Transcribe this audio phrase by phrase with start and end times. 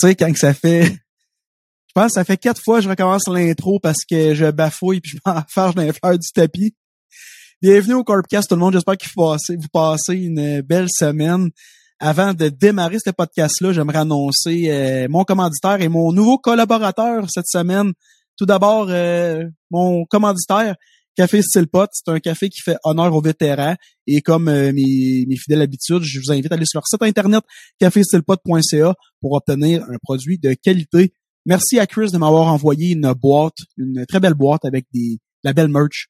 [0.00, 3.28] sais, quand que ça fait, je pense que ça fait quatre fois que je recommence
[3.28, 6.74] l'intro parce que je bafouille puis je m'enfarge dans les fleurs du tapis.
[7.60, 8.72] Bienvenue au Corpcast tout le monde.
[8.72, 11.50] J'espère que vous passez une belle semaine.
[11.98, 17.48] Avant de démarrer ce podcast-là, j'aimerais annoncer euh, mon commanditaire et mon nouveau collaborateur cette
[17.48, 17.92] semaine.
[18.38, 20.76] Tout d'abord, euh, mon commanditaire,
[21.16, 23.76] Café Style Pot, c'est un café qui fait honneur aux vétérans.
[24.06, 27.02] Et comme euh, mes, mes, fidèles habitudes, je vous invite à aller sur leur site
[27.02, 27.42] internet
[27.78, 31.12] caféstylepot.ca pour obtenir un produit de qualité.
[31.46, 35.52] Merci à Chris de m'avoir envoyé une boîte, une très belle boîte avec des la
[35.52, 36.08] belle merch.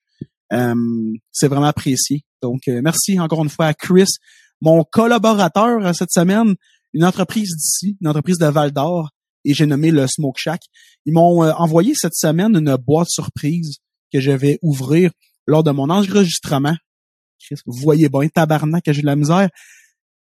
[0.51, 2.25] c'est vraiment apprécié.
[2.43, 4.09] Donc, merci encore une fois à Chris
[4.61, 6.55] mon collaborateur euh, cette semaine,
[6.93, 9.11] une entreprise d'ici, une entreprise de Val d'Or,
[9.45, 10.63] et j'ai nommé le Smoke Shack.
[11.07, 13.79] Ils m'ont euh, envoyé cette semaine une boîte surprise
[14.13, 15.11] que je vais ouvrir
[15.47, 16.77] lors de mon enregistrement.
[17.67, 19.49] Vous voyez bien, tabarnak, j'ai de la misère.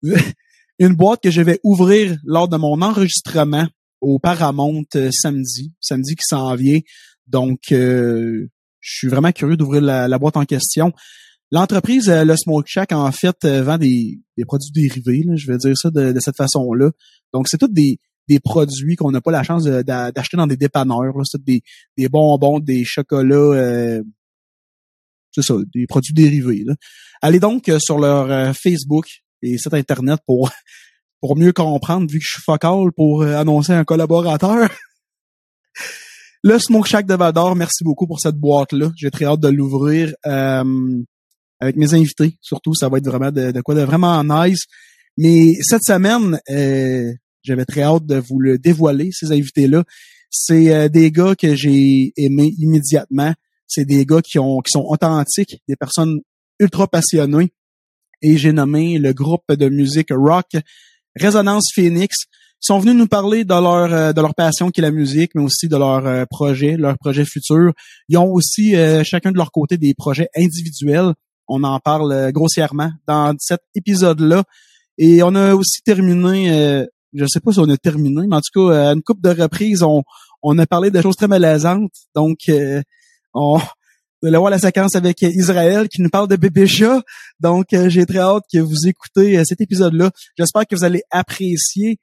[0.78, 3.66] une boîte que je vais ouvrir lors de mon enregistrement
[4.01, 6.80] au Paramount euh, samedi, samedi qui s'en vient.
[7.26, 7.73] Donc,
[8.85, 10.93] je suis vraiment curieux d'ouvrir la, boîte en question.
[11.51, 15.76] L'entreprise, euh, le Smoke Shack, en fait, euh, vend des, produits dérivés, je vais dire
[15.76, 16.91] ça de, cette façon-là.
[17.32, 17.98] Donc, c'est tous des,
[18.42, 21.14] produits qu'on n'a pas la chance d'acheter dans des dépanneurs.
[21.24, 21.62] C'est des,
[21.96, 24.02] des bonbons, des chocolats, euh,
[25.32, 26.64] c'est ça, des produits dérivés.
[27.22, 29.06] Allez donc sur leur Facebook
[29.42, 30.50] et site Internet pour,
[31.20, 34.68] pour mieux comprendre, vu que je suis focal pour annoncer un collaborateur.
[36.42, 38.90] Le Smoke Shack de Vador, merci beaucoup pour cette boîte-là.
[38.96, 40.12] J'ai très hâte de l'ouvrir
[41.60, 42.36] avec mes invités.
[42.40, 44.64] Surtout, ça va être vraiment de, quoi de vraiment nice.
[45.16, 47.12] Mais cette semaine, euh,
[47.45, 49.84] j'avais très hâte de vous le dévoiler, ces invités-là.
[50.30, 53.32] C'est euh, des gars que j'ai aimés immédiatement.
[53.66, 56.20] C'est des gars qui ont qui sont authentiques, des personnes
[56.59, 57.52] ultra passionnées.
[58.23, 60.46] Et j'ai nommé le groupe de musique rock
[61.14, 62.16] Résonance Phoenix.
[62.62, 65.32] Ils sont venus nous parler de leur euh, de leur passion qui est la musique,
[65.34, 67.72] mais aussi de leur projet, leur projet futur.
[68.08, 71.14] Ils ont aussi chacun de leur côté des projets individuels
[71.48, 74.44] on en parle euh, grossièrement dans cet épisode-là.
[74.98, 78.41] Et on a aussi terminé, euh, je sais pas si on a terminé, mais en
[78.41, 80.02] tout cas, à une coupe de reprises, on,
[80.42, 81.92] on a parlé de choses très malaisantes.
[82.14, 82.82] Donc, euh,
[83.32, 83.58] on
[84.22, 87.02] va voir la séquence avec Israël qui nous parle de bébé chat.
[87.41, 90.10] Donc, j'ai très hâte que vous écoutez cet épisode-là.
[90.36, 91.98] J'espère que vous allez apprécier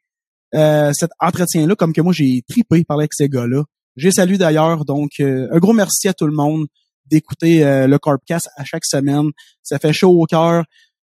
[0.53, 3.63] cet entretien-là, comme que moi, j'ai tripé parler avec ces gars-là.
[3.95, 4.85] J'ai salué d'ailleurs.
[4.85, 6.67] Donc, un gros merci à tout le monde
[7.11, 9.29] d'écouter euh, le Corpcast à chaque semaine.
[9.61, 10.63] Ça fait chaud au cœur.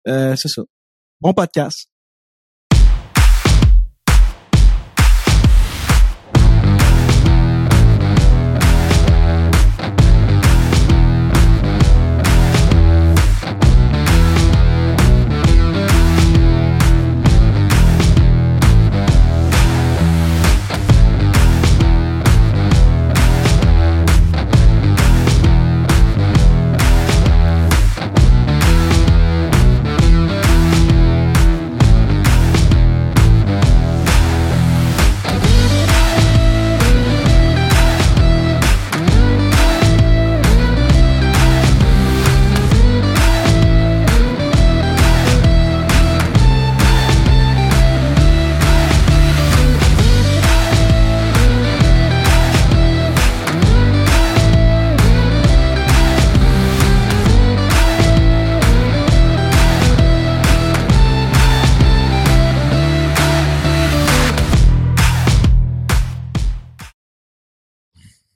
[0.07, 0.61] Euh, c'est ça.
[1.19, 1.89] Bon podcast.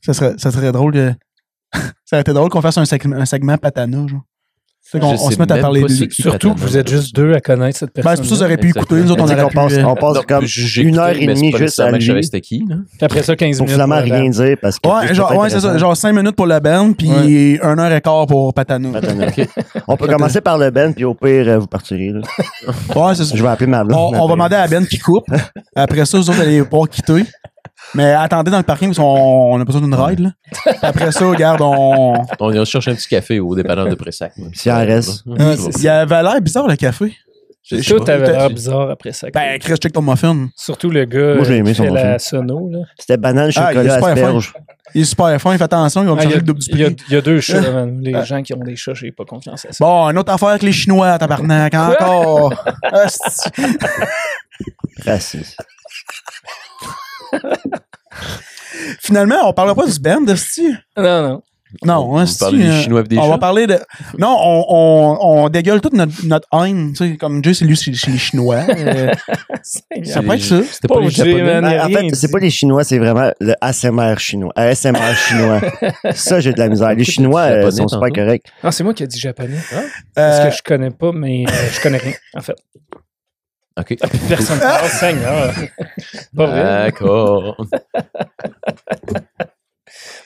[0.02, 1.14] Ça serait, ça serait drôle que.
[2.06, 4.22] ça aurait été drôle qu'on fasse un segment, un segment patana, genre.
[4.94, 6.08] On, on se met à parler de lui.
[6.12, 8.12] Surtout que vous êtes juste deux à connaître cette personne.
[8.12, 8.96] Ben, c'est pour ça que vous auriez pu écouter.
[8.96, 10.46] Nous autres, on aurait passe, on passe comme
[10.78, 12.24] une heure et demie juste à lui.
[12.24, 12.66] C'était qui,
[13.00, 13.72] après ça, 15 minutes.
[13.72, 14.90] finalement rien dire parce que.
[14.90, 15.78] Ouais, genre, ouais, c'est ça.
[15.78, 17.60] Genre 5 minutes pour la band, puis ouais.
[17.62, 18.90] 1 heure et quart pour Patana.
[18.90, 19.28] Patana.
[19.88, 22.22] On peut commencer par le band, puis au pire, euh, vous partirez, là.
[22.96, 23.36] Ouais, c'est ça.
[23.36, 24.16] Je vais appeler ma blonde.
[24.16, 25.26] On, va demander à la band qui coupe.
[25.76, 27.24] Après ça, vous autres, allez pouvoir quitter.
[27.96, 30.32] Mais attendez dans le parking, parce qu'on a besoin d'une ride, là.
[30.82, 32.14] après ça, regarde, on.
[32.40, 34.34] On ira chercher un petit café au dépanneur de Pressac.
[34.54, 35.24] Si en reste.
[35.28, 37.14] Il y avait l'air bizarre, le café.
[37.88, 39.28] Tout avait l'air bizarre après ça.
[39.34, 40.50] Ben, Chris, check ton muffin.
[40.58, 42.80] Surtout le gars Moi, j'ai aimé qui son fait la sono, là.
[42.98, 44.54] C'était banane, Ah, il est chocolat, super asperge.
[44.94, 46.60] Il est super fin, il fait attention, ils vont Ah, il, y a, le double
[46.60, 46.96] du il y a- prix.
[47.08, 48.00] il y a deux chats, man.
[48.02, 49.78] Les gens qui ont des chats, j'ai pas confiance à ça.
[49.86, 52.54] Bon, une autre affaire avec les Chinois, tabarnak, encore.
[52.92, 53.62] Asti.
[55.06, 55.58] Raciste.
[59.00, 60.74] Finalement, on parlera pas du band, esti.
[60.98, 61.42] Non, non.
[61.86, 63.80] Non, hein, on c'est parle des Chinois des On va parler de.
[64.20, 66.92] Non, on, on, on dégueule toute notre, notre haine.
[66.92, 68.58] Tu sais, comme Dieu, c'est lui chez, les Chinois.
[68.68, 69.14] Euh,
[69.64, 70.62] ça peut être ça.
[70.70, 71.62] C'était pas les Japonais.
[71.62, 71.64] man.
[71.64, 74.52] Ben, en fait, c'est pas les Chinois, c'est vraiment le ASMR chinois.
[74.58, 75.62] ASMR chinois.
[76.14, 76.94] ça, j'ai de la misère.
[76.94, 78.16] Les Chinois euh, sont super tantôt.
[78.16, 78.44] corrects.
[78.62, 79.60] Ah, c'est moi qui ai dit japonais.
[80.14, 82.56] Parce Euh, que je connais pas, mais euh, je connais rien, en fait.
[83.80, 83.96] OK.
[84.28, 85.54] Personne ne parle, Seigneur.
[86.36, 86.64] Pas vrai.
[86.64, 87.58] D'accord.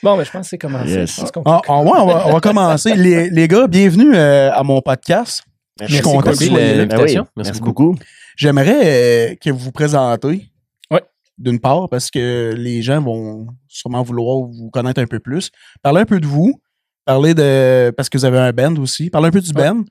[0.02, 0.90] Bon, mais je pense que c'est commencé.
[0.90, 1.16] Yes.
[1.16, 2.94] Je pense qu'on ah, ah, ouais, on va, on va commencer.
[2.94, 5.42] Les, les gars, bienvenue euh, à mon podcast.
[5.80, 6.86] Je suis content que vous Merci, soyez là.
[6.86, 7.96] Ben oui, merci beaucoup.
[8.36, 10.50] J'aimerais euh, que vous vous présentez.
[10.90, 11.02] Ouais.
[11.38, 15.50] D'une part, parce que les gens vont sûrement vouloir vous connaître un peu plus.
[15.82, 16.60] Parlez un peu de vous.
[17.04, 17.92] Parlez de.
[17.96, 19.10] Parce que vous avez un band aussi.
[19.10, 19.62] Parlez un peu du Ouais.
[19.68, 19.82] band.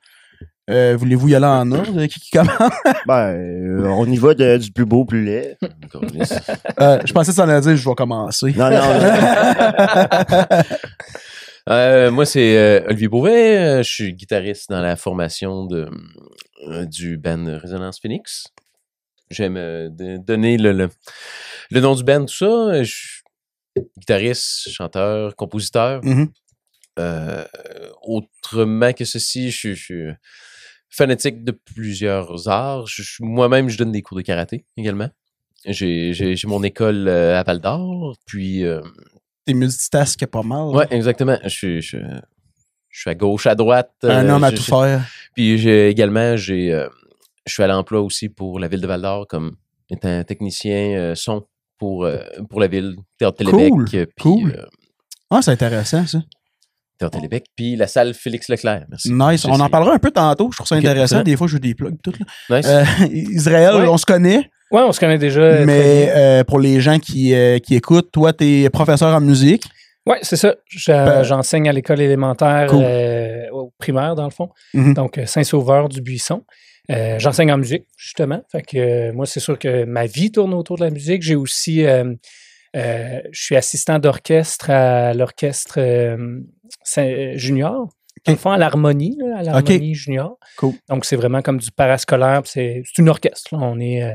[0.69, 2.05] Euh, Voulez-vous y aller en ordre?
[2.07, 2.49] Qui, qui commence?
[3.07, 5.57] Ben, euh, on y va de- du plus beau au plus laid.
[6.81, 8.51] Euh, je pensais que ça allait dire je vais commencer.
[8.57, 10.57] Non, non, non.
[11.67, 13.57] Euh, moi, c'est euh, Olivier Beauvais.
[13.57, 15.89] Euh, Je suis guitariste dans la formation de,
[16.67, 18.45] euh, du band Résonance Phoenix.
[19.31, 20.89] J'aime euh, de- donner le, le,
[21.71, 22.83] le nom du band, tout ça.
[22.83, 23.21] Je suis
[23.97, 26.01] guitariste, chanteur, compositeur.
[26.03, 26.29] Mhm.
[26.97, 27.43] Euh,
[28.01, 30.13] autrement que ceci, je, suis-
[30.89, 32.87] fanatique de plusieurs arts.
[33.19, 35.09] Moi-même, je donne des cours de karaté également.
[35.65, 38.81] J'ai mon école euh, à Val d'Or, puis euh,
[39.45, 40.67] T'es multitasque pas mal.
[40.67, 41.37] Ouais, exactement.
[41.43, 41.97] Je suis, je,
[42.89, 43.93] je suis à gauche, à droite.
[44.03, 45.05] Un euh, homme à tout faire.
[45.33, 46.87] Puis j'ai également, j'ai, euh,
[47.45, 49.55] je suis à l'emploi aussi pour la ville de Val d'Or comme
[49.89, 51.45] étant technicien euh, son
[51.77, 52.19] pour, euh,
[52.49, 53.69] pour la ville, Théâtre Télébec.
[53.69, 54.67] Cool, Puis, cool.
[55.29, 56.19] Ah, c'est intéressant, ça.
[56.97, 57.19] Théâtre.
[57.55, 58.85] Puis la salle Félix Leclerc.
[58.89, 59.11] Merci.
[59.11, 59.45] Nice.
[59.45, 60.49] On en parlera un peu tantôt.
[60.51, 61.21] Je trouve ça intéressant.
[61.23, 61.97] Des fois, je joue des plugs.
[62.03, 62.13] Tout,
[62.49, 62.57] là.
[62.57, 62.67] Nice.
[62.69, 63.87] Euh, Israël, Ouais.
[63.87, 65.63] on se connaît, Ouais, on se connaît déjà.
[65.65, 69.63] mais euh, pour les gens qui, euh, qui écoutent, toi, t'es professeur en musique.
[70.07, 70.55] Ouais, c'est ça.
[70.69, 72.83] Je- Ben- J'enseigne à l'école élémentaire Cool.
[72.83, 74.49] euh, au primaire, dans le fond.
[74.73, 74.93] Mhm.
[74.93, 76.43] Donc, Saint-Sauveur du Buisson.
[76.91, 78.41] Euh, J'enseigne en musique, justement.
[78.51, 81.23] Fait que euh, moi, c'est sûr que ma vie tourne autour de la musique.
[81.23, 81.83] J'ai aussi.
[82.75, 86.39] Euh, euh, je suis assistant d'orchestre à l'orchestre euh,
[86.83, 87.89] Saint- junior.
[88.27, 90.37] Le fond, à l'harmonie, à l'harmonie junior.
[90.57, 90.73] Cool.
[90.89, 92.41] Donc, c'est vraiment comme du parascolaire.
[92.45, 93.55] C'est une orchestre.
[93.55, 93.59] là.
[93.61, 94.01] On est.
[94.03, 94.13] euh,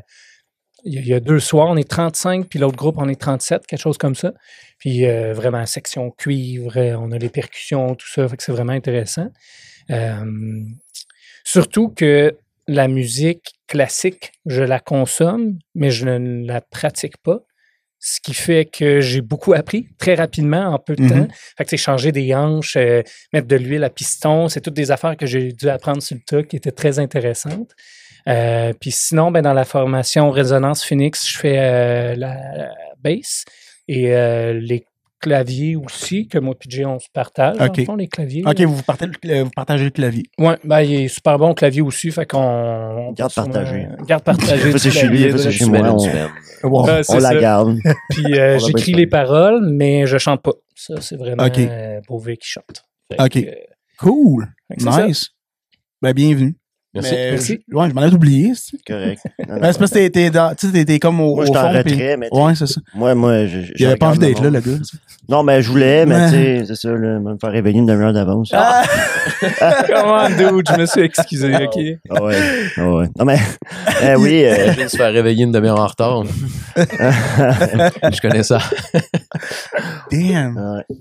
[0.85, 3.79] il y, a- deux soirs, on est 35, puis l'autre groupe, on est 37, quelque
[3.81, 4.33] chose comme ça.
[4.79, 8.27] Puis euh, vraiment, section cuivre, euh, on a les percussions, tout ça.
[8.29, 9.29] Fait que c'est vraiment intéressant.
[9.91, 10.25] Euh,
[11.45, 12.37] surtout que
[12.67, 17.41] la musique classique, je la consomme, mais je ne la pratique pas.
[18.02, 21.08] Ce qui fait que j'ai beaucoup appris très rapidement en peu de Mhm.
[21.11, 21.35] temps.
[21.58, 23.02] Fait que c'est changer des hanches, euh,
[23.32, 26.23] mettre de l'huile à piston, c'est toutes des affaires que j'ai dû apprendre sur le
[26.26, 27.70] tas qui étaient très intéressantes.
[28.26, 32.70] Euh, puis sinon, ben, dans la formation Résonance Phoenix, je fais euh, la, la
[33.02, 33.44] bass
[33.88, 34.08] et
[34.55, 34.87] les
[35.20, 37.56] claviers aussi, que moi et Jay, on se partage.
[37.58, 37.76] dans Ok.
[37.76, 38.43] le fond, les claviers.
[38.46, 40.22] OK, vous partagez, le- vous partagez le clavier.
[40.38, 42.38] Ouais, ben, il est super bon au clavier aussi, fait qu'on.
[42.38, 43.87] on Garde partagé.
[44.08, 44.76] Garde partagé.
[44.78, 45.81] C'est chez lui, clavier, c'est chez moi.
[46.62, 46.69] on-
[47.08, 47.78] On la garde.
[48.11, 50.52] Puis euh, j'écris les paroles, mais je chante pas.
[50.75, 51.58] Ça, c'est vraiment Ok.
[51.58, 52.84] euh, Beauvais qui chante.
[53.12, 53.31] Fait Ok.
[53.44, 53.55] que, euh,
[53.99, 54.49] Cool.
[54.78, 55.28] Nice.
[56.02, 56.56] Ben, bienvenue.
[56.93, 57.15] Merci.
[57.15, 57.59] Mais, Merci.
[57.69, 58.53] je- ouais, je m'en ai oublié.
[58.57, 59.21] c'est- Correct.
[59.49, 61.45] Non, non, Ben, c'est parce que t'es- t'es dans- tu sais, t'es- comme au, Moi,
[61.45, 61.83] au je suis en fond.
[61.85, 62.81] puis- retrait, mais tu- Ouais, c'est ça.
[62.95, 64.73] moi, moi, je, je Il avait pas envie d'être là, le gars.
[65.29, 68.13] Non, mais je voulais, mais tu sais, c'est ça, là, me faire réveiller une demi-heure
[68.13, 68.51] d'avance.
[68.53, 68.83] Ah!
[69.87, 70.69] Comment, dude?
[70.75, 71.81] Je me suis excusé, OK?
[72.11, 72.37] Ah ouais.
[72.77, 73.07] Ah ouais.
[73.17, 73.39] Non, mais,
[74.03, 76.25] eh oui, euh, Imagine se faire réveiller une demi-heure en retard.
[76.77, 78.59] je connais ça.
[80.11, 80.56] Damn.
[80.56, 80.97] ouais.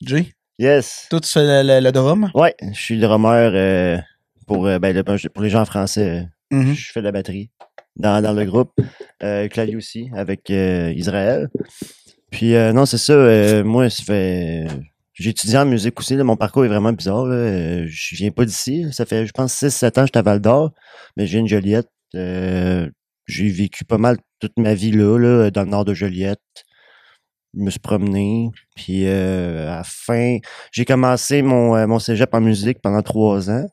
[0.00, 1.06] Jay, yes.
[1.10, 2.30] toi, tu fais le, le, le drum?
[2.34, 3.98] Ouais, je suis drummer euh,
[4.48, 6.22] pour, euh, ben, le- pour les gens français.
[6.52, 6.74] euh, Mhm.
[6.74, 7.50] Je fais de la batterie
[7.96, 8.72] dans, dans le groupe.
[9.22, 11.48] Euh, clavier aussi, avec euh, Israël.
[12.30, 13.62] Puis, euh, non, c'est ça.
[13.64, 14.66] moi, ça fait.
[15.14, 16.14] J'ai étudié en musique aussi.
[16.16, 17.26] là, mon parcours est vraiment bizarre.
[17.26, 17.86] Là.
[17.86, 18.86] je viens pas d'ici.
[18.92, 20.72] Ça fait, je pense, 6-7 ans que j'étais à Val d'Or,
[21.16, 21.88] mais je viens de Joliette.
[22.14, 26.40] J'ai vécu pas mal toute ma vie là, là, dans le nord de Joliette.
[27.54, 28.48] Je me suis promené.
[28.76, 30.38] Puis, à la fin,
[30.72, 33.66] j'ai commencé mon, mon cégep en musique pendant trois ans.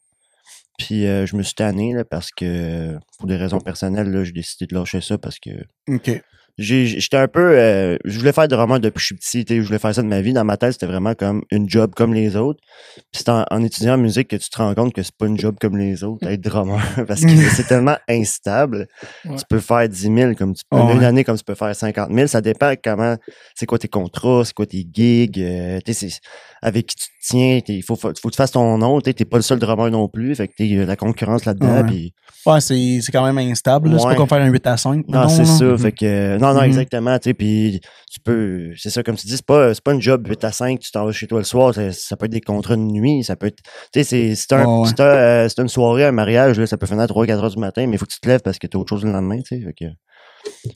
[0.77, 4.33] Puis euh, je me suis tanné là, parce que pour des raisons personnelles, là, j'ai
[4.33, 5.49] décidé de lâcher ça parce que
[5.89, 6.21] OK.
[6.57, 7.57] j'étais un peu.
[7.57, 9.45] euh, je voulais faire de roman depuis que je suis petit.
[9.45, 10.33] tu sais, Je voulais faire ça de ma vie.
[10.33, 12.59] Dans ma tête, c'était vraiment comme une job comme les autres.
[12.95, 15.27] Puis c'est en, en étudiant en musique que tu te rends compte que c'est pas
[15.27, 16.81] une job comme les autres, être drummer.
[17.07, 18.87] parce que c'est tellement instable.
[19.25, 19.35] Ouais.
[19.37, 20.77] Tu peux faire 10 000 comme tu peux.
[20.77, 22.27] Une année comme tu peux faire 50 000.
[22.27, 23.15] Ça dépend comment.
[23.55, 25.39] C'est quoi tes contrats, c'est quoi tes gigs.
[25.39, 26.19] euh, tu sais, c'est-
[26.65, 27.59] avec qui tu te tiens.
[27.67, 28.99] Il faut, faut, faut que tu fasses ton nom.
[28.99, 30.33] Tu n'es pas le seul drummer non plus.
[30.35, 31.87] Fait que t'es- il y a la concurrence là-dedans.
[31.87, 32.11] Ouais.
[32.47, 33.89] Ouais, c'est c'est quand même instable.
[33.91, 33.99] là.
[33.99, 34.11] C'est Ouais.
[34.13, 35.05] pas comme faire un 8 à 5.
[35.07, 35.77] non, c'est ça.
[35.77, 36.65] Fait que, euh, Non, non, Mhm.
[36.67, 37.19] exactement.
[37.19, 37.79] Tu puis
[38.11, 38.71] tu peux.
[38.77, 40.89] C'est ça, comme tu dis, c'est pas, c'est pas une job 8 à 5, tu
[40.91, 41.73] t'en vas chez toi le soir.
[41.75, 43.57] Ça, ça peut être des contrats de nuit, ça peut être.
[43.93, 44.87] Tu sais, c'est, c'est, un, Ouais, ouais.
[44.89, 47.51] c'est, un, euh, c'est une soirée, un mariage, là, ça peut finir à 3-4 heures
[47.51, 49.11] du matin, mais il faut que tu te lèves parce que t'as autre chose le
[49.11, 49.61] lendemain, tu sais.
[49.63, 49.85] Fait que.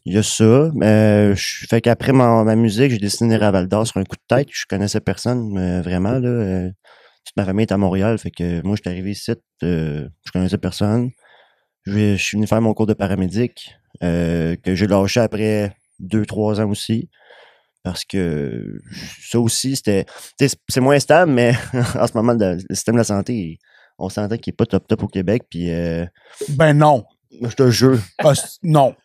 [0.05, 0.43] Il y a ça.
[0.43, 3.97] Euh, je- fait qu'après ma, ma musique, j'ai décidé de venir à Val d'Or sur
[3.97, 4.47] un coup de tête.
[4.51, 6.29] Je connaissais personne, euh, vraiment, là.
[6.29, 6.69] euh,
[7.25, 8.17] toute ma famille est à Montréal.
[8.17, 9.31] Fait que moi, je suis arrivé ici,
[9.63, 11.11] euh, je connaissais personne.
[11.85, 16.69] Je, suis venu faire mon cours de paramédic, que j'ai lâché après deux, trois ans
[16.69, 17.09] aussi.
[17.83, 18.79] Parce que
[19.21, 20.05] ça aussi, c'était.
[20.67, 21.53] C'est moins stable, mais
[21.95, 23.57] en ce moment, le, le système de la santé,
[23.97, 25.43] on s'entend qu'il n'est pas top top au Québec.
[25.49, 25.67] Puis,
[26.49, 27.05] Ben non.
[27.41, 27.99] je te jure.
[28.19, 28.33] Ah,
[28.63, 28.95] non.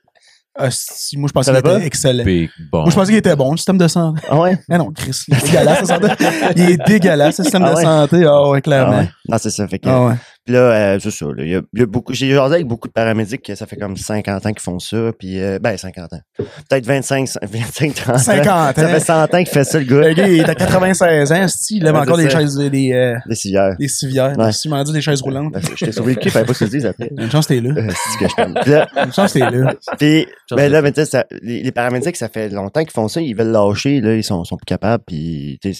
[0.56, 2.24] Ah, si, moi, je pensais qu'il était excellent.
[2.24, 2.82] Big bon.
[2.82, 4.20] Moi, je pensais qu'il était bon, le système de santé.
[4.30, 4.56] Ah ouais?
[4.68, 6.08] Mais non, Chris, il est dégueulasse, le santé.
[6.56, 7.82] Il est dégueulasse, le système Ah de ouais?
[7.82, 8.24] santé.
[8.24, 8.98] Ah ouais, Ah clairement.
[8.98, 9.10] ouais.
[9.28, 9.66] Non, c'est ça.
[9.66, 10.14] Fait que, Ah ouais.
[10.44, 11.24] Puis là, euh, c'est ça.
[11.26, 12.12] là, Il y y a beaucoup.
[12.12, 15.10] J'ai jasé avec beaucoup de paramédics que ça fait comme 50 ans qu'ils font ça.
[15.18, 16.20] Puis, euh, ben, 50 ans.
[16.36, 18.18] Peut-être 25, 25, 30 ans.
[18.18, 18.72] 50 ans.
[18.82, 20.12] Ça fait 100 ans qu'il fait ça, le Le gars.
[20.14, 22.92] gars, il est à 96 ans, c'ti, il lève Ouais, encore c'est des chaises, des,
[22.92, 23.76] euh, Des civières.
[23.78, 24.36] des civières.
[24.38, 24.52] Ouais.
[24.52, 25.52] Si dit des chaises roulantes?
[25.52, 27.10] Ben, je t'ai sauvé le cul, fallait pas que tu le dises après.
[27.16, 27.70] Une chance, t'es là.
[27.76, 29.74] Euh, C'est que je là, Une chance, t'es là.
[29.98, 33.08] puis, ben là, mais tu sais, ça- les, les paramédics, ça fait longtemps qu'ils font
[33.08, 35.72] ça, ils veulent lâcher, là, ils sont, sont plus capables, puis le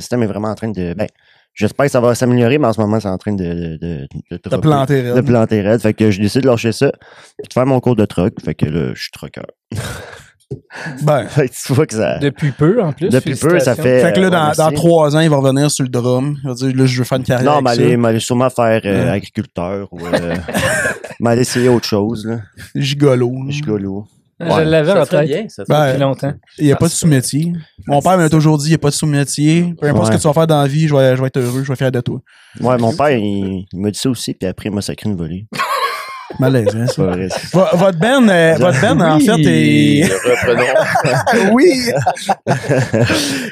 [0.00, 1.08] système est vraiment en train de, ben,
[1.56, 4.08] j'espère que ça va s'améliorer, mais en ce moment, c'est en train de, de, de,
[4.30, 5.26] de, T'as dropper, planté, de raide.
[5.26, 5.80] planter raide.
[5.80, 6.92] Fait que je décide de lâcher ça,
[7.38, 8.34] puis de faire mon cours de truck.
[8.44, 9.42] Fait que là, je suis trucker.
[11.02, 11.26] Ben.
[11.28, 13.08] Fait que tu vois que ça, Depuis peu, en plus.
[13.08, 14.00] depuis peu, ça fait.
[14.00, 16.36] Fait que là, euh, dans, trois ans, il va revenir sur le drum.
[16.42, 17.52] Il va dire, là, je veux faire une carrière.
[17.52, 17.96] Non, mais aller, ça.
[17.96, 20.36] m'aller sûrement faire euh, agriculteur ou euh,
[21.20, 22.40] m'aller essayer autre chose, là.
[22.74, 23.32] Gigolo.
[23.48, 24.06] Gigolo.
[24.38, 26.32] Je l'avais Ça en te fait tête bien, ça te Ben, depuis longtemps.
[26.58, 27.52] Il n'y a pas de sous-métier.
[27.86, 29.74] Mon père m'a toujours dit, il n'y a pas de sous-métier.
[29.80, 30.12] Peu importe Ouais.
[30.12, 31.68] ce que tu vas faire dans la vie, je vais, je vais être heureux, je
[31.72, 32.20] vais fier de toi.
[32.60, 35.16] Ouais, mon père, il, il m'a dit ça aussi, puis après, il m'a sacré une
[35.16, 35.46] volée.
[36.40, 37.70] Malaise, hein, C'est ça.
[37.74, 40.04] Votre band, euh, votre band en fait, est...
[40.04, 41.52] Reprenons.
[41.54, 41.90] oui!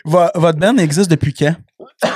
[0.05, 1.55] Vo- votre band existe depuis quand?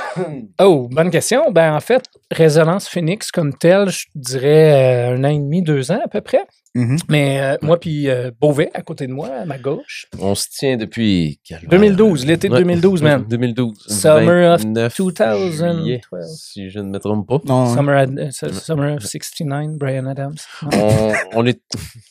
[0.59, 1.49] Oh, bonne question.
[1.51, 5.91] Ben, en fait, Résonance Phoenix comme tel, je dirais euh, un an et demi, deux
[5.91, 6.41] ans à peu près.
[6.75, 6.97] Mhm.
[7.09, 10.05] Mais euh, moi puis euh, Beauvais, à côté de moi, à ma gauche.
[10.19, 11.39] On se tient depuis.
[11.43, 11.69] calvaire.
[11.69, 12.59] 2012, l'été de Ouais.
[12.59, 13.25] 2012, man.
[13.27, 13.85] 2012.
[13.87, 15.57] Summer of 29 2012.
[15.81, 16.01] juillet,
[16.35, 17.39] si je ne me trompe pas.
[17.45, 20.35] Non, Summer, Ad- euh, Summer of 69, Brian Adams.
[20.73, 21.59] On, on est.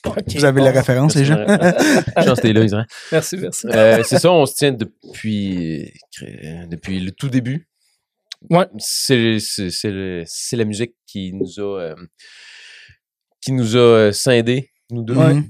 [0.34, 1.44] Vous avez la référence, les gens?
[2.24, 2.86] Chance, t'es là, Israël.
[3.12, 3.66] Merci, merci.
[3.68, 7.68] Euh, c'est ça, on se tient depuis, euh, depuis le tout début.
[8.50, 8.66] Ouais.
[8.78, 11.94] C'est, c'est, c'est, le- c'est la musique qui nous a, euh,
[13.40, 15.14] qui nous a euh, scindés, nous deux.
[15.14, 15.42] Mhm.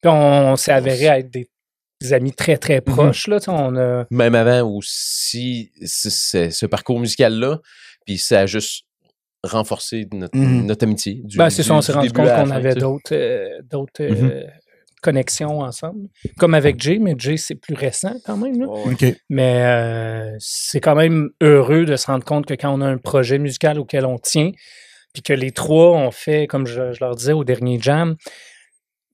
[0.00, 1.48] Puis on, on s'est avéré être des,
[2.00, 3.26] des amis très, très proches.
[3.28, 7.60] Là, on a, Même avant aussi, ce parcours musical-là,
[8.06, 8.84] puis ça a juste
[9.44, 10.66] renforcé notre, Mhm.
[10.66, 11.20] notre amitié.
[11.24, 14.30] Du, ben, c'est ça, on s'est du rendu compte qu'on avait d'autres euh, d'autres Mhm.
[14.30, 14.44] euh,
[15.02, 16.08] connexions ensemble.
[16.38, 18.60] Comme avec Jay, mais Jay, c'est plus récent quand même.
[18.60, 18.66] là.
[18.68, 19.04] OK.
[19.28, 22.98] Mais euh, c'est quand même heureux de se rendre compte que quand on a un
[22.98, 24.52] projet musical auquel on tient,
[25.12, 28.16] puis que les trois ont fait, comme je, je leur disais au dernier jam,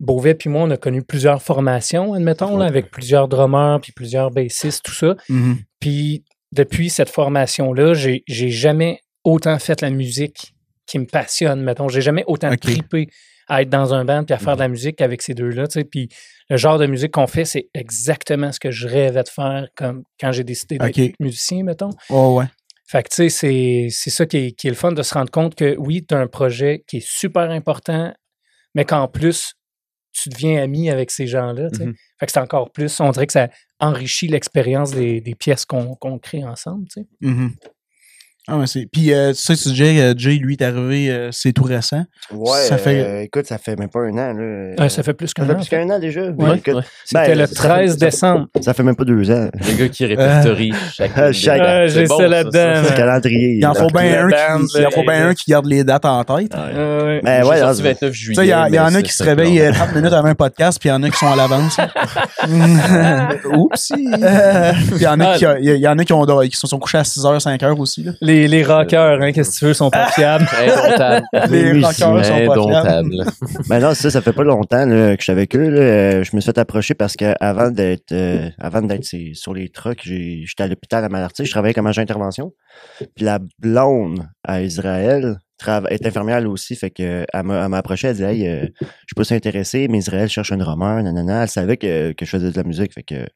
[0.00, 4.30] Beauvais puis moi, on a connu plusieurs formations, admettons, là, avec plusieurs drummers, puis plusieurs
[4.30, 5.16] bassistes, tout ça.
[5.28, 5.58] Mhm.
[5.80, 10.54] Puis depuis cette formation-là, j'ai j'ai jamais autant fait la musique
[10.86, 11.88] qui me passionne, mettons.
[11.88, 12.60] J'ai jamais autant Ok.
[12.60, 13.08] trippé
[13.48, 15.80] à être dans un band puis à faire de la musique avec ces deux-là, tu
[15.80, 15.84] sais.
[15.84, 16.08] Puis
[16.48, 20.04] le genre de musique qu'on fait, c'est exactement ce que je rêvais de faire comme
[20.20, 21.90] quand j'ai décidé d'être musicien, mettons.
[22.08, 22.46] Oh, ouais.
[22.90, 25.12] Fait que, tu sais, c'est- c'est ça qui est, qui est le fun de se
[25.14, 28.14] rendre compte que oui, tu as un projet qui est super important,
[28.74, 29.54] mais qu'en plus,
[30.12, 31.68] tu deviens ami avec ces gens-là.
[31.84, 31.94] Mhm.
[32.18, 35.94] Fait que c'est encore plus, on dirait que ça enrichit l'expérience des, des pièces qu'on
[35.96, 36.88] qu'on crée ensemble.
[36.88, 37.06] tu sais.
[38.50, 38.86] Ah, mais c'est.
[38.90, 42.04] Puis, euh, tu sais, tu disais, euh, Jay, lui, est arrivé, euh, c'est tout récent.
[42.32, 44.74] Ouais, Ça fait- euh, écoute, ça fait même pas un an, là.
[44.78, 45.56] Ouais, ça fait plus Ça qu'un fait an.
[45.56, 46.22] plus qu'un an déjà.
[46.22, 46.56] Ouais.
[46.56, 46.82] Écoute, Ouais.
[47.04, 48.46] C'était ben, le ça fait- 13 ça fait- décembre.
[48.62, 49.48] Ça fait même pas deux ans.
[49.54, 51.32] Le gars qui répertorie chaque.
[51.32, 52.52] Chaque- Ah, C'est j'ai bon, ça ça, là-dedans.
[52.52, 52.94] ça, Le man.
[52.96, 53.56] calendrier.
[53.58, 56.04] Il en faut bien un, band, qui- il en faut un qui garde les dates
[56.04, 56.54] en tête.
[56.54, 56.54] Ouais.
[56.54, 57.20] Ah ouais.
[57.22, 58.34] Mais J'ai ouais, là, 29 Tu juillet.
[58.40, 59.64] sais, il y, en a qui c'est se réveillent long.
[59.66, 61.76] euh, 30 minutes avant un podcast, puis il y en a qui sont à l'avance.
[62.48, 63.26] Euh,
[64.72, 65.36] puis il y en a Ah.
[65.38, 68.04] qui, il y en a qui, ont, qui se sont couchés à 6h, 5h aussi.
[68.04, 68.12] Là.
[68.38, 70.46] Les, les rockers, hein, qu'est-ce que tu veux, sont pas fiables.
[71.50, 73.24] Les rockers sont pas fiables.
[73.68, 75.68] Ben non, ça, ça fait pas longtemps là, que je suis avec eux.
[75.70, 79.32] Là, Euh, je me suis fait approcher parce que avant d'être euh, avant d'être ces-
[79.34, 82.52] sur les trucks, j'étais à l'hôpital à Malartic, je travaillais comme agent d'intervention.
[83.16, 85.38] Puis la blonde à Israël
[85.90, 89.14] est infirmière elle aussi, fait que elle m'a approché, elle dit Hey, euh, je suis
[89.16, 91.42] pas intéressé, mais Israël cherche un drummer, nanana.
[91.42, 93.26] Elle savait que, que je faisais de la musique, fait que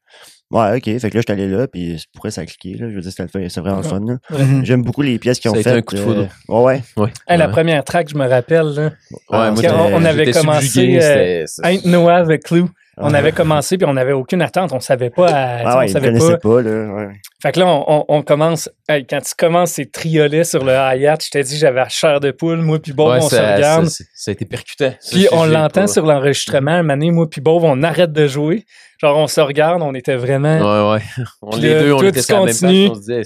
[0.52, 0.84] Ouais, ok.
[0.84, 2.88] Fait que là, j'étais allé là, puis pourquoi ça a cliqué, là.
[2.90, 4.16] Je veux dire, c'était le fun- c'est vraiment le fun, là.
[4.62, 5.78] J'aime beaucoup les pièces qu'ils Ça ont a été faites.
[5.78, 6.28] un coup de foudre.
[6.50, 7.08] euh, ouais, ouais.
[7.26, 7.52] Hey, La Ouais.
[7.52, 8.90] première track, je me rappelle, là,
[9.30, 12.66] Ouais, moi, on avait commencé, subjugué, euh, Ain't No Have a Clue.
[12.98, 14.70] On avait commencé, puis on n'avait aucune attente.
[14.72, 15.26] On savait pas.
[15.26, 16.36] à- Ah on ouais, savait pas.
[16.36, 16.94] pas, là.
[16.94, 17.08] ouais.
[17.42, 18.68] Fait que là, on, on- on commence.
[18.86, 22.20] hey, quand tu commences ces triolets sur le hi-hat, je t'ai dit, j'avais la chair
[22.20, 22.58] de poule.
[22.58, 23.86] Moi, puis Bob, Ouais, on se ça, regarde.
[23.86, 24.92] ça, ça a été percutant.
[25.00, 26.72] Ça, Puis on l'entend sur l'enregistrement.
[26.72, 28.64] Un moment donné, moi, puis Bob, on arrête de jouer.
[29.02, 30.58] Genre, on se regarde, on était vraiment.
[30.60, 31.24] Ouais, ouais.
[31.42, 32.60] On, les deux, on était sur la même page.
[32.60, 32.88] continues.
[32.88, 33.22] On se disait,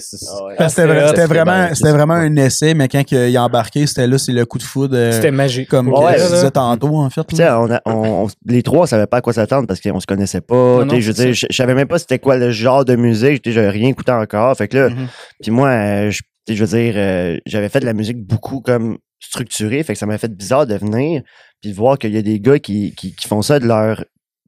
[0.57, 4.31] Ah C'était vraiment, c'était vraiment un essai, mais quand il a embarqué, c'était là, c'est
[4.31, 4.95] le coup de foudre.
[4.97, 5.69] euh, C'était magique.
[5.69, 7.21] comme Ouais, disais tantôt, en fait.
[7.25, 7.61] Puis, tu sais, là.
[7.61, 10.07] on a- on- on- les trois, on savait pas à quoi s'attendre parce qu'on se
[10.07, 10.55] connaissait pas.
[10.55, 13.47] Non, non, je veux je, je savais même pas c'était quoi le genre de musique.
[13.47, 14.57] J'avais rien écouté encore.
[14.57, 15.07] Fait que là, Mhm.
[15.43, 19.83] puis moi, euh, je, veux dire, euh, j'avais fait de la musique beaucoup comme structurée.
[19.83, 21.21] Fait que ça m'a fait bizarre de venir
[21.61, 24.03] puis de voir qu'il y a des gars qui, qui, qui font ça de leur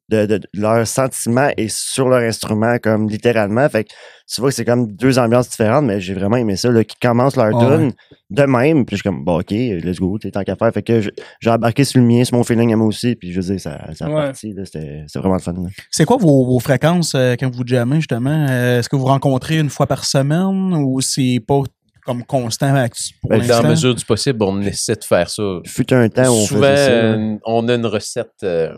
[0.10, 3.90] de, de, de leur sentiment et sur leur instrument comme littéralement fait que
[4.32, 6.96] tu vois que c'est comme deux ambiances différentes mais j'ai vraiment aimé ça là, qui
[7.02, 7.78] commencent leur Ouais.
[7.78, 7.92] tune
[8.30, 10.84] de même puis je suis comme bon ok let's go t'es tant qu'à faire fait
[10.84, 13.40] que je- j'ai embarqué sur le mien sur mon feeling à moi aussi puis je
[13.40, 14.16] veux dire ça, ça a Ouais.
[14.16, 15.54] parti là, c'était vraiment le fun.
[15.92, 18.48] C'est quoi vos, vos fréquences euh, quand vous jammez, justement?
[18.50, 21.62] Euh, Est-ce que vous rencontrez une fois par semaine ou c'est pas
[22.06, 22.74] comme constant
[23.22, 25.44] pour Ben, Dans la mesure du possible, on essaie de faire ça.
[25.68, 26.98] fut un temps où on Souvent, faisait ça là.
[27.18, 28.74] euh, on a une recette, euh,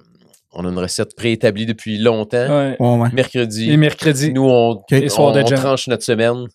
[0.53, 2.47] on a une recette préétablie depuis longtemps.
[2.49, 2.75] Ouais.
[2.79, 3.09] Ouais, ouais.
[3.13, 4.33] Mercredi, Les mercredis.
[4.33, 6.45] nous on, on- tranche notre semaine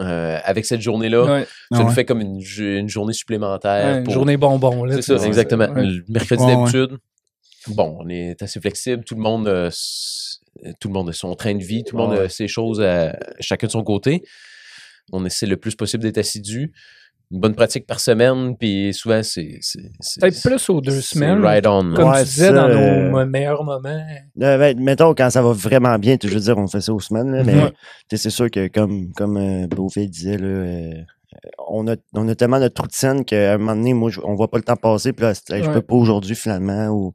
[0.00, 1.24] euh, avec cette journée-là.
[1.24, 1.44] Ouais.
[1.44, 1.94] Ça Ah nous ouais.
[1.94, 2.40] fait comme une,
[2.88, 3.86] journée supplémentaire.
[3.92, 4.84] Ouais, une pour- journée bonbon.
[4.84, 5.68] là, C'est ça, exactement.
[5.68, 5.84] Ouais.
[5.84, 6.70] Le mercredi Ouais, ouais.
[6.72, 6.98] d'habitude,
[7.68, 9.04] bon, on est assez flexible.
[9.04, 10.40] Tout le monde, euh, s-
[10.80, 13.16] tout le monde a son train de vie, tout le monde a ses choses à
[13.40, 14.22] chacun de son côté.
[15.12, 16.72] On essaie le plus possible d'être assidu.
[17.34, 19.58] Une bonne pratique par semaine, puis souvent c'est.
[20.20, 21.44] Peut-être plus aux deux semaines.
[21.44, 21.92] Ride on.
[21.92, 23.88] Comme Ouais, tu disais, ça, dans nos euh, meilleurs moments.
[24.40, 26.92] Euh, ben, mettons, quand ça va vraiment bien, tu- je veux dire, on fait ça
[26.94, 27.72] aux semaines, là, mais
[28.16, 30.92] c'est sûr que comme, comme euh, Beauvais disait, là, euh,
[31.68, 34.20] on, a, on a tellement notre trou de scène qu'à un moment donné, moi, je-
[34.22, 35.72] on voit pas le temps passer, puis là, je Ouais.
[35.72, 36.86] peux pas aujourd'hui finalement.
[36.90, 37.12] Ou,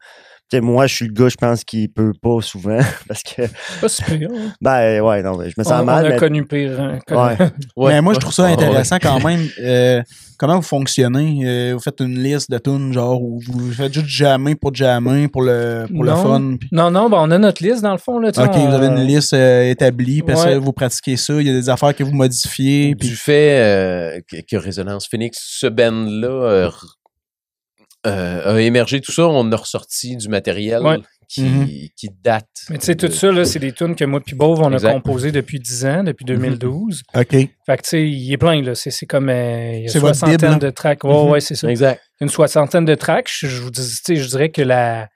[0.58, 3.44] sais, moi, je suis le gars, je pense, qui peut pas souvent, parce que,
[3.82, 4.30] Pas si pire.
[4.34, 4.52] hein.
[4.62, 6.80] ben, ouais, non, je me On, sens on mal, a mais connu pire.
[6.80, 7.38] hein, Ouais.
[7.76, 8.54] Ouais, mais moi, je trouve ça ouais.
[8.54, 9.48] intéressant quand même.
[9.62, 10.02] Euh,
[10.38, 11.42] comment vous fonctionnez?
[11.46, 15.28] Euh, vous faites une liste de tunes, genre, où vous faites juste jammer pour jammer,
[15.28, 16.56] pour le, pour le fun.
[16.72, 18.20] Non, non, ben, on a notre liste dans le fond.
[18.20, 20.42] Là, OK, on- vous avez une liste euh, établie, puis Ouais.
[20.42, 21.34] ça, vous pratiquez ça.
[21.40, 22.96] Il y a des affaires que vous modifiez.
[22.96, 23.10] Puis...
[23.10, 26.70] du fait euh, que, que Résonance Phoenix, ce band-là
[28.08, 30.98] euh, euh, a émergé, tout ça, on a ressorti du matériel Ouais.
[31.28, 31.68] qui, Mhm.
[31.96, 32.48] qui date.
[32.70, 34.80] Mais tu sais, tout ça, là, c'est des tunes que moi puis Bove, on a
[34.94, 37.04] composé depuis 10 ans, depuis 2012.
[37.16, 37.28] OK.
[37.32, 38.74] Fait que, tu sais, il est plein, là.
[38.76, 40.70] C'est c'est comme, euh, il y a C'est votre soixantaine Bible, là.
[40.70, 41.04] de tracks.
[41.04, 41.30] Ouais, Mhm.
[41.30, 41.70] ouais, c'est ça.
[41.70, 42.02] Exact.
[42.22, 43.30] Une soixantaine de tracks.
[43.32, 45.08] Je, je vous dis, tu sais, je dirais que la,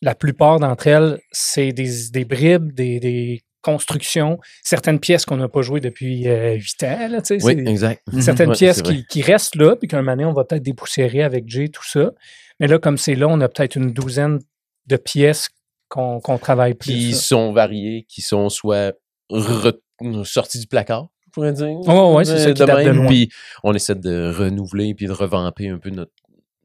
[0.00, 5.48] la plupart d'entre elles, c'est des, des bribes, des, des constructions, certaines pièces qu'on n'a
[5.48, 7.20] pas jouées depuis euh, 8 ans, là.
[7.42, 8.02] Oui, exact.
[8.20, 11.48] certaines pièces qui, qui restent là, puis qu'un moment donné, on va peut-être dépoussiérer avec
[11.48, 12.12] Jay, tout ça.
[12.60, 14.38] Mais là, comme c'est là, on a peut-être une douzaine
[14.86, 15.48] de pièces
[15.88, 16.92] qu'on travaille plus.
[16.92, 18.92] Qui sont variés, qui sont soit
[20.24, 21.66] sortis du placard, je pourrais dire.
[21.68, 22.96] Ouais, ouais, c'est ça qui de date de même.
[22.96, 23.06] loin.
[23.06, 23.28] Puis
[23.64, 26.12] on essaie de renouveler puis de revamper un peu notre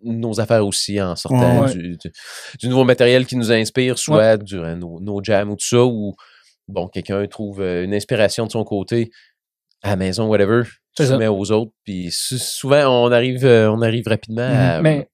[0.05, 1.71] nos affaires aussi en sortant Ouais.
[1.73, 2.11] Du, du-
[2.59, 6.13] du nouveau matériel qui nous inspire, soit durant nos, nos jams ou tout ça, ou
[6.67, 9.09] bon, quelqu'un trouve euh, une inspiration de son côté
[9.83, 10.63] à la maison, whatever,
[10.97, 11.17] C'est ça.
[11.17, 11.71] met aux autres.
[11.83, 14.81] Puis sou- souvent, on arrive, euh, on arrive rapidement à.
[14.81, 15.07] Mais,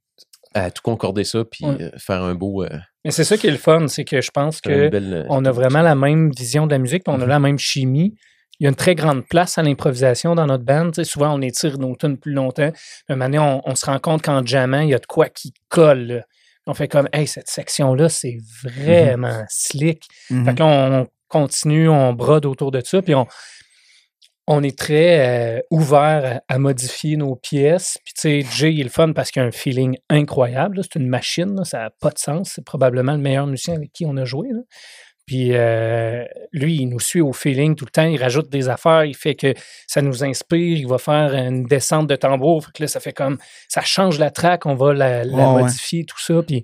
[0.55, 1.77] à tout concorder ça, puis Ouais.
[1.81, 2.63] euh, faire un beau.
[2.63, 2.69] euh,
[3.05, 5.45] mais c'est ça qui est le fun, c'est que je pense que belle, euh, on
[5.45, 7.29] a vraiment la même vision de la musique, puis on a Mhm.
[7.29, 8.15] la même chimie.
[8.59, 10.89] Il y a une très grande place à l'improvisation dans notre band.
[10.91, 12.71] Tu souvent, on étire nos tunes plus longtemps.
[13.09, 15.29] Un moment donné, on, on se rend compte qu'en jammant, il y a de quoi
[15.29, 15.99] qui colle.
[16.07, 16.21] là.
[16.67, 20.03] On fait comme, hey, cette section-là, c'est vraiment slick.
[20.27, 23.25] Fait que là, on continue, on brode autour de ça, puis on,
[24.47, 27.99] on est très euh, ouvert à, à modifier nos pièces.
[28.03, 30.81] Puis, tu sais, Jay, il est le fun parce qu'il a un feeling incroyable.
[30.83, 32.53] C'est une machine, là, ça n'a pas de sens.
[32.55, 34.47] C'est probablement le meilleur musicien avec qui on a joué.
[34.51, 34.61] là.
[35.27, 38.07] Puis, euh, lui, il nous suit au feeling tout le temps.
[38.07, 39.05] Il rajoute des affaires.
[39.05, 39.53] Il fait que
[39.85, 40.75] ça nous inspire.
[40.79, 42.65] Il va faire une descente de tambour.
[42.65, 43.37] Fait que là, ça fait comme.
[43.67, 44.65] Ça change la track.
[44.65, 45.61] On va la, la Ouais, ouais.
[45.61, 46.41] modifier, tout ça.
[46.41, 46.63] Puis,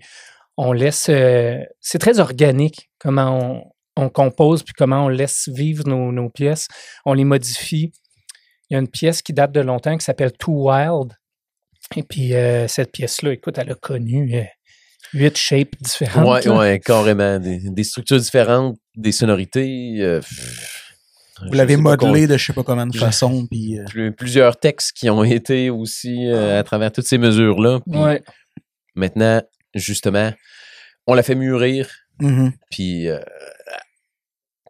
[0.58, 1.10] on laisse.
[1.10, 3.64] euh, c'est très organique comment on,
[3.96, 6.68] on compose puis comment on laisse vivre nos, nos pièces.
[7.06, 7.92] On les modifie.
[8.70, 11.14] Il y a une pièce qui date de longtemps qui s'appelle Too Wild.
[11.96, 14.44] Et puis, euh, cette pièce-là, écoute, elle a connu euh,
[15.14, 16.28] huit shapes différentes.
[16.28, 16.58] Ouais, là.
[16.58, 17.40] ouais, carrément.
[17.40, 19.98] Des, des structures différentes, des sonorités.
[20.00, 20.20] euh,
[21.46, 23.46] Vous l'avez modelé de je sais pas comment de façon.
[23.52, 27.80] Puis, euh, plus- plusieurs textes qui ont été aussi euh, à travers toutes ces mesures-là.
[27.86, 28.24] Ouais.
[28.96, 29.42] Maintenant,
[29.76, 30.32] justement,
[31.06, 31.88] on la fait mûrir,
[32.20, 32.52] mhm.
[32.72, 33.20] puis euh,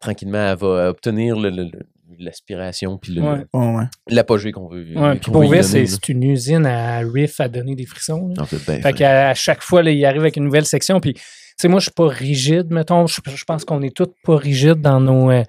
[0.05, 1.85] tranquillement, elle va obtenir le- le- le-
[2.19, 3.37] l'aspiration, puis le- Ouais.
[3.53, 3.83] le- Ouais, ouais.
[4.09, 4.85] l'apogée qu'on veut.
[4.85, 8.33] Ouais, qu'on puis pour vrai, c'est une usine à riff à donner des frissons.
[8.37, 10.99] En fait, ben, Fait qu'à à chaque fois, là, il arrive avec une nouvelle section.
[10.99, 11.13] Puis
[11.57, 13.07] sais, moi, je suis pas rigide, mettons.
[13.07, 15.29] Je, je pense qu'on est tous pas rigides dans nos.
[15.31, 15.43] euh,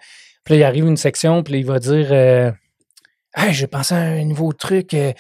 [0.45, 2.51] puis là, il arrive une section, puis là, il va dire euh,
[3.37, 5.12] Hey, j'ai pensé à un nouveau truc euh,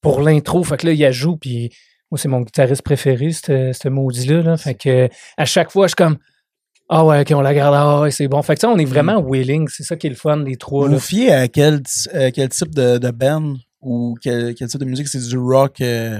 [0.00, 0.62] pour l'intro.
[0.64, 1.70] Fait que là, il ajoute, puis
[2.10, 4.42] moi, c'est mon guitariste préféré, ce ce maudit-là.
[4.42, 4.56] là.
[4.56, 6.18] Fait que à chaque fois, je suis comme
[6.92, 7.74] Ah ouais, ok, on la garde.
[7.78, 8.42] Ah ouais, c'est bon.
[8.42, 9.68] Fait que ça, on est vraiment willing.
[9.68, 10.86] C'est ça qui est le fun, les trois.
[10.86, 10.94] Vous Là.
[10.96, 11.82] vous fiez à quel,
[12.14, 15.06] euh, quel type de, de band ou quel, quel type de musique?
[15.06, 16.18] C'est du rock euh,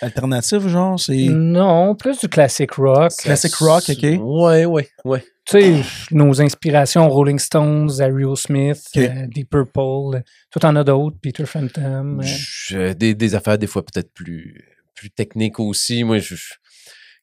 [0.00, 0.98] alternatif, genre?
[0.98, 3.12] C'est Non, plus du classic rock.
[3.18, 4.02] classic rock, OK?
[4.20, 5.24] Ouais, ouais, ouais.
[5.44, 5.74] Tu sais,
[6.10, 9.02] nos inspirations, Rolling Stones, Aerosmith, Ok.
[9.02, 12.20] euh, Deep Purple, tout en a d'autres, Peter Phantom.
[12.20, 12.22] euh.
[12.24, 14.62] Je- des, des affaires des fois peut-être plus,
[14.94, 16.02] plus techniques aussi.
[16.04, 16.54] Moi, je je suis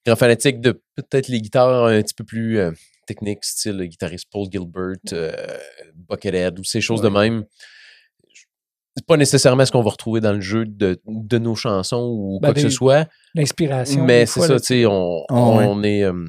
[0.06, 2.72] grand fanatique de peut-être les guitares un petit peu plus euh,
[3.08, 5.32] techniques, style le guitariste Paul Gilbert, euh,
[5.96, 7.46] Buckethead ou ces choses de même.
[8.98, 12.39] C'est pas nécessairement ce qu'on va retrouver dans le jeu de, de nos chansons ou
[12.39, 13.10] Ben, quoi que ce soit.
[13.34, 14.06] L'inspiration.
[14.06, 15.65] Mais c'est ça, tu sais, on, Ah ouais.
[15.68, 16.04] on est.
[16.04, 16.26] euh,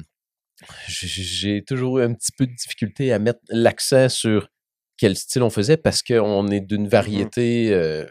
[0.87, 4.49] j'ai toujours eu un petit peu de difficulté à mettre l'accent sur
[4.97, 8.05] quel style on faisait parce qu'on est d'une variété, euh,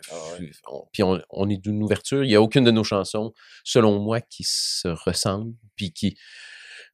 [0.71, 2.23] on- puis on, on est d'une ouverture.
[2.25, 3.33] Il n'y a aucune de nos chansons,
[3.65, 6.17] selon moi, qui se ressemble, puis qui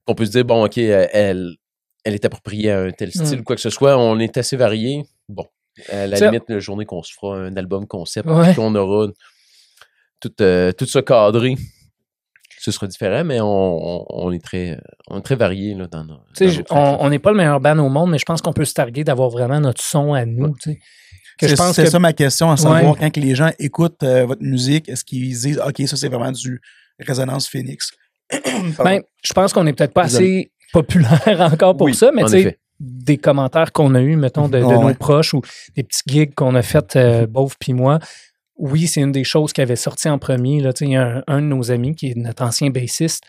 [0.05, 1.55] qu'on peut se dire, bon, OK, euh, elle,
[2.03, 3.41] elle est appropriée à un tel style Mm.
[3.41, 3.97] ou quoi que ce soit.
[3.97, 5.03] On est assez varié.
[5.29, 5.45] Bon,
[5.89, 8.53] à la limite, la journée qu'on se fera un album concept, Ouais.
[8.55, 9.07] qu'on aura
[10.19, 11.55] tout, euh, tout ça cadré,
[12.63, 16.03] ce sera différent, mais on, on- on est très, on est très varié là, dans
[16.05, 16.17] nos.
[16.71, 19.03] On n'est pas le meilleur band au monde, mais je pense qu'on peut se targuer
[19.03, 20.53] d'avoir vraiment notre son à nous.
[20.65, 20.71] je
[21.41, 22.97] C'est pense c'est que ça ma question, à savoir Ouais.
[22.99, 26.31] quand que les gens écoutent euh, votre musique, est-ce qu'ils disent OK, ça c'est vraiment
[26.31, 26.61] du
[26.99, 27.91] résonance Phoenix?
[28.83, 30.25] Ben, je pense qu'on n'est peut-être pas Désolé.
[30.25, 34.47] assez populaire encore pour Oui, ça, mais tu sais, des commentaires qu'on a eus, mettons,
[34.47, 34.93] de, nos ouais.
[34.93, 35.41] proches ou
[35.75, 37.99] des petits gigs qu'on a fait, euh, Beauve puis moi,
[38.63, 40.55] oui, c'est une des choses qui avait sorti en premier.
[40.55, 43.21] Il y a un, de nos amis qui est notre ancien bassiste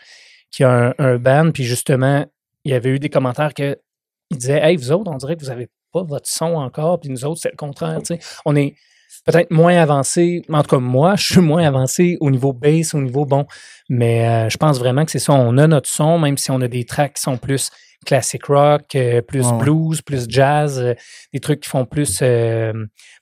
[0.49, 2.25] qui a un, band, puis justement,
[2.63, 3.77] il y avait eu des commentaires que
[4.29, 7.09] il disait Hey, vous autres, on dirait que vous n'avez pas votre son encore, puis
[7.09, 7.99] nous autres, c'est le contraire.
[8.45, 8.75] On est
[9.25, 13.01] peut-être moins avancé, en tout cas, moi, je suis moins avancé au niveau bass, au
[13.01, 13.45] niveau bon,
[13.89, 15.33] mais euh, je pense vraiment que c'est ça.
[15.33, 17.71] On a notre son, même si on a des tracks qui sont plus
[18.05, 19.57] classic rock, euh, plus Ouais, ouais.
[19.59, 20.93] blues, plus jazz, euh,
[21.33, 22.71] des trucs qui font plus euh,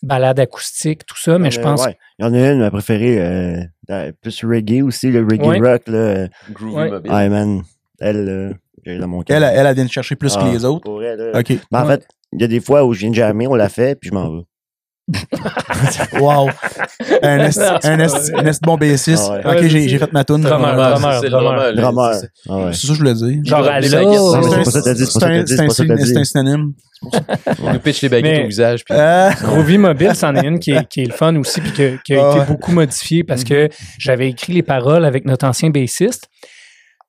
[0.02, 1.86] balade acoustique, tout ça, mais je pense.
[1.86, 1.98] ouais.
[2.20, 5.60] Il y en a une, ma préférée, euh, plus reggae aussi, le reggae Ouais.
[5.60, 6.28] rock, là.
[6.52, 6.90] Groovy Ouais.
[6.92, 7.12] Mobile.
[7.14, 7.62] Ah, man.
[8.00, 8.54] Elle, euh,
[8.86, 9.38] j'ai dans mon cœur.
[9.38, 10.90] elle, elle, elle vient de chercher plus que Ah, les autres.
[11.04, 11.32] elle.
[11.38, 11.50] OK.
[11.72, 13.70] Mais en fait, il y a des fois où je viens de jammer, on l'a
[13.70, 14.44] fait, puis je m'en vais.
[16.20, 16.50] Wow.
[17.24, 19.30] un esti bon bassiste.
[19.30, 19.62] Ah ouais.
[19.64, 20.44] OK, j'ai fait ma toune.
[20.44, 20.50] Là.
[21.22, 21.40] c'est là,
[22.74, 23.40] ça que je voulais dire.
[23.44, 26.74] Genre Il à drop des l'os, baguettes, C'est un- synonyme.
[27.60, 28.86] Il nous pitch les baguettes au visage.
[28.86, 28.96] Puis...
[28.98, 31.98] Euh, Groovy Mobile, c'en est une qui est, qui est le fun aussi, puis que-
[32.04, 33.68] qui a Ah été beaucoup modifiée parce que
[34.00, 36.30] j'avais écrit les paroles avec notre ancien bassiste.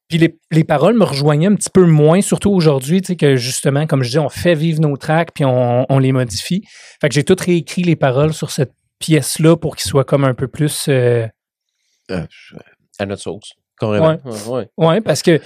[0.09, 3.37] Puis les, les paroles me rejoignaient un petit peu moins, surtout aujourd'hui, tu sais, que
[3.37, 6.63] justement, comme je dis, on fait vivre nos tracks puis on, on les modifie.
[7.01, 10.35] Fait que j'ai tout réécrit les paroles sur cette pièce-là pour qu'ils soient comme un
[10.35, 10.87] peu plus.
[10.89, 11.27] euh,
[12.11, 12.27] Euh,
[12.99, 13.53] à notre sauce.
[13.81, 14.09] Carrément.
[14.09, 14.19] Ouais.
[14.25, 14.87] Ouais, ouais.
[14.87, 15.45] Ouais, parce que, tu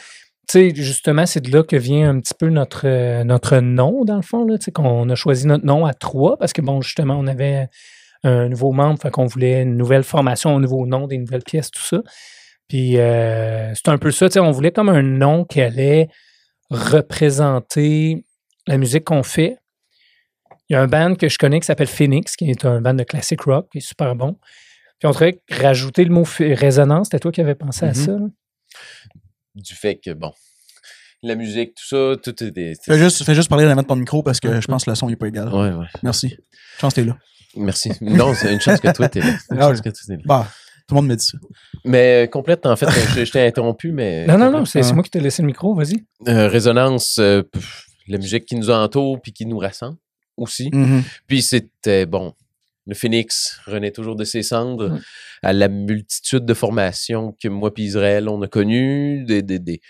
[0.49, 4.17] sais, justement, c'est de là que vient un petit peu notre, euh, notre nom, dans
[4.17, 6.81] le fond, là, tu sais, qu'on a choisi notre nom à trois, parce que, bon,
[6.83, 7.69] justement, on avait
[8.25, 11.71] un nouveau membre, fait qu'on voulait une nouvelle formation, un nouveau nom, des nouvelles pièces,
[11.71, 12.03] tout ça.
[12.69, 16.09] Puis, euh, c'est un peu ça, tu sais, on voulait comme un nom qui allait
[16.71, 18.25] représenter
[18.67, 19.57] la musique qu'on fait.
[20.69, 22.95] Il y a un band que je connais qui s'appelle Phoenix, qui est un band
[22.95, 24.35] de classic rock, qui est super bon.
[24.99, 27.95] Puis on que rajouter le mot résonance, c'était toi qui avais pensé à Mhm.
[27.95, 28.13] ça.
[28.13, 28.27] là?
[29.55, 30.33] Du fait que, bon,
[31.23, 32.51] la musique, tout ça, tout est.
[32.51, 34.85] des- Fais juste, fais juste parler de la mettre ton micro parce que je pense
[34.85, 35.49] que le son n'est pas égal.
[35.49, 35.87] Ouais, ouais.
[36.03, 36.37] Merci.
[36.81, 37.17] Chance, t'es là.
[37.57, 37.91] Merci.
[38.03, 39.31] Non, c'est une chance que toi, t'es là.
[39.51, 40.23] Une Ah, chance je- que toi, t'es là.
[40.27, 40.47] Bah,
[40.91, 41.39] le monde me dit ça.
[41.85, 44.27] Mais euh, complète, en fait, je, je t'ai interrompu, mais.
[44.27, 44.93] Non, non, non, c'est Ah.
[44.93, 46.05] moi qui t'ai laissé le micro, vas-y.
[46.29, 49.99] Euh, résonance, euh, pff, la musique qui nous entoure puis qui nous rassemble
[50.37, 50.71] aussi.
[50.73, 51.03] Mhm.
[51.27, 52.35] Puis c'était bon.
[52.87, 55.01] Le phénix renaît toujours de ses cendres Mm.
[55.43, 59.83] à la multitude de formations que moi puis Israël on a connues, des, des, des,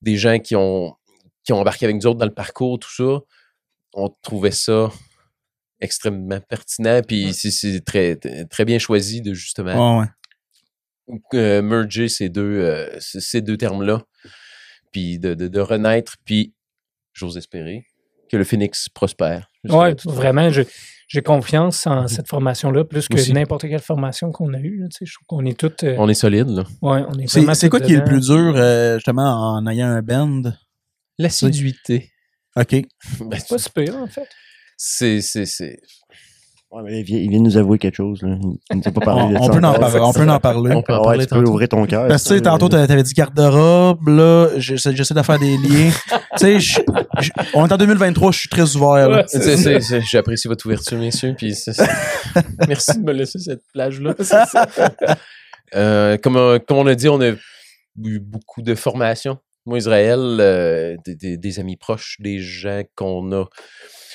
[0.00, 0.94] des gens qui ont,
[1.44, 3.18] qui ont embarqué avec nous autres dans le parcours, tout ça.
[3.92, 4.90] On trouvait ça
[5.80, 7.00] extrêmement pertinent.
[7.06, 8.16] Puis c'est- c'est très,
[8.46, 10.06] très bien choisi de justement Ouais, ouais.
[11.34, 14.02] Euh, merger ces deux, euh, ces deux termes-là,
[14.92, 16.54] puis de, de, de renaître, puis
[17.12, 17.84] j'ose espérer
[18.30, 19.48] que le phénix prospère.
[19.68, 24.78] Oui, vraiment, j'ai confiance en cette formation-là, plus que n'importe quelle formation qu'on a eue.
[24.80, 25.84] là, tu sais, Je trouve qu'on est tous.
[25.84, 26.64] euh, On est solide, là.
[26.82, 29.66] ouais, on est C'est vraiment c'est quoi qui est le plus dur, euh, justement, en
[29.68, 30.42] ayant un band?
[31.18, 32.10] L'assiduité.
[32.56, 32.70] OK.
[33.20, 34.28] Ben, C'est pas si pire, en fait.
[34.76, 35.20] c'est...
[36.76, 38.20] Ouais, mais il vient, il vient de nous avouer quelque chose.
[38.22, 38.36] Là.
[38.70, 39.98] Il nous a pas parlé de on ça peut en parler.
[40.00, 40.74] On peut en parler.
[40.74, 42.06] On peut en ouais, parler tu peux ouvrir ton cœur.
[42.06, 45.56] Parce que, tu sais, tantôt, t'a- t'avais dit garde-robe, là, j'essaie j'essaie de faire des
[45.56, 45.90] liens.
[46.10, 46.80] tu sais, je-
[47.20, 49.16] je- on est en 2023, je suis très ouvert, là.
[49.18, 51.34] Ouais, C'est- c'est- c'est- J'apprécie votre ouverture, messieurs.
[51.38, 51.88] Puis c'est- c'est-
[52.68, 54.14] Merci de me laisser cette plage-là.
[55.74, 57.30] Euh, comme, on- comme on a dit, on a
[58.04, 59.38] eu beaucoup de formations.
[59.66, 63.46] Moi, Israël, euh, des, des- des amis proches, des gens qu'on a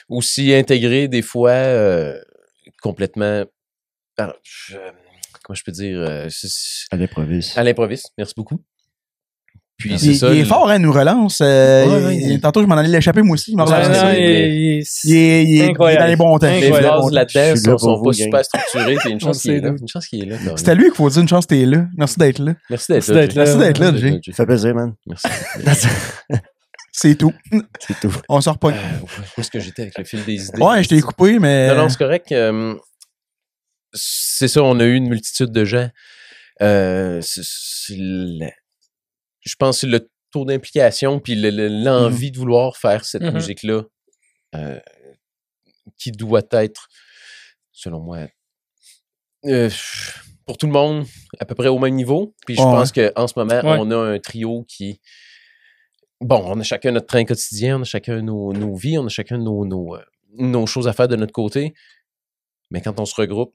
[0.07, 2.17] aussi intégrés des fois euh,
[2.81, 3.43] complètement.
[4.17, 4.75] par- je-
[5.43, 7.57] comment je peux dire euh, c'est- c'est- À l'improviste.
[7.57, 8.11] À l'improviste.
[8.17, 8.61] Merci beaucoup.
[9.77, 10.31] Puis Il, c'est ça.
[10.31, 11.39] il est le- fort, hein, il nous relance.
[11.41, 13.51] euh, Ouais, il- ouais, il- il- tantôt, je m'en allais l'échapper, moi aussi.
[13.53, 13.71] Il, non, non,
[14.11, 16.51] il- il- il- il, est, il, est, il est dans les bons temps.
[16.51, 18.13] Les est phrases là-dedans là sont, vous, pas gang.
[18.13, 18.95] super structurées.
[18.97, 19.69] puis une chance qu'il est là.
[19.71, 19.77] d'où.
[19.81, 20.35] Une chance qu'il est là.
[20.37, 20.57] Caroline.
[20.57, 21.85] C'est à lui qu'il faut dire une chance que t'es là.
[21.97, 22.53] Merci d'être là.
[22.69, 23.25] Merci d'être là.
[23.35, 24.19] Merci d'être là, Jay.
[24.27, 24.93] Ça fait plaisir, man.
[25.07, 25.87] Merci.
[26.91, 27.33] C'est tout.
[27.79, 28.13] C'est tout.
[28.29, 28.71] On sort pas.
[28.71, 28.99] Euh,
[29.37, 30.61] où est-ce que j'étais avec le fil des idées?
[30.61, 31.67] Ouais, je t'ai coupé, mais.
[31.69, 32.31] Non, non, c'est correct.
[32.31, 32.75] euh,
[33.93, 35.89] c'est ça, on a eu une multitude de gens.
[36.61, 38.49] Euh, c'est- c'est le-
[39.41, 43.23] je pense que c'est le taux d'implication puis le- le- l'envie de vouloir faire cette
[43.23, 43.33] Mhm.
[43.33, 43.83] musique-là
[44.55, 44.79] euh,
[45.97, 46.87] qui doit être,
[47.71, 48.27] selon moi,
[49.45, 49.69] euh,
[50.45, 51.05] pour tout le monde,
[51.39, 52.35] à peu près au même niveau.
[52.45, 52.65] Puis je Ouais.
[52.67, 53.77] pense qu'en ce moment, Ouais.
[53.79, 55.01] on a un trio qui.
[56.21, 59.09] Bon, on a chacun notre train quotidien, on a chacun nos, nos vies, on a
[59.09, 60.01] chacun nos, nos, euh,
[60.37, 61.73] nos choses à faire de notre côté.
[62.69, 63.53] Mais quand on se regroupe,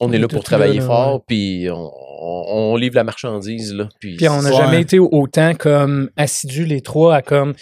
[0.00, 3.04] on, On est est là pour travailler là, fort, puis on, on- on livre la
[3.04, 3.72] marchandise.
[3.72, 7.54] Là, puis Puis on n'a jamais été autant comme assidus les trois à comme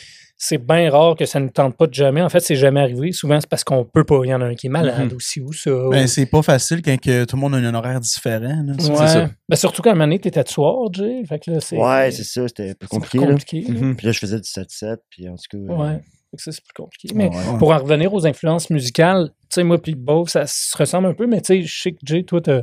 [0.45, 2.21] c'est bien rare que ça ne tente pas de jamais.
[2.21, 3.13] En fait, c'est jamais arrivé.
[3.13, 4.19] Souvent, c'est parce qu'on peut pas.
[4.25, 5.17] Il y en a un qui est malade Mhm.
[5.17, 5.71] aussi ou ça.
[5.89, 8.65] Ben, c'est pas facile quand que tout le monde a un horaire différent.
[8.67, 8.73] là.
[8.73, 9.07] Ouais.
[9.07, 9.31] ça.
[9.49, 11.23] Ben, surtout qu'à un moment donné, t'étais de soir, Jay.
[11.29, 11.77] Fait que là, c'est.
[11.77, 12.49] Ouais, c'est ça.
[12.49, 13.19] C'était plus c'est compliqué.
[13.19, 13.33] plus là.
[13.33, 13.65] compliqué.
[13.69, 13.95] Mhm.
[13.97, 14.97] Puis là, je faisais du 7-7.
[15.11, 15.59] Puis en tout cas.
[15.59, 16.01] euh, Ouais.
[16.33, 17.09] Fait que ça, c'est plus compliqué.
[17.15, 17.59] Mais ouais.
[17.61, 21.15] pour en revenir aux influences musicales, tu sais, moi puis Beau, ça se ressemble un
[21.15, 22.63] peu, mais tu sais, je sais que Jay, toi, t'as.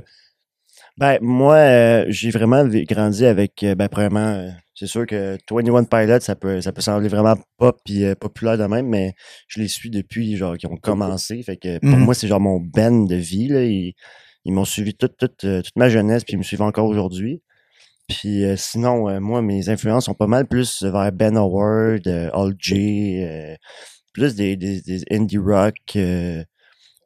[0.97, 5.83] Ben, moi, euh, j'ai vraiment grandi avec, euh, ben, premièrement, euh, c'est sûr que 21
[5.83, 9.13] Pilots, ça peut, ça peut sembler vraiment pop et euh, populaire de même, mais
[9.49, 11.43] je les suis depuis, genre, qu'ils ont commencé.
[11.43, 12.05] Fait que pour Mhm.
[12.05, 13.63] moi, c'est genre mon band de vie, là.
[13.65, 13.93] Ils,
[14.45, 17.41] ils m'ont suivi toute, toute, euh, toute ma jeunesse, puis ils me suivent encore aujourd'hui.
[18.07, 22.53] Puis euh, sinon, euh, moi, mes influences sont pas mal plus vers Ben Howard, All
[22.57, 23.21] J,
[24.13, 25.75] plus des, des, des indie rock,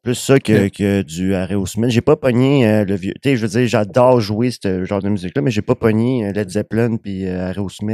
[0.04, 1.90] plus ça que, que du Aerosmith.
[1.90, 3.14] J'ai pas pogné euh, le vieux.
[3.22, 6.28] Tu sais, je veux dire, j'adore jouer ce genre de musique-là, mais j'ai pas pogné
[6.28, 7.52] euh, Led Zeppelin puis euh,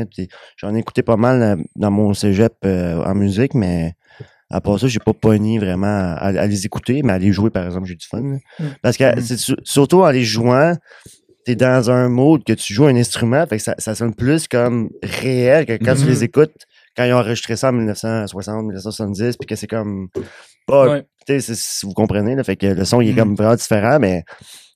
[0.10, 3.94] puis J'en ai écouté pas mal euh, dans mon cégep en musique, mais
[4.50, 7.52] à part ça, j'ai pas pogné vraiment à, à les écouter, mais à les jouer,
[7.52, 8.22] par exemple, j'ai du fun.
[8.22, 8.38] là.
[8.60, 8.64] Mm.
[8.82, 9.22] Parce que Mm.
[9.22, 10.74] c'est su- surtout en les jouant,
[11.46, 14.48] t'es dans un mode que tu joues un instrument, fait que ça, ça sonne plus
[14.48, 16.54] comme réel que quand tu les écoutes,
[16.98, 20.10] quand ils ont enregistré ça en 1960, 1970, puis que c'est comme
[20.70, 21.40] pas Ouais.
[21.42, 23.16] si vous comprenez, là, fait que le son, il est Mm.
[23.18, 24.24] comme vraiment différent, mais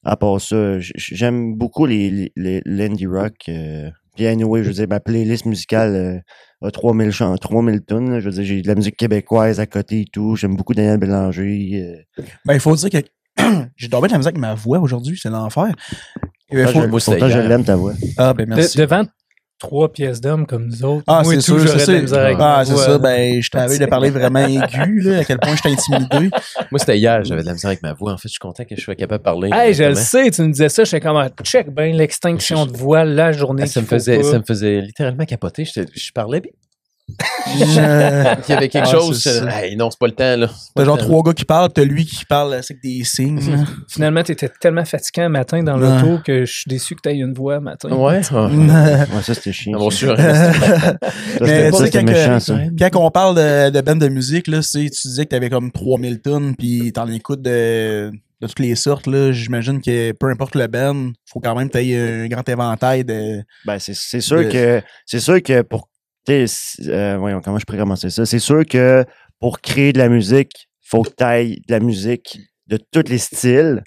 [0.04, 3.34] à part ça, j'aime beaucoup les, les, l'indie rock.
[3.50, 8.12] Euh, puis anyway, je veux dire, ma playlist musicale euh, a 3000 chants, 3000 tunes.
[8.12, 8.20] là.
[8.20, 10.36] Je veux dire, j'ai de la musique québécoise à côté et tout.
[10.36, 11.96] J'aime beaucoup Daniel Bélanger.
[12.20, 12.24] euh.
[12.46, 12.98] Ben, il faut dire que
[13.76, 15.74] j'ai dormi de la musique avec ma voix aujourd'hui, c'est l'enfer.
[16.52, 17.94] Pourtant, faut- je, l'aime ta voix.
[18.18, 18.78] Ah, ben, De- merci.
[18.78, 19.04] devant
[19.64, 21.06] trois pièces d'hommes comme nous autres.
[21.08, 22.98] Ah, c'est sûr, c'est avec Ah, c'est ça.
[22.98, 26.30] Ben, je t'avais de parler vraiment aigu, là, à quel point j'étais intimidé.
[26.70, 28.12] Moi, c'était hier, j'avais de la misère avec ma voix.
[28.12, 29.50] En fait, je suis content que je sois capable de parler.
[29.54, 33.06] Hey, je le sais, tu me disais ça, j'étais comme, check ben l'extinction de voix
[33.06, 33.64] la journée.
[33.64, 35.64] Ah, ça, me faisait, ça me faisait littéralement capoter.
[35.66, 36.42] Je parlais,
[37.56, 39.28] il y avait quelque Ah, chose.
[39.52, 40.48] Hey, non, c'est pas le temps, là.
[40.76, 43.40] T'as le genre trois gars qui parlent, t'as lui qui parle avec des signes.
[43.52, 43.64] là.
[43.90, 46.02] Finalement, t'étais tellement fatiguant un matin dans Ouais.
[46.02, 47.90] l'auto que je suis déçu que t'aies une voix un matin.
[47.92, 48.18] Ouais.
[48.18, 48.24] Ouais,
[49.24, 49.78] ça, c'était chiant.
[49.78, 50.16] Bon, sûr.
[51.42, 52.58] Mais tu ça, sais, quand méchant, ça.
[52.80, 55.72] Quand on parle de, de band de musique, là, c'est, tu disais que t'avais comme
[55.72, 58.12] 3000 tonnes, puis t'en écoutes de,
[58.42, 59.08] de toutes les sortes.
[59.08, 59.32] Là.
[59.32, 63.44] J'imagine que peu importe le band, faut quand même que t'aies un grand éventail de...
[63.66, 65.90] Ben, c'est, c'est sûr de- que c'est sûr que pour
[66.26, 66.46] tu
[66.90, 68.26] euh, comment je pourrais commencer ça?
[68.26, 69.06] C'est sûr que
[69.40, 73.84] pour créer de la musique, faut que tu de la musique de tous les styles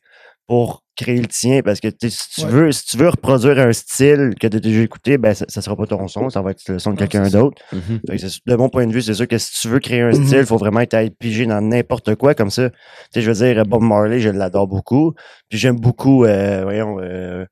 [0.47, 2.51] pour créer le tien parce que tu sais, si tu Ouais.
[2.51, 5.61] veux si tu veux reproduire un style que tu as déjà écouté ben ça, ça
[5.61, 8.01] sera pas ton son ça va être le son de quelqu'un d'autre Mhm.
[8.47, 10.27] De mon point de vue c'est sûr que si tu veux créer un Mhm.
[10.27, 12.77] style il faut vraiment ailles piger dans n'importe quoi comme ça tu
[13.15, 15.13] sais je veux dire Bob Marley je l'adore beaucoup
[15.49, 17.45] puis j'aime beaucoup euh, voyons euh,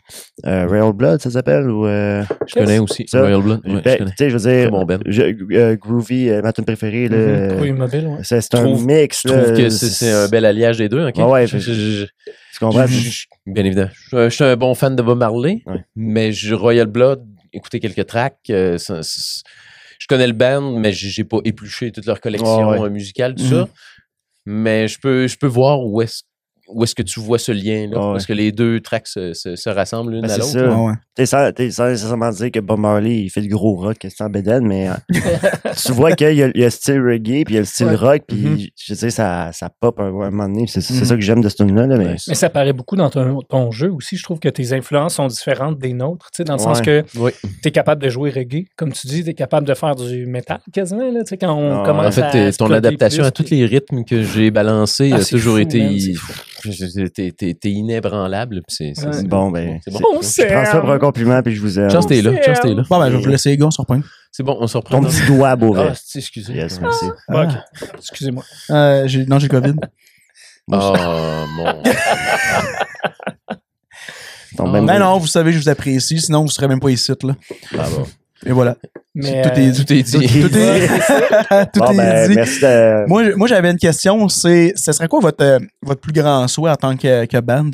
[0.46, 3.04] euh, Royal Blood ça s'appelle ou euh, Je connais aussi.
[3.08, 3.60] Ça, Royal Blood.
[3.66, 4.10] Ouais, ben, je connais.
[4.10, 5.22] tu sais, je veux dire, bon je-
[5.56, 7.08] euh, Groovy, euh, ma tune préférée,
[7.60, 8.18] Oui, ouais.
[8.22, 9.22] c'est un Trouve- mix.
[9.24, 11.06] Je trouve là, que c'est un bel alliage des deux.
[11.06, 11.16] ok?
[11.18, 12.06] Ouais, ouais, Je- je-
[12.70, 12.86] comprends?
[12.86, 13.90] je- je- Bien évidemment.
[14.10, 15.84] Je, je suis un bon fan de Bob Marley, Ouais.
[15.96, 21.38] mais je, Royal Blood, écouter quelques tracks, euh, je connais le band, mais j'ai pas
[21.44, 22.80] épluché toute leur collection ouais.
[22.80, 23.50] euh, musicale, tout Mhm.
[23.50, 23.68] ça.
[24.46, 26.22] Mais je peux, je peux voir où est-ce
[26.68, 27.96] où est-ce que tu vois ce lien-là?
[27.96, 28.12] Ah ouais.
[28.14, 30.52] Parce que les deux tracks se, se- se rassemblent l'une Ben, à c'est l'autre.
[30.52, 30.68] ça.
[30.80, 30.92] Ouais, ouais.
[31.14, 34.66] T'es sans, nécessairement dire que Bob Marley, il fait du gros rock, c'est en bédaine,
[34.66, 34.92] mais euh,
[35.86, 37.60] tu vois qu'il y, a- il y a le style reggae, puis il y a
[37.60, 37.94] le style Ouais.
[37.94, 38.58] rock, puis Mhm.
[38.76, 40.66] je sais, ça, ça pop un, un moment donné.
[40.66, 41.04] C'est c'est Mhm.
[41.04, 43.92] ça que j'aime de ce tune-là, là, mais ça paraît beaucoup dans ton, ton jeu
[43.92, 44.16] aussi.
[44.16, 47.04] Je trouve que tes influences sont différentes des nôtres, tu sais, dans le sens que.
[47.16, 47.30] Oui.
[47.62, 50.26] tu es capable de jouer reggae, comme tu dis, tu es capable de faire du
[50.26, 53.26] métal quasiment, là, tu sais, quand on Ah, commence En fait, à ton adaptation plus,
[53.28, 56.14] à tous les rythmes que j'ai balancés Ah, a c'est toujours fou, été.
[57.14, 58.62] T'es t'es- t'es inébranlable.
[58.68, 59.12] c'est- c'est- Ouais.
[59.12, 60.00] c'est bon, ben, C'est bon.
[60.20, 61.90] Je c'est prends ça pour un compliment, puis je vous aime.
[61.90, 62.30] Chance, t'es là.
[62.42, 62.82] Chance, t'es là.
[62.88, 64.00] Bon, ben, je vais vous laisser les gars, on se reprend.
[64.32, 65.00] C'est bon, on se reprend.
[65.00, 65.88] Ton petit doigt, Beauvais.
[65.90, 66.52] Ah, c'est- excusez.
[66.54, 67.06] Yes, merci.
[67.28, 67.88] Ah, ok.
[67.98, 68.42] Excusez-moi.
[68.70, 69.74] Euh, j'ai- non, j'ai le COVID.
[70.72, 70.94] Oh,
[71.56, 71.82] mon.
[74.58, 74.70] Oh.
[74.70, 77.34] ben- non, vous savez, je vous apprécie, sinon vous serez même pas ici, là.
[77.72, 78.06] Bravo.
[78.46, 78.76] Et voilà.
[79.14, 79.84] Mais, tout est euh, dit.
[79.84, 80.40] Tout est dit.
[80.42, 80.88] Tout est,
[81.72, 82.34] tout Bon, est ben, dit.
[82.34, 83.06] merci de...
[83.08, 86.70] Moi, moi j'avais une question, c'est, ce serait quoi votre, euh, votre plus grand souhait
[86.72, 87.70] en tant que, que band?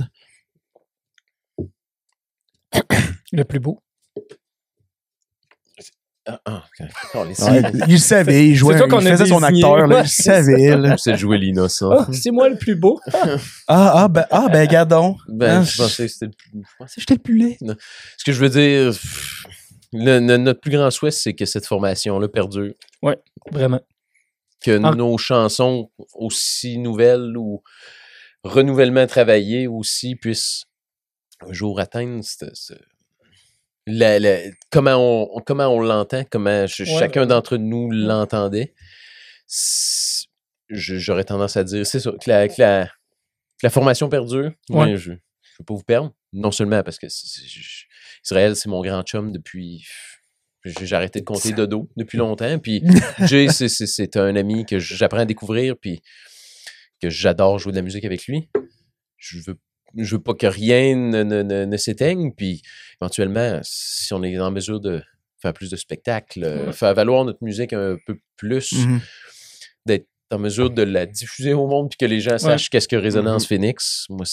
[3.33, 3.81] le plus beau.
[6.27, 6.87] Ah, ok.
[7.15, 10.97] Oh, Ouais, il le savait, il jouait, il faisait son acteur, là, il savait, là.
[10.97, 11.91] C'est jouer l'innocent.
[11.91, 13.01] Ah, c'est moi le plus beau.
[13.67, 15.17] Ah, ah, ben, ah, ben, gadon.
[15.29, 16.51] Ben, Ah, je pensais que c'était le plus.
[16.63, 17.59] je pensais- J'étais le plus laid.
[18.17, 19.45] Ce que je veux dire, pff,
[19.93, 22.75] le- le- notre plus grand souhait, c'est que cette formation-là perdure.
[23.51, 23.81] Vraiment.
[24.63, 27.63] Que nos chansons, aussi nouvelles ou
[28.45, 30.65] renouvellement travaillées aussi, puissent
[31.41, 32.23] un jour atteindre
[33.87, 34.97] la- la- comment
[35.37, 38.75] on, comment on l'entend, comment Ouais, chacun d'entre nous l'entendait.
[40.69, 44.53] J'aurais tendance à dire, c'est que la, que la- que la formation perdure.
[44.71, 44.97] Ouais.
[44.97, 46.13] je ne veux pas vous perdre.
[46.33, 47.85] Non seulement parce que je-
[48.25, 49.87] Israël, c'est mon grand chum depuis.
[50.65, 52.59] J'ai arrêté de compter de dos depuis longtemps.
[52.59, 52.83] Puis
[53.27, 56.01] Jay, c'est- un ami que j'apprends à découvrir, puis
[57.01, 58.49] que j'adore jouer de la musique avec lui.
[59.17, 59.59] Je veux,
[59.97, 62.61] je veux pas que rien ne, ne- ne- ne s'éteigne, puis
[63.01, 65.03] éventuellement, si on est en mesure de
[65.41, 66.73] faire plus de spectacles, euh, Ouais.
[66.75, 69.01] faire valoir notre musique un peu plus, Mhm.
[69.87, 72.97] d'être en mesure de la diffuser au monde, puis que les gens sachent qu'est-ce que
[72.97, 74.27] Résonance Phoenix, moi,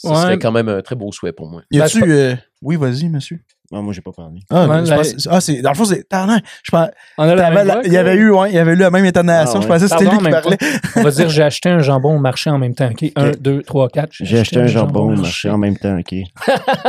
[0.00, 0.14] ce Ouais.
[0.14, 1.62] serait quand même un très beau souhait pour moi.
[1.72, 3.40] Y Ben, a-tu, euh, oui, vas-y, monsieur.
[3.72, 4.40] Ah, moi, j'ai pas parlé.
[4.48, 7.34] Ah, Ouais, je la- pense- ah, c'est, dans le fond, c'est, je pense, On a
[7.34, 8.90] la t'avais même la- voix, il y avait eu, ouais, il y avait eu la
[8.90, 9.74] même intonation, Ah, je ouais.
[9.78, 10.56] pensais que c'était lui qui parlait.
[10.96, 12.88] On va dire j'ai acheté un jambon au marché en même temps.
[12.90, 13.12] OK?
[13.16, 14.12] Un, deux, trois, quatre.
[14.12, 16.14] J'ai acheté un jambon au marché en même temps, OK.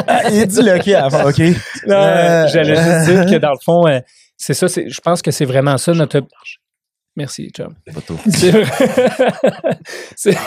[0.07, 1.39] Ah, il dit le OK avant, OK.
[1.87, 3.99] Non, Euh, J'allais juste dire que dans le fond, euh,
[4.37, 4.69] c'est ça.
[4.69, 6.21] c'est- Je pense que c'est vraiment ça notre.
[7.15, 7.73] Merci, Chum.
[8.29, 8.51] C'est
[10.15, 10.37] c'est-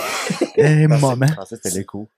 [0.57, 0.87] Eh,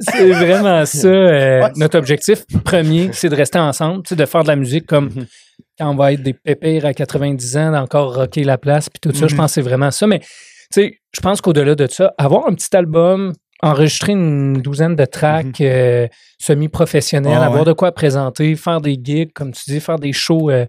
[0.01, 1.09] c'est vraiment ça.
[1.09, 1.73] euh, Ouais.
[1.77, 5.27] notre objectif premier, c'est de rester ensemble, de faire de la musique comme Mhm.
[5.79, 9.17] quand on va être des pépères à 90 ans, d'encore rocker la place, puis tout
[9.17, 9.27] ça.
[9.27, 9.39] Je Mhm.
[9.41, 10.07] pense que c'est vraiment ça.
[10.07, 10.27] Mais tu
[10.73, 15.61] sais, je pense qu'au-delà de ça, avoir un petit album, enregistrer une douzaine de tracks
[15.63, 16.07] euh,
[16.39, 17.67] semi-professionnels, Ah, avoir ouais.
[17.69, 20.67] de quoi présenter, faire des gigs, comme tu dis, faire des shows euh,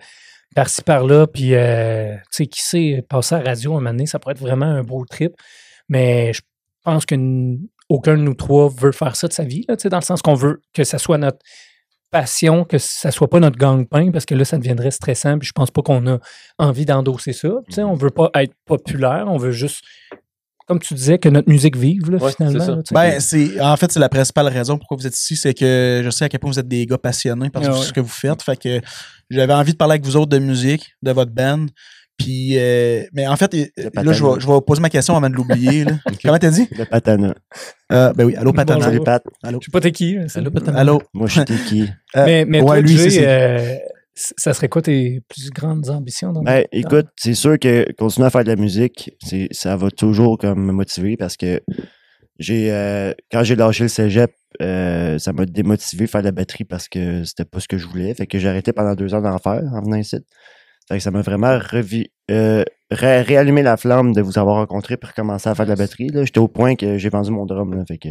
[0.56, 4.06] par-ci par-là, puis euh, tu sais, qui sait, passer à la radio un moment donné,
[4.08, 5.34] ça pourrait être vraiment un beau trip.
[5.90, 6.42] Mais je
[6.84, 10.00] pense qu'aucun de nous trois veut faire ça de sa vie, là, tu sais, dans
[10.00, 11.40] le sens qu'on veut que ça soit notre
[12.12, 15.52] passion, que ça soit pas notre gang-pain, parce que là, ça deviendrait stressant, puis je
[15.54, 16.20] pense pas qu'on a
[16.58, 17.50] envie d'endosser ça.
[17.68, 19.82] Tu sais, on veut pas être populaire, on veut juste,
[20.68, 22.60] comme tu disais, que notre musique vive, là, Ouais, finalement.
[22.60, 22.72] c'est ça.
[22.76, 22.96] là, tu sais.
[22.96, 26.10] Ben, c'est, en fait, c'est la principale raison pourquoi vous êtes ici, c'est que je
[26.10, 27.82] sais à quel point vous êtes des gars passionnés par Ah ouais.
[27.84, 28.42] ce que vous faites.
[28.42, 28.80] Fait que
[29.30, 31.66] j'avais envie de parler avec vous autres de musique, de votre band.
[32.18, 35.36] Puis, euh, mais en fait, là, je vais, je vais poser ma question avant de
[35.36, 35.84] l'oublier.
[35.84, 35.94] là.
[36.24, 36.66] Comment t'as dit?
[36.78, 37.36] Le patana.
[37.92, 38.78] Euh, ben oui, allô, Patana.
[38.80, 38.92] Bonjour.
[38.94, 39.24] Salut, Pat.
[39.44, 39.60] Allô.
[39.62, 40.16] je sais pas t'es qui.
[40.18, 40.80] hein, Allô, Patana.
[40.80, 41.02] Allô.
[41.14, 41.90] Moi, je suis qui?
[42.16, 43.76] Euh, mais mais ouais, toi, lui, c'est- euh,
[44.14, 46.32] ça serait quoi tes plus grandes ambitions?
[46.32, 49.92] Dans Ben, écoute, c'est sûr que continuer à faire de la musique, c'est, ça va
[49.92, 51.60] toujours comme me motiver parce que
[52.40, 56.32] j'ai, euh, quand j'ai lâché le cégep, euh, ça m'a démotivé de faire de la
[56.32, 58.14] batterie parce que c'était pas ce que je voulais.
[58.14, 60.18] Fait que j'ai arrêté pendant deux ans d'en faire en venant ici.
[60.88, 64.98] Fait que ça m'a vraiment revi, euh, ré- réallumé la flamme de vous avoir rencontré
[64.98, 66.10] pour recommencer à faire de la batterie.
[66.10, 66.26] Là.
[66.26, 67.74] J'étais au point que j'ai vendu mon drum.
[67.74, 68.10] Là, fait que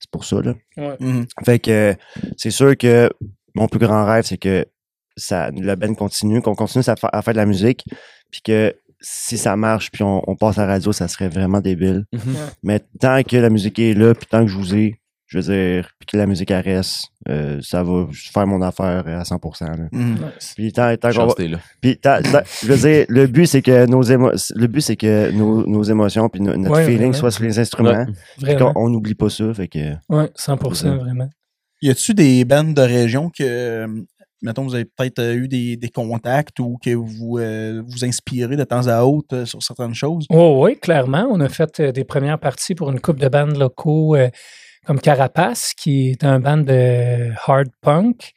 [0.00, 0.40] c'est pour ça.
[0.40, 0.54] Là.
[1.00, 1.26] Mhm.
[1.44, 1.94] Fait que
[2.38, 3.10] c'est sûr que
[3.54, 4.64] mon plus grand rêve, c'est que
[5.16, 7.84] ça, le band continue, qu'on continue à, fa- à faire de la musique,
[8.30, 11.60] puis que si ça marche, puis on, on passe à la radio, ça serait vraiment
[11.60, 12.04] débile.
[12.12, 12.20] Mhm.
[12.62, 15.44] Mais tant que la musique est là, puis tant que je vous ai, je veux
[15.52, 19.66] dire, puis que la musique elle reste, euh, ça va faire mon affaire à 100%.
[19.66, 19.88] Là.
[19.92, 20.14] Mhm.
[20.14, 20.54] Nice.
[20.56, 21.34] Puis tant, tant qu'on va-
[21.80, 24.96] puis tant- tant- je veux dire, le but c'est que nos émo- le but c'est
[24.96, 27.12] que nos, nos émotions puis no- notre Ouais, feeling vraiment.
[27.12, 28.06] soient sur les instruments.
[28.42, 28.56] Ouais.
[28.74, 29.52] On n'oublie pas ça.
[29.52, 30.96] Fait que Ouais, 100%, Ouais.
[30.98, 31.28] vraiment.
[31.82, 33.86] Y a-tu des bandes de région que,
[34.42, 38.56] mettons, vous avez peut-être euh, eu des, des contacts ou que vous euh, vous inspirez
[38.56, 40.26] de temps à autre euh, sur certaines choses?
[40.30, 41.28] Oh, oui, clairement.
[41.30, 44.28] On a fait euh, des premières parties pour une coupe de bandes locaux euh,
[44.88, 48.32] comme Carapace, qui est un band de hard punk.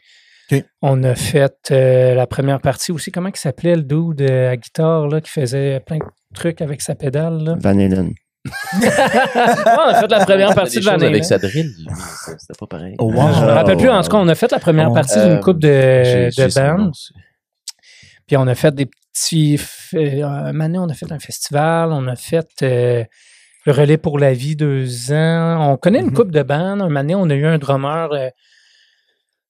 [0.81, 3.09] On a fait euh, la première partie aussi.
[3.09, 6.03] Comment il s'appelait le dude euh, à guitare là, qui faisait plein de
[6.35, 7.41] trucs avec sa pédale?
[7.41, 7.55] Là?
[7.57, 8.11] Van Halen.
[8.81, 8.89] Ouais,
[9.77, 11.05] on a fait la première partie de l'année.
[11.05, 11.71] avec sa drill.
[12.37, 12.95] C'était pas pareil.
[12.99, 13.33] Oh, wow.
[13.33, 13.89] Je me rappelle plus.
[13.89, 14.93] En tout cas, on a fait la première Oh.
[14.93, 16.91] partie Euh, d'une coupe de, de bandes.
[18.27, 19.57] Puis on a fait des petits.
[19.93, 21.93] euh, un année, on a fait un festival.
[21.93, 23.03] On a fait euh,
[23.65, 25.71] le relais pour la vie deux ans.
[25.71, 26.13] On connaît une Mhm.
[26.13, 26.81] coupe de bandes.
[26.81, 28.29] Un année, on a eu un drummer euh,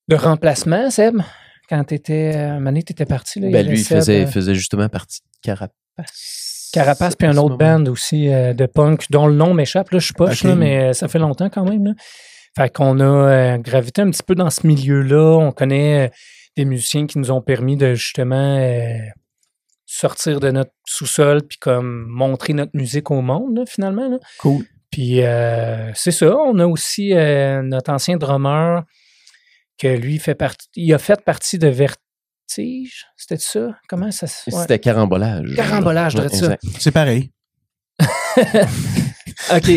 [0.08, 1.22] de remplacement, Seb.
[1.70, 2.34] Quand tu étais.
[2.74, 3.40] Tu étais parti.
[3.40, 6.70] Là, il Ben, lui, il Seb, faisait, euh, faisait justement partie de Carapace.
[6.74, 9.90] Carapace, puis un autre band aussi euh, de punk dont le nom m'échappe.
[9.92, 11.84] Là, je suis poche, là, mais euh, ça fait longtemps quand même.
[11.86, 11.92] Là.
[12.58, 15.38] Fait qu'on a euh, gravité un petit peu dans ce milieu-là.
[15.38, 16.12] On connaît euh,
[16.58, 18.98] des musiciens qui nous ont permis de justement euh,
[19.92, 24.08] sortir de notre sous-sol puis comme montrer notre musique au monde, là, finalement.
[24.08, 24.18] là.
[24.40, 24.66] Cool.
[24.90, 26.36] Puis euh, c'est ça.
[26.38, 28.84] On a aussi euh, notre ancien drummer
[29.78, 30.68] que lui fait partie.
[30.76, 33.06] Il a fait partie de Vertige.
[33.18, 33.78] C'était ça?
[33.90, 34.50] Comment ça se.
[34.50, 34.62] ouais.
[34.62, 35.56] C'était carambolage.
[35.56, 36.58] Carambolage, je dirais ça.
[36.80, 37.32] C'est pareil.
[39.54, 39.72] OK.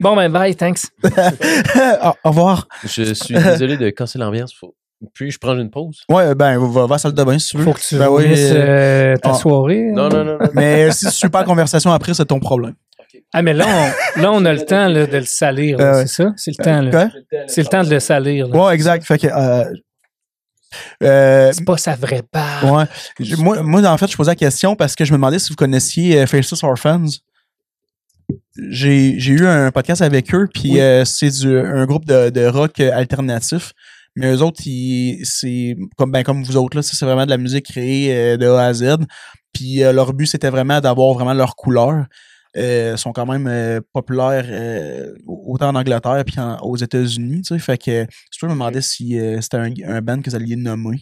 [0.00, 0.84] Bon, ben, bye, thanks.
[1.02, 2.68] au au revoir.
[2.84, 4.54] Je suis désolé de casser l'ambiance.
[4.54, 4.74] Faut...
[5.12, 6.02] Puis-je prendre une pause?
[6.08, 7.64] Ouais, ben, va, va à la salle de bain si tu veux.
[7.64, 9.34] Faut que tu Ben oui, finisses, euh, ta ah.
[9.34, 9.90] soirée.
[9.92, 10.08] Non, hein.
[10.10, 10.38] non, non.
[10.40, 10.48] non.
[10.54, 12.74] Mais si tu suis pas conversation après, c'est ton problème.
[13.32, 13.64] Ah, mais là,
[14.16, 15.78] on, là, on a le temps là, de le salir.
[15.80, 16.32] Euh, c'est ça?
[16.36, 16.82] C'est le temps.
[16.82, 16.90] là.
[16.90, 17.10] Quoi?
[17.48, 18.46] C'est le temps de le salir.
[18.48, 18.56] là.
[18.66, 19.04] Ouais, exact.
[19.04, 19.64] Fait que, euh,
[21.02, 22.70] euh, C'est pas sa vraie barbe.
[22.76, 22.84] ouais.
[23.20, 25.50] Je- Moi, moi, en fait, je posais la question parce que je me demandais si
[25.50, 27.06] vous connaissiez euh, Faceless Orphans.
[28.70, 30.80] J'ai j'ai eu un podcast avec eux, puis Oui.
[30.80, 33.72] euh, c'est du- un groupe de, de rock euh, alternatif.
[34.16, 34.60] Mais eux autres,
[35.24, 38.46] c'est comme ben comme vous autres là, c'est vraiment de la musique créée euh, de
[38.46, 38.96] A à Z.
[39.52, 42.06] Puis euh, leur but c'était vraiment d'avoir vraiment leur couleur.
[42.56, 47.54] Euh, ils sont quand même euh, populaires euh, autant en Angleterre puis aux États-Unis, tu
[47.54, 47.58] sais.
[47.58, 48.06] Fait que
[48.38, 50.98] je me demandais si c'était un, un band que vous alliez nommer.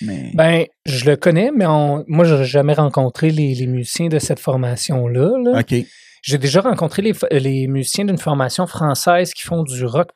[0.00, 4.08] Mais Ben, je le connais, mais on- moi, je n'ai jamais rencontré les, les musiciens
[4.08, 5.32] de cette formation-là.
[5.42, 5.60] là.
[5.60, 5.74] ok,
[6.22, 10.08] J'ai déjà rencontré les musiciens d'une formation française qui font du rock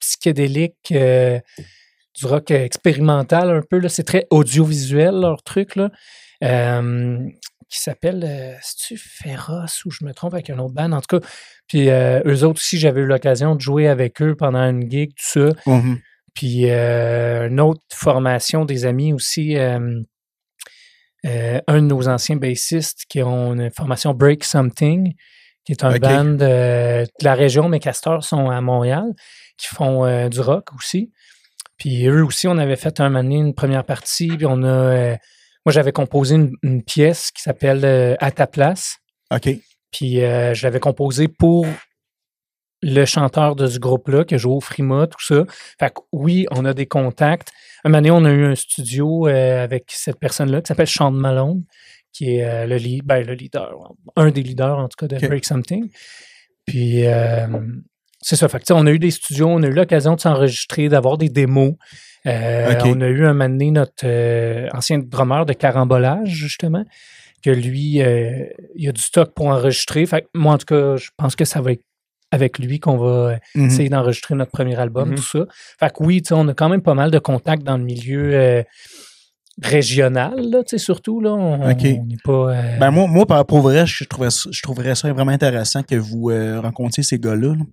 [0.00, 1.38] psychédélique, euh,
[2.18, 3.86] du rock expérimental un peu.
[3.88, 5.76] C'est très audiovisuel, leur truc.
[5.76, 5.90] Là.
[6.42, 7.18] Euh,
[7.70, 11.18] qui s'appelle, euh, c'est-tu Féroce ou je me trompe avec un autre band, en tout
[11.18, 11.26] cas.
[11.68, 15.10] Puis euh, eux autres aussi, j'avais eu l'occasion de jouer avec eux pendant une gig,
[15.10, 15.48] tout ça.
[15.66, 16.00] Mhm.
[16.34, 20.02] Puis euh, une autre formation des amis aussi, un
[21.24, 25.14] de nos anciens bassistes qui ont une formation Break Something,
[25.64, 29.04] qui est un band de la région, mais Castors sont à Montréal,
[29.60, 31.12] qui font euh, du rock aussi.
[31.76, 34.66] Puis eux aussi, on avait fait un moment donné une première partie, puis on a...
[34.66, 35.16] euh,
[35.66, 38.96] moi, j'avais composé une, une pièce qui s'appelle euh, À ta place.
[39.30, 39.48] ok,
[39.92, 41.66] Puis je l'avais composé pour
[42.82, 45.44] le chanteur de ce groupe-là, qui a joué au Frima, tout ça.
[45.78, 47.50] Fait que oui, on a des contacts.
[47.84, 51.64] Un moment donné, on a eu un studio avec cette personne-là qui s'appelle Sean Malone,
[52.12, 55.26] qui est le, ben, le leader, un des leaders en tout cas de.
[55.26, 55.90] Break Something.
[56.66, 57.46] Puis euh,
[58.22, 58.48] c'est ça.
[58.48, 60.88] Fait que, tu sais, on a eu des studios, on a eu l'occasion de s'enregistrer,
[60.88, 61.74] d'avoir des démos.
[62.26, 62.74] Euh.
[62.84, 66.84] On a eu un moment donné notre euh, ancien drummer de carambolage, justement,
[67.42, 68.44] que lui, euh,
[68.76, 70.04] il a du stock pour enregistrer.
[70.04, 71.82] Fait que moi, en tout cas, je pense que ça va être
[72.32, 73.66] avec lui qu'on va Mhm.
[73.66, 75.14] essayer d'enregistrer notre premier album, Mhm.
[75.16, 75.46] tout ça.
[75.80, 77.82] Fait que oui, tu sais, on a quand même pas mal de contacts dans le
[77.84, 78.62] milieu euh,
[79.62, 81.20] régional, là, tu sais, surtout.
[81.20, 81.78] Là, on Ok.
[81.82, 82.54] on n'est pas.
[82.54, 85.82] euh, Ben moi, moi par- pour vrai, je trouverais, ça- je trouverais ça vraiment intéressant
[85.82, 87.64] que vous euh, rencontriez ces gars-là, là,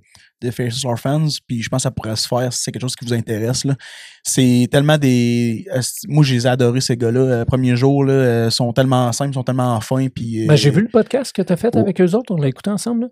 [0.41, 2.95] de Faces Orphans, puis je pense que ça pourrait se faire si c'est quelque chose
[2.95, 3.65] qui vous intéresse.
[3.65, 3.75] là.
[4.23, 5.65] C'est tellement des...
[5.73, 7.19] euh, moi, je les ai adorés, ces gars-là.
[7.19, 10.45] Euh, premier jour, là, euh, sont tellement simples, sont tellement fins, puis...
[10.45, 11.79] ben, j'ai euh, vu le podcast que tu as fait oh.
[11.79, 13.01] avec eux autres, on l'a écouté ensemble.
[13.03, 13.07] Là.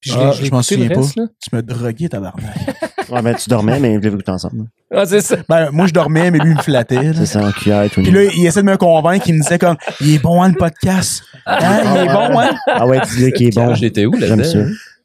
[0.00, 1.24] Puis je l'ai- Ah, je m'en souviens reste, là.
[1.42, 2.56] Tu m'as drogué, tabarnak.
[3.08, 4.64] Ouais, ben, tu dormais, mais vous l'avez écouté ensemble.
[4.92, 5.36] Ah, c'est ça.
[5.48, 7.00] ben, moi, je dormais, mais lui, il me flattait.
[7.04, 7.12] là.
[7.14, 9.60] C'est ça, en cuillère, tout Puis là, il essaie de me convaincre, il me disait
[9.60, 11.22] comme, il est bon, hein, le podcast?
[11.46, 12.50] Hein, il est bon, hein?
[12.66, 13.76] Ah ouais, dis-le qui est bon.
[13.76, 14.58] J'étais où J'aime ça.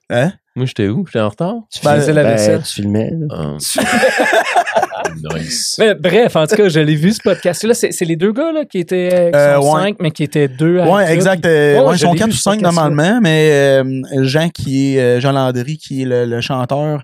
[0.09, 0.34] Hein?
[0.56, 1.06] Moi, j'étais où?
[1.06, 1.56] J'étais en retard?
[1.72, 2.62] Tu Ben, faisais la ben, vaisselle?
[2.64, 3.10] tu filmais.
[3.12, 3.28] là.
[3.32, 3.58] Ah.
[5.36, 5.76] nice.
[5.80, 7.74] Mais bref, en tout cas, je l'ai vu ce podcast-là.
[7.74, 9.82] C'est c'est les deux gars là, qui étaient qui Euh, sont ouais.
[9.82, 11.45] cinq, mais qui étaient deux à Ouais, exact.
[11.45, 15.32] euh, ouais, ils sont quatre ou cinq normalement, mais euh, Jean qui est euh, Jean
[15.32, 17.04] Landry qui est le, le chanteur.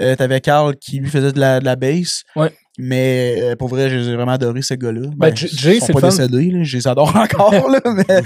[0.00, 2.22] Euh, T'avais Carl qui lui faisait de la, de la bass.
[2.34, 2.50] Ouais.
[2.78, 5.08] Mais euh, pour vrai, j'ai vraiment adoré ces gars-là.
[5.16, 6.08] Ben, J- Jay, ils sont c'est pas fun.
[6.08, 7.52] décédés, là, je les adore encore.
[7.68, 8.22] Là, mais,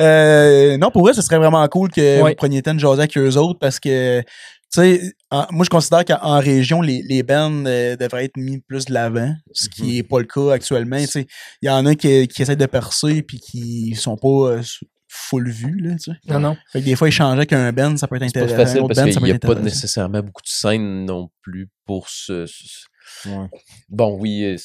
[0.00, 2.30] euh, non, pour vrai, ce serait vraiment cool que Ouais.
[2.30, 5.12] vous preniez le temps de jaser avec eux autres parce que tu sais,
[5.50, 9.34] moi, je considère qu'en région, les, les bands euh, devraient être mis plus de l'avant,
[9.52, 9.96] ce qui Mhm.
[9.96, 10.98] est pas le cas actuellement.
[11.00, 11.26] Tu sais,
[11.62, 14.62] il y en a qui, qui essaient de percer puis qui sont pas euh,
[15.08, 16.18] full vue, là, tu sais.
[16.28, 16.56] Non, non.
[16.70, 18.56] Fait que des fois, échanger avec un band, ça peut être C'est pas intéressant.
[18.62, 22.08] facile un autre parce qu'il n'y a pas nécessairement beaucoup de scènes non plus pour
[22.10, 22.44] ce.
[22.46, 22.84] ce-
[23.26, 23.46] Ouais.
[23.88, 24.56] Bon, oui, euh,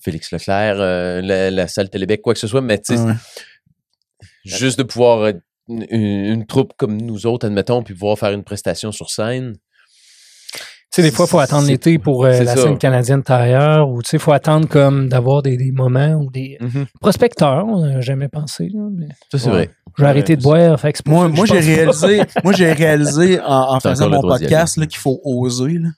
[0.00, 3.14] Félix Leclerc, euh, la, la salle Télébec, quoi que ce soit, mais tu sais, ouais.
[4.44, 8.44] juste de pouvoir être une, une troupe comme nous autres, admettons, puis pouvoir faire une
[8.44, 9.54] prestation sur scène.
[10.94, 12.64] Tu sais, des fois, il faut attendre l'été pour euh, la ça.
[12.64, 16.30] scène canadienne tailleur, ou tu sais, il faut attendre comme d'avoir des, des moments ou
[16.30, 16.58] des
[17.00, 18.68] prospecteurs, on n'a jamais pensé.
[18.74, 19.52] là, mais Ça, c'est Ouais.
[19.54, 19.70] vrai.
[19.98, 24.20] j'ai arrêté de boire, fait Moi, moi j'ai réalisé, moi, j'ai réalisé en, faisant mon
[24.20, 25.78] podcast là, qu'il faut oser.
[25.78, 25.88] Là.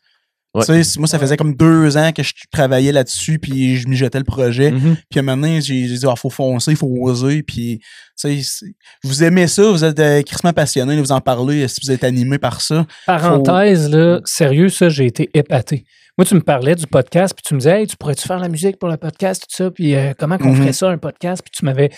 [0.55, 0.65] Ouais.
[0.65, 3.89] Tu sais, c- moi, ça faisait comme deux ans que je travaillais là-dessus, puis je
[3.89, 4.71] m'y jetais le projet.
[4.71, 4.97] Mhm.
[5.11, 7.43] Puis maintenant, j'ai j'ai dit, ah, faut foncer, il faut oser.
[7.43, 7.85] Puis, tu
[8.15, 8.67] sais, c'est-
[9.03, 12.39] vous aimez ça, vous êtes euh, crissement passionné, vous en parlez, si vous êtes animé
[12.39, 12.87] par ça.
[13.07, 15.85] Parenthèse, là, sérieux, ça, j'ai été épaté.
[16.17, 18.49] Moi, tu me parlais du podcast, puis tu me disais, hey, tu pourrais-tu faire la
[18.49, 20.57] musique pour le podcast, tout ça, puis euh, comment qu'on Mhm.
[20.63, 21.91] ferait ça, un podcast, puis tu m'avais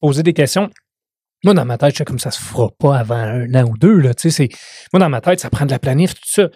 [0.00, 0.70] posé des questions.
[1.44, 3.76] Moi, dans ma tête, je sais comme ça se fera pas avant un an ou
[3.76, 4.48] deux, là, tu sais, c'est...
[4.94, 6.48] Moi, dans ma tête, ça prend de la planif, tout ça.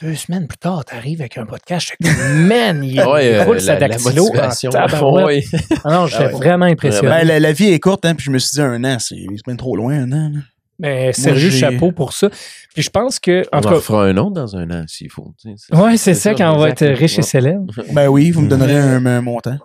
[0.00, 2.08] Deux semaines plus tard, t'arrives avec un podcast, je
[2.46, 5.26] man, il, Ouais, euh, roule sa la, la dactylo en tabarouette.
[5.26, 5.44] Ouais.
[5.84, 6.32] Ah non, j'étais Ah ouais.
[6.34, 7.08] vraiment impressionné.
[7.08, 9.16] Ben, la, la vie est courte, hein, puis je me suis dit, un an, c'est
[9.16, 10.30] c'est bien trop loin, un an.
[10.32, 10.40] là.
[10.78, 12.28] Mais sérieux, chapeau pour ça.
[12.74, 15.10] Puis je pense que, en On tout en fera un autre dans un an s'il
[15.10, 15.34] faut.
[15.42, 17.74] tu ouais, c'est ça, quand on va être riche et célèbre.
[17.92, 19.58] Ben oui, vous me donnerez un, un montant.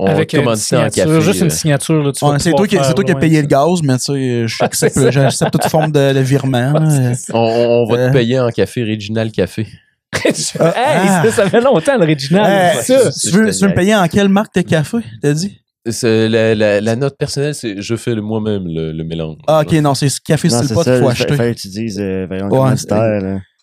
[0.00, 1.20] On va avec une signature, café.
[1.20, 2.02] juste une euh, signature.
[2.02, 3.40] Là, tu c'est toi, qui, c'est faire toi qui as payé ça.
[3.42, 5.10] le gaz, mais tu sais, j'accepte c'est ça.
[5.10, 6.72] j'accepte toute forme de, de virement.
[7.32, 8.08] on, on va Euh.
[8.08, 9.66] te payer en café Original Café.
[10.24, 11.22] hey, Ah.
[11.24, 12.76] ça, ça fait longtemps, l'original.
[12.76, 13.10] Hey, ça.
[13.10, 15.60] tu, veux, tu veux me payer en quelle marque de café, t'as dit?
[15.90, 19.36] C'est La, la, la note personnelle, c'est je fais le- moi-même le, le mélange.
[19.46, 21.34] Ah, ok, non, c'est ce café Non, sur le pot qu'il faut acheter.
[21.36, 22.76] fallait que tu dises, euh, Ouais,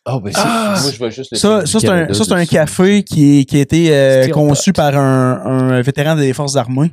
[0.07, 2.33] Ah, ben, c'est- Ah, moi, je vais juste le Ça, c'est un, Canada ça, c'est
[2.33, 2.47] un dessus.
[2.53, 5.41] café qui, est, qui a été euh, conçu par un,
[5.77, 6.91] un vétéran des forces armées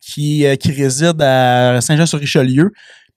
[0.00, 2.70] qui, euh, qui réside à Saint-Jean-sur-Richelieu.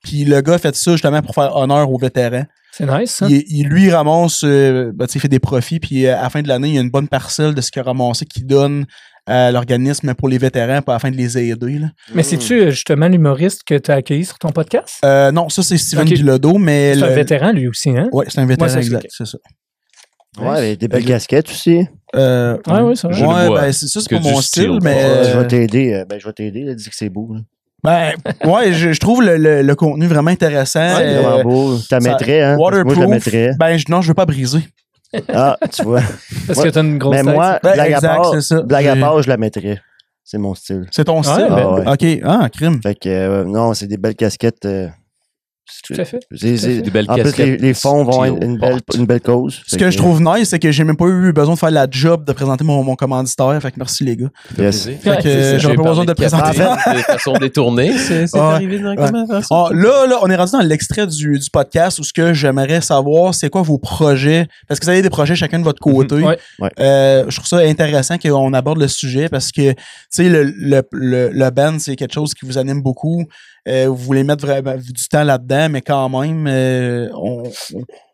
[0.04, 2.46] Puis le gars a fait ça justement pour faire honneur aux vétérans.
[2.78, 3.28] C'est nice, ça.
[3.30, 6.24] Il, il lui ramasse, euh, ben, tu sais, il fait des profits, puis euh, à
[6.24, 8.26] la fin de l'année, il y a une bonne parcelle de ce qu'il a ramassé
[8.26, 8.86] qu'il donne
[9.28, 11.80] à l'organisme pour les vétérans, pour afin de les aider.
[11.80, 11.88] Là.
[12.14, 14.98] Mais c'est-tu euh, justement l'humoriste que tu as accueilli sur ton podcast?
[15.06, 16.14] Euh, non, ça c'est Steven Ok.
[16.14, 18.08] Bilodeau, mais C'est un vétéran, lui aussi, hein?
[18.12, 19.38] Ouais, c'est un vétéran exact, c'est ça.
[20.38, 21.88] Ouais, des belles casquettes aussi.
[22.16, 23.16] Euh, Ouais, ouais, c'est vrai.
[23.18, 25.48] Je le Ouais, ben c'est ça, c'est pas mon style, mais Euh, je euh, vais
[25.48, 25.94] t'aider.
[25.94, 26.76] euh, Ben, je vais t'aider.
[26.76, 27.34] Dis que c'est beau.
[27.34, 27.40] là.
[27.86, 28.12] Ben
[28.52, 30.96] ouais, je, je trouve le, le, le contenu vraiment intéressant.
[30.98, 31.78] C'est Euh, vraiment beau.
[31.78, 32.56] Tu la mettrais, hein?
[32.58, 33.10] Moi, je la waterproof.
[33.10, 33.52] mettrais.
[33.60, 34.60] Ben je- non, je veux pas briser.
[35.34, 36.02] Ah, tu vois.
[36.48, 36.66] Parce Ouais.
[36.66, 37.34] que t'as une grosse Mais tête.
[37.34, 38.62] moi, Ben, blague à part, c'est ça.
[38.62, 39.80] blague à part, je la mettrais.
[40.24, 40.88] C'est mon style.
[40.92, 41.48] C'est ton Ouais, style?
[41.50, 41.88] ben ouais.
[41.88, 42.82] Ok, ah, crime.
[42.82, 44.66] Fait que, euh, non, c'est des belles casquettes.
[44.66, 44.88] euh,
[45.84, 46.20] Tout à fait.
[46.36, 49.22] c'est- c'est- Des belles En plus, les, les fonds vont être une belle, une belle
[49.22, 49.62] cause.
[49.68, 51.88] Ce que je trouve nice, c'est que j'ai même pas eu besoin de faire la
[51.90, 53.58] job de présenter mon, mon commanditaire.
[53.62, 54.30] Fait que merci les gars.
[54.58, 54.86] Yes.
[54.86, 56.50] Fait Ouais, que j'aurais pas besoin de présenter.
[56.66, 57.94] En fait- de façon détournée.
[57.98, 58.44] C'est c'est Ouais.
[58.44, 59.48] arrivé faire ça.
[59.52, 62.82] Ah, là, là, on est rendu dans l'extrait du, du podcast où ce que j'aimerais
[62.82, 64.48] savoir, c'est quoi vos projets?
[64.68, 66.16] Parce que vous avez des projets chacun de votre côté.
[66.16, 66.38] Ouais.
[66.60, 66.70] Ouais.
[66.80, 69.78] Euh, je trouve ça intéressant qu'on aborde le sujet parce que, tu
[70.10, 73.26] sais, le, le, le, le band, c'est quelque chose qui vous anime beaucoup.
[73.68, 77.44] Euh, vous voulez mettre vraiment du temps là-dedans, mais quand même, euh, on,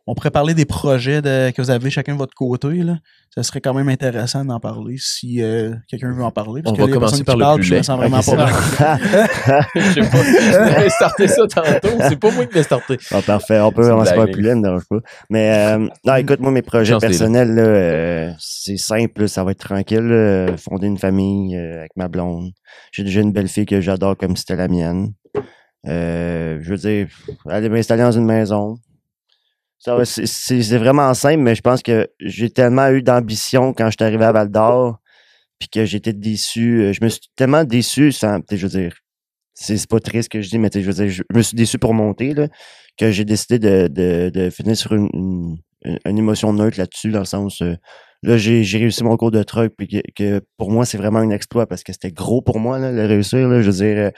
[0.08, 2.70] on, pourrait parler des projets de, que vous avez chacun de votre côté.
[2.84, 2.98] Là.
[3.36, 6.62] Ça serait quand même intéressant d'en parler si euh, quelqu'un veut en parler.
[6.62, 7.84] Parce On que va les commencer par le parlent, plus je me laid.
[7.84, 8.50] sens vraiment pas.
[9.76, 10.24] Je sais pas.
[10.24, 11.98] Je vais starter ça tantôt.
[12.10, 12.98] C'est pas moi qui vais starter.
[13.12, 14.34] Ah, parfait, on peut commencer par blague.
[14.34, 15.00] plus laid, me dérange pas.
[15.30, 19.44] Mais euh, non, écoute, moi, mes projets Chance, personnels, là, euh, c'est simple, là, ça
[19.46, 20.00] va être tranquille.
[20.00, 22.52] là, fonder une famille euh, avec ma blonde.
[22.92, 25.14] J'ai déjà une belle fille que j'adore comme si c'était la mienne.
[25.88, 27.08] Euh, je veux dire,
[27.48, 28.78] aller m'installer dans une maison.
[29.80, 34.26] C'est- vraiment simple, mais je pense que j'ai tellement eu d'ambition quand je suis arrivé
[34.26, 35.00] à Val d'Or,
[35.60, 36.82] puis que j'étais déçu.
[36.82, 38.94] euh, Je me suis tellement déçu, sans, je veux dire,
[39.54, 41.94] c'est pas triste que je dis, mais je veux dire, je me suis déçu pour
[41.94, 42.48] monter, là,
[42.98, 45.58] que j'ai décidé de, finir sur une,
[46.06, 47.76] émotion neutre là-dessus, dans le sens, euh,
[48.24, 51.32] là, j'ai réussi mon cours de truck, puis que, que pour moi, c'est vraiment un
[51.32, 54.12] exploit, parce que c'était gros pour moi, là, le réussir, là, je veux dire, euh,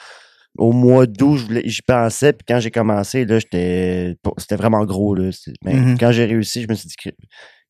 [0.57, 5.15] au mois d'août, j'y pensais, puis quand j'ai commencé, là, j'étais, pour- c'était vraiment gros,
[5.15, 5.29] là,
[5.65, 5.97] Mhm.
[5.99, 7.13] quand j'ai réussi, je me suis dit, crime,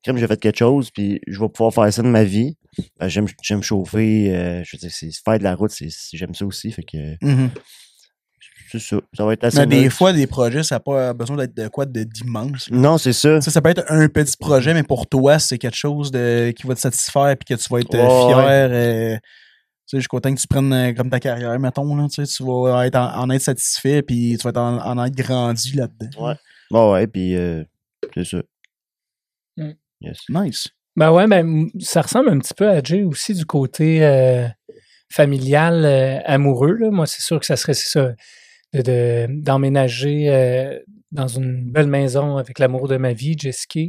[0.04, 2.58] crime, j'ai fait quelque chose, puis je vais pouvoir faire ça de ma vie.
[3.00, 6.34] Ben, j'aime, j'aime chauffer, euh, je veux dire, c'est faire de la route, c'est, j'aime
[6.34, 7.52] ça aussi, fait que Mhm.
[8.72, 11.38] c'est ça, ça va être assez Mais des fois, des projets, ça n'a pas besoin
[11.38, 12.70] d'être de quoi de d'immense.
[12.72, 13.40] Non, c'est ça.
[13.40, 16.66] Ça, ça peut être un petit projet, mais pour toi, c'est quelque chose de, qui
[16.66, 18.70] va te satisfaire et que tu vas être euh, fier.
[18.72, 19.18] euh,
[19.94, 21.96] sais, jusqu'au temps que tu prennes euh, comme ta carrière, mettons.
[21.96, 24.78] Là, tu sais, tu vas être en, en être satisfait puis tu vas être en,
[24.80, 26.28] en être grandi là-dedans.
[26.28, 26.36] Ouais.
[26.72, 27.64] Bon, ouais, puis euh,
[28.14, 28.42] c'est ça.
[30.02, 30.18] Yes.
[30.30, 30.68] Nice.
[30.96, 34.48] Ben ouais, ben, ça ressemble un petit peu à Jay aussi du côté euh,
[35.10, 36.74] familial, euh, amoureux.
[36.74, 36.92] Là.
[36.92, 38.14] Moi, c'est sûr que ça serait ça,
[38.74, 40.78] de, de- d'emménager euh,
[41.12, 43.80] dans une belle maison avec l'amour de ma vie, Jessica,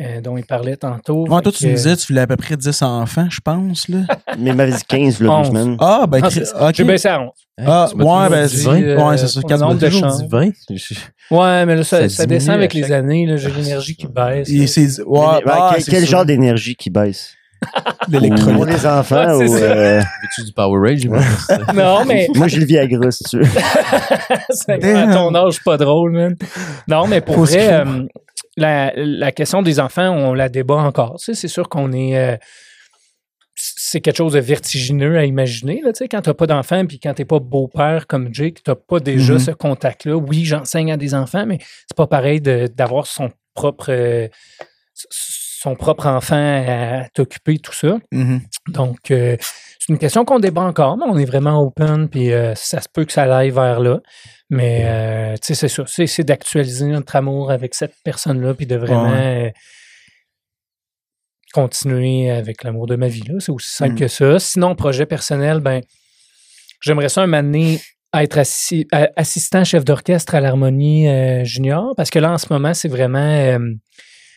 [0.00, 1.24] euh, dont il parlait tantôt.
[1.26, 3.98] Toi, tu que- me disais, tu voulais à peu près 10 enfants, je pense, là.
[4.38, 5.76] Mais il m'avait dit 15 là, semaines.
[5.80, 6.74] Ah, ben, Ah, Chris- c'est- ok.
[6.74, 7.30] J'ai baissé à 11.
[7.64, 8.82] Ah, Tu ouais, ben, c'est- 20.
[8.82, 9.48] euh, ouais, c'est toujours
[10.10, 10.22] chambres.
[10.22, 10.50] dit 20.
[10.70, 10.94] Je-
[11.30, 13.26] Ouais, mais là, ça, Ça descend à avec les années.
[13.26, 13.36] là.
[13.36, 14.48] J'ai l'énergie qui baisse.
[14.50, 14.66] Et
[15.06, 16.08] ouais, Mais- ah, quel sûr.
[16.08, 17.34] genre d'énergie qui baisse?
[18.08, 18.56] L'électrolyte.
[18.56, 19.54] Pour les enfants Ouais, ou.
[19.56, 21.06] euh, Veux-tu du Power Rage?
[21.06, 21.20] moi?
[21.74, 23.46] Non, mais Moi, j'ai le Viagra, si tu veux.
[24.50, 26.36] C'est- à ton âge, pas drôle, man.
[26.88, 28.02] Non, mais pour Faut vrai, euh,
[28.56, 31.16] la, la question des enfants, on la débat encore.
[31.18, 32.16] Tu sais, c'est sûr qu'on est.
[32.18, 32.36] euh,
[33.56, 35.80] c'est quelque chose de vertigineux à imaginer.
[35.82, 38.34] Là, tu sais, quand tu n'as pas d'enfants puis quand tu n'es pas beau-père comme
[38.34, 39.38] Jake, tu n'as pas déjà Mhm.
[39.38, 40.16] ce contact-là.
[40.16, 44.26] Oui, j'enseigne à des enfants, mais c'est pas pareil d'avoir son propre euh,
[45.64, 46.36] son propre enfant
[46.68, 47.96] à t'occuper, tout ça.
[48.12, 48.42] Mhm.
[48.68, 52.54] Donc, euh, c'est une question qu'on débat encore, mais on est vraiment open, puis euh,
[52.54, 54.00] ça se peut que ça aille vers là.
[54.50, 55.84] Mais, euh, tu sais, c'est ça.
[55.86, 59.50] C'est, d'actualiser notre amour avec cette personne-là, puis de vraiment
[61.54, 63.22] continuer avec l'amour de ma vie.
[63.22, 63.34] Là.
[63.38, 63.98] C'est aussi simple Mm.
[64.00, 64.38] que ça.
[64.38, 65.80] Sinon, projet personnel, ben,
[66.82, 67.80] j'aimerais ça un moment donné
[68.12, 68.86] être assi-
[69.16, 71.06] assistant chef d'orchestre à l'harmonie
[71.46, 73.58] junior, parce que là, en ce moment, c'est vraiment,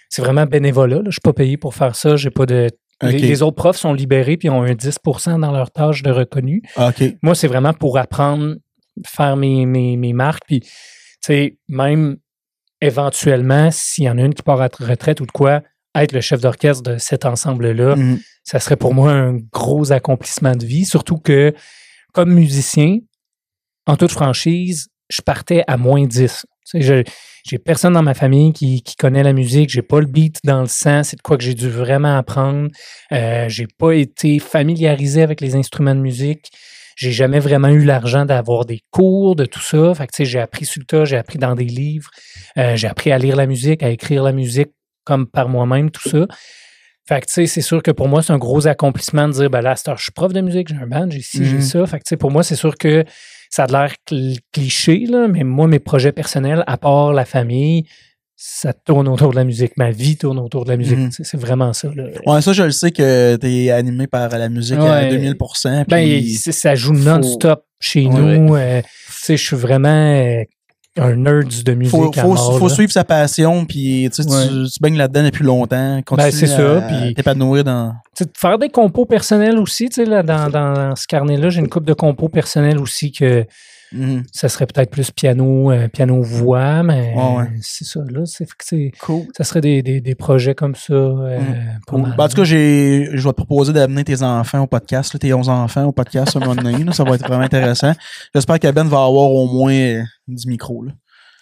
[0.09, 0.95] c'est vraiment bénévolat.
[0.97, 1.01] là.
[1.03, 2.15] Je ne suis pas payé pour faire ça.
[2.15, 2.69] J'ai pas de
[3.03, 6.63] les, autres profs sont libérés puis ont un 10% dans leur tâche de reconnu.
[6.77, 7.03] OK.
[7.21, 8.55] Moi, c'est vraiment pour apprendre,
[9.05, 10.43] faire mes, mes, mes marques.
[10.47, 10.69] Puis, tu
[11.21, 12.17] sais, même
[12.81, 15.61] éventuellement, s'il y en a une qui part à retraite ou de quoi,
[15.95, 18.19] être le chef d'orchestre de cet ensemble-là, Mhm.
[18.43, 20.85] ça serait pour moi un gros accomplissement de vie.
[20.85, 21.53] Surtout que,
[22.13, 22.97] comme musicien,
[23.87, 26.45] en toute franchise, je partais à moins 10.
[26.69, 27.11] Tu sais, je-
[27.47, 30.61] j'ai personne dans ma famille qui, qui connaît la musique, j'ai pas le beat dans
[30.61, 32.69] le sang, c'est de quoi que j'ai dû vraiment apprendre.
[33.11, 36.49] Euh, j'ai pas été familiarisé avec les instruments de musique.
[36.97, 39.93] J'ai jamais vraiment eu l'argent d'avoir des cours, de tout ça.
[39.93, 42.09] Fait que, tu sais, j'ai appris sur le tas, j'ai appris dans des livres,
[42.57, 44.69] euh, j'ai appris à lire la musique, à écrire la musique
[45.05, 46.25] comme par moi-même, tout ça.
[47.07, 49.49] Fait que, tu sais, c'est sûr que pour moi, c'est un gros accomplissement de dire,
[49.49, 51.61] ben là, je suis prof de musique, j'ai un band, j'ai ci, j'ai Mhm.
[51.61, 51.85] ça.
[51.85, 53.05] Fait que, tu sais, pour moi, c'est sûr que
[53.49, 57.85] ça a l'air cl- cliché, là, mais moi, mes projets personnels, à part la famille,
[58.35, 59.71] ça tourne autour de la musique.
[59.77, 60.97] Ma vie tourne autour de la musique.
[60.99, 61.09] Mhm.
[61.09, 61.89] Tu sais, C'est vraiment ça.
[61.95, 62.03] Là.
[62.25, 65.09] Ouais, ça, je le sais que t'es animé par la musique à Ouais.
[65.09, 65.85] 2000%.
[65.87, 68.37] Ben, puis- c'est- ça joue non-stop chez Ouais.
[68.37, 68.55] nous.
[68.55, 68.81] euh,
[69.25, 70.43] tu je suis vraiment euh,
[70.99, 71.91] un nerd de musique.
[71.91, 72.73] faut, à faut, mort, faut là.
[72.73, 74.47] suivre sa passion, puis tu, sais, Ouais.
[74.47, 76.01] tu, tu baignes là-dedans depuis longtemps.
[76.05, 77.93] Continue Ben, c'est ça, puis- t'épanouir dans...
[78.15, 81.59] Tu sais, faire des compos personnels aussi, tu sais, là, dans, dans ce carnet-là, j'ai
[81.59, 83.45] une coupe de compos personnels aussi que
[83.93, 84.23] Mhm.
[84.33, 87.45] ça serait peut-être plus piano, euh, piano-voix, mais Ouais, ouais.
[87.61, 88.21] c'est ça, là.
[88.25, 88.45] C'est,
[88.99, 89.25] Cool.
[89.35, 90.93] ça serait des, des, des projets comme ça.
[90.93, 91.43] euh, Mm.
[91.85, 92.01] pas Cool.
[92.01, 92.15] mal.
[92.17, 95.19] Ben, en tout cas, j'ai, je vais te proposer d'amener tes enfants au podcast, là,
[95.19, 96.83] tes 11 enfants au podcast un moment donné.
[96.83, 96.91] là.
[96.91, 97.93] ça va être vraiment intéressant.
[98.35, 100.83] J'espère que Ben va avoir au moins euh, 10 micros.
[100.83, 100.91] Là.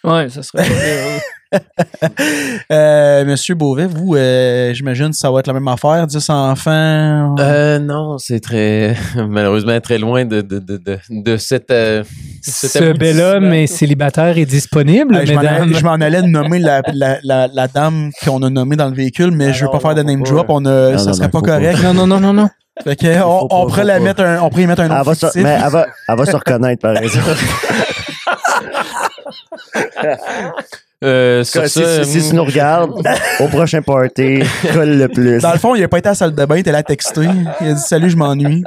[0.04, 0.64] ouais, ça serait.
[2.72, 7.36] Euh, Monsieur Beauvais, vous, euh, j'imagine que ça va être la même affaire, 10 enfants.
[7.38, 8.96] Euh, non, c'est très,
[9.28, 12.02] malheureusement, très loin de, de, de, de, de cette, euh,
[12.42, 17.68] Ce bel homme est célibataire et disponible, je m'en allais, nommer la, la, la, la
[17.68, 20.02] dame qu'on a nommée dans le véhicule, mais Ah je veux non, pas faire de
[20.02, 20.46] non, name drop.
[20.48, 21.82] On a, Non, ça non, serait non, pas correct.
[21.84, 22.48] Non, non, non, non, non.
[22.82, 24.92] Fait que, on, pas, on pourrait la mettre un, on pourrait y mettre un Elle
[24.92, 25.42] autre va, se, fictif.
[25.42, 27.30] mais elle, va, elle va se reconnaître, par exemple.
[31.04, 33.06] Euh, sur si, ça, si- si tu nous regardes,
[33.40, 34.40] au prochain party,
[34.72, 35.40] colle le plus.
[35.42, 36.82] Dans le fond, il a pas été à la salle de bain, il était là
[36.82, 37.20] texté.
[37.60, 38.62] Il a dit salut, je m'ennuie.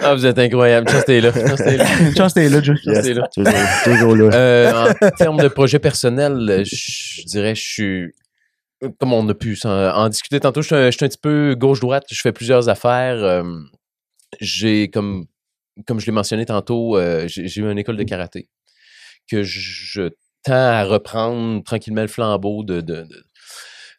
[0.00, 0.88] Ah, vous êtes incroyable.
[0.90, 1.32] Chance, t'es là.
[1.32, 1.86] Chance, t'es là.
[2.16, 2.76] Chance t'es là, Joe.
[2.84, 3.28] Yes, c'est là.
[3.32, 3.52] toujours,
[3.84, 4.34] toujours là.
[4.34, 8.12] Euh, en termes de projet personnel, je dirais, je suis.
[8.98, 11.54] Comme on a pu en, discuter tantôt, je suis un, je suis un petit peu
[11.56, 12.04] gauche-droite.
[12.10, 13.22] Je fais plusieurs affaires.
[13.22, 13.42] euh,
[14.40, 15.24] j'ai, comme,
[15.86, 18.48] comme je l'ai mentionné tantôt, euh, j'ai j'ai eu une école de karaté
[19.30, 20.08] que je
[20.42, 23.24] tends à reprendre tranquillement le flambeau de, de, de,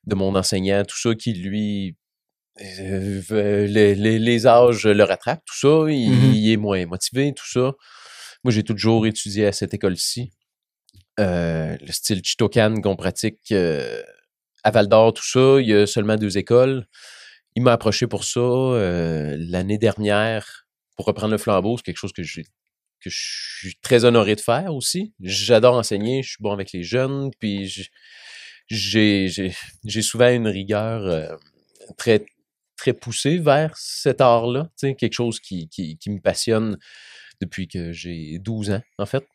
[0.05, 1.95] de mon enseignant, tout ça qui, lui,
[2.61, 5.85] euh, veut- les, les, les âges le rattrapent, tout ça.
[5.91, 6.33] Il, Mhm.
[6.33, 7.73] il est moins motivé, tout ça.
[8.43, 10.31] Moi, j'ai toujours étudié à cette école-ci.
[11.19, 14.01] Euh, le style Chitokan qu'on pratique euh,
[14.63, 16.87] à Val d'Or, tout ça, il y a seulement deux écoles.
[17.55, 21.77] Il m'a approché pour ça euh, l'année dernière pour reprendre le flambeau.
[21.77, 22.45] C'est quelque chose que j'ai
[23.07, 25.13] que je suis très honoré de faire aussi.
[25.19, 27.71] J'adore enseigner, je suis bon avec les jeunes, puis
[28.69, 31.35] j'ai souvent une rigueur euh,
[31.97, 32.25] très
[32.75, 36.77] très poussée vers cet art-là, quelque chose qui, qui, qui me passionne
[37.41, 39.25] depuis que j'ai 12 ans, en fait.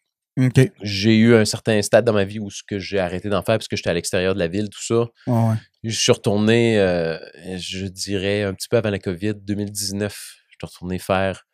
[0.81, 3.59] J'ai eu un certain stade dans ma vie où ce que j'ai arrêté d'en faire
[3.59, 5.07] parce que j'étais à l'extérieur de la ville, tout ça.
[5.27, 5.55] Ouais.
[5.85, 7.19] Je suis retourné, euh,
[7.57, 10.13] je dirais, un petit peu avant la COVID, 2019.
[10.13, 11.45] Je suis retourné faire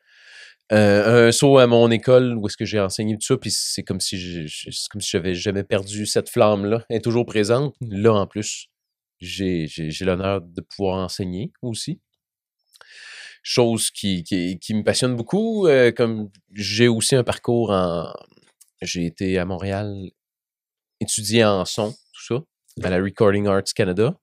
[0.73, 3.37] euh, un saut à mon école où est-ce que j'ai enseigné tout ça.
[3.39, 6.85] Puis c'est comme si je- c'est comme si j'avais jamais perdu cette flamme-là.
[6.91, 7.75] Elle est toujours présente.
[7.81, 8.69] Là, en plus,
[9.21, 12.01] j'ai j'ai- j'ai l'honneur de pouvoir enseigner aussi.
[13.43, 15.67] Chose qui, qui, qui me passionne beaucoup.
[15.69, 18.13] euh, comme j'ai aussi un parcours en.
[18.83, 19.93] J'ai été à Montréal
[21.01, 22.41] étudier en son, tout ça,
[22.87, 24.15] à la Recording Arts Canada.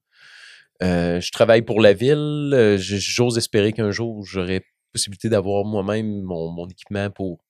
[0.84, 2.76] Euh, je travaille pour la ville.
[2.78, 4.66] J'ose espérer qu'un jour, j'aurai
[4.96, 7.44] possibilité d'avoir moi-même mon, mon équipement pour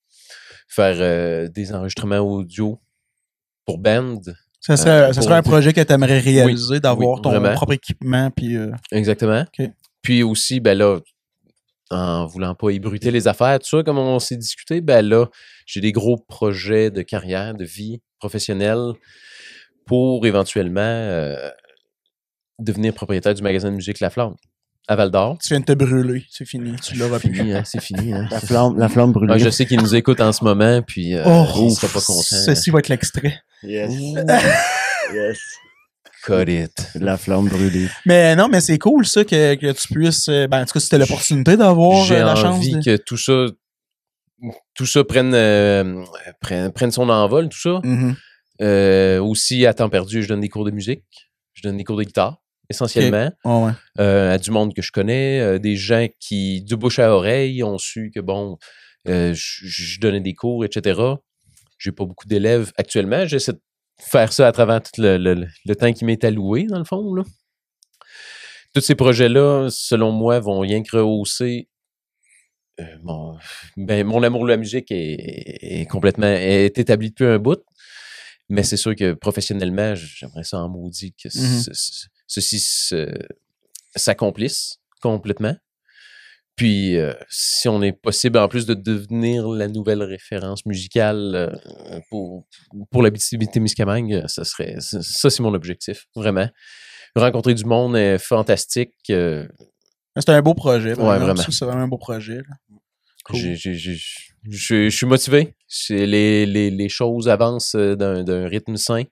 [0.67, 2.81] faire euh, des enregistrements audio
[3.65, 4.19] pour band.
[4.59, 7.53] Ça serait, Euh, ça serait un projet que tu aimerais réaliser, d'avoir oui, ton vraiment.
[7.53, 8.31] propre équipement.
[8.31, 9.45] Puis, euh, Exactement.
[10.01, 10.99] Puis aussi, ben là,
[11.91, 15.27] en voulant pas ébruiter les affaires, tout ça, comme on s'est discuté, ben là,
[15.67, 18.93] j'ai des gros projets de carrière, de vie professionnelle
[19.85, 21.35] pour éventuellement
[22.57, 24.35] devenir propriétaire du magasin de musique La Flamme
[24.87, 25.37] à Val d'Or.
[25.41, 26.25] tu viens de te brûler.
[26.29, 26.75] C'est fini.
[26.83, 27.33] Tu l'auras plus.
[27.33, 28.13] fini, hein, c'est fini.
[28.13, 28.27] Hein.
[28.31, 29.33] La flamme, la flamme brûlée.
[29.35, 32.21] Ah, je sais qu'il nous écoute en ce moment, puis euh, Oh, il pas content.
[32.21, 33.39] Ceci va être l'extrait.
[33.63, 33.91] Yes.
[35.13, 35.39] yes.
[36.23, 36.89] Cut it.
[36.95, 37.87] La flamme brûlée.
[38.05, 40.27] Mais non, mais c'est cool ça que, que tu puisses.
[40.29, 42.55] euh, Ben, en tout cas, si t'as l'opportunité d'avoir J'ai euh, la chance.
[42.57, 43.45] envie de- que tout ça,
[44.75, 46.03] tout ça prenne, euh,
[46.41, 47.79] prenne, prenne son envol, tout ça.
[47.83, 48.15] Mhm.
[48.61, 51.03] Euh, aussi, à temps perdu, je donne des cours de musique.
[51.53, 52.37] Je donne des cours de guitare,
[52.69, 53.71] essentiellement, ouais.
[53.99, 57.63] euh, à du monde que je connais, euh, des gens qui, du bouche à oreille,
[57.63, 58.57] ont su que, bon,
[59.07, 60.99] euh, je je donnais des cours, etc.
[61.77, 63.25] J'ai pas beaucoup d'élèves actuellement.
[63.25, 63.61] J'essaie de
[63.99, 67.13] faire ça à travers tout le, le- le temps qui m'est alloué, dans le fond.
[67.13, 67.23] Là.
[68.73, 71.69] Tous ces projets-là, selon moi, vont rien que rehausser
[73.03, 73.37] mon,
[73.77, 77.61] ben, mon amour de la musique est, est complètement est établi depuis un bout.
[78.49, 81.61] Mais c'est sûr que professionnellement, j'aimerais ça en maudit que Mhm.
[81.73, 83.13] ce- ce- ceci se-
[83.95, 85.55] s'accomplisse complètement.
[86.55, 91.99] Puis, euh, si on est possible en plus de devenir la nouvelle référence musicale euh,
[92.09, 92.47] pour,
[92.91, 96.47] pour l'habitabilité-Miscamingue, ça serait ça, c'est mon objectif, vraiment.
[97.17, 98.93] Rencontrer du monde est fantastique.
[99.09, 99.45] euh,
[100.17, 100.93] C'est un beau projet.
[100.97, 101.35] Ouais, vraiment.
[101.35, 102.41] C'est vraiment un beau projet.
[103.25, 103.55] Cool.
[104.49, 105.55] Je suis motivé.
[105.89, 109.03] Les, les, les choses avancent euh, d'un d'un rythme sain.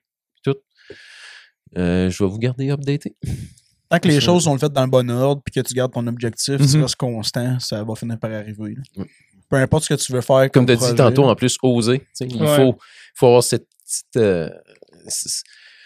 [1.76, 3.14] Euh, je vais vous garder updaté.
[3.88, 5.92] Tant que les Ça- choses sont faites dans le bon ordre puis que tu gardes
[5.92, 6.82] ton objectif, tu Mhm.
[6.82, 8.74] restes constant, ça va finir par arriver.
[8.96, 9.04] là.
[9.50, 10.50] Peu importe ce que tu veux faire.
[10.50, 11.98] Comme Comme, tu as dit projet, tantôt, en plus, oser.
[12.00, 12.56] tu sais, Il Ouais.
[12.56, 12.78] faut,
[13.14, 14.48] faut avoir cette petite, euh,
[15.06, 15.42] c-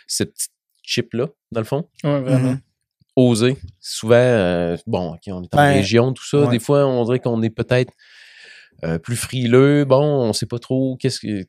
[0.07, 1.89] cette petite chip-là, dans le fond.
[2.05, 2.53] Ouais, vraiment.
[2.53, 2.61] Mhm.
[3.17, 3.57] Oser.
[3.81, 6.43] Souvent, euh, bon, ok, on est en Ben, région, tout ça.
[6.43, 6.51] ouais.
[6.51, 7.93] Des fois, on dirait qu'on est peut-être
[8.85, 9.85] euh, plus frileux.
[9.85, 11.43] Bon, on sait pas trop qu'est-ce que.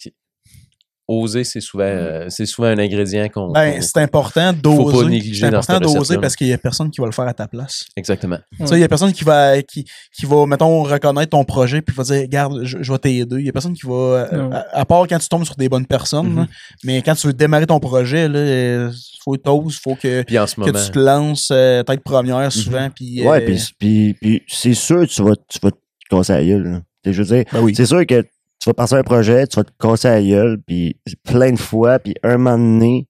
[1.11, 3.49] Oser, c'est souvent, euh, c'est souvent un ingrédient qu'on.
[3.49, 3.53] Mm.
[3.53, 5.09] Ben, c'est important faut pas d'oser.
[5.09, 7.47] négliger C'est important d'oser parce qu'il y a personne qui va le faire à ta
[7.47, 7.83] place.
[7.97, 8.37] Exactement.
[8.59, 9.85] Tu sais, il y a personne qui va, qui,
[10.15, 13.37] qui va, mettons, reconnaître ton projet puis va dire, regarde, je, je vais t'aider.
[13.39, 15.67] Il y a personne qui va, euh, à, à part quand tu tombes sur des
[15.67, 16.37] bonnes personnes, Mhm.
[16.41, 16.47] là.
[16.83, 18.91] mais quand tu veux démarrer ton projet, là, euh,
[19.23, 20.73] faut que t'oses, faut que, Puis en ce que moment.
[20.73, 22.87] tu te lances euh, tête première souvent.
[22.95, 25.77] puis, Ouais, euh, puis, puis, puis c'est sûr que tu vas, tu vas te
[26.09, 26.63] casser la gueule.
[26.71, 26.81] là.
[27.11, 27.73] Je veux dire, ben oui.
[27.75, 28.23] c'est sûr que
[28.69, 30.97] vas passer un projet, tu vas te casser la gueule, puis
[31.27, 33.07] plein de fois, puis un moment donné,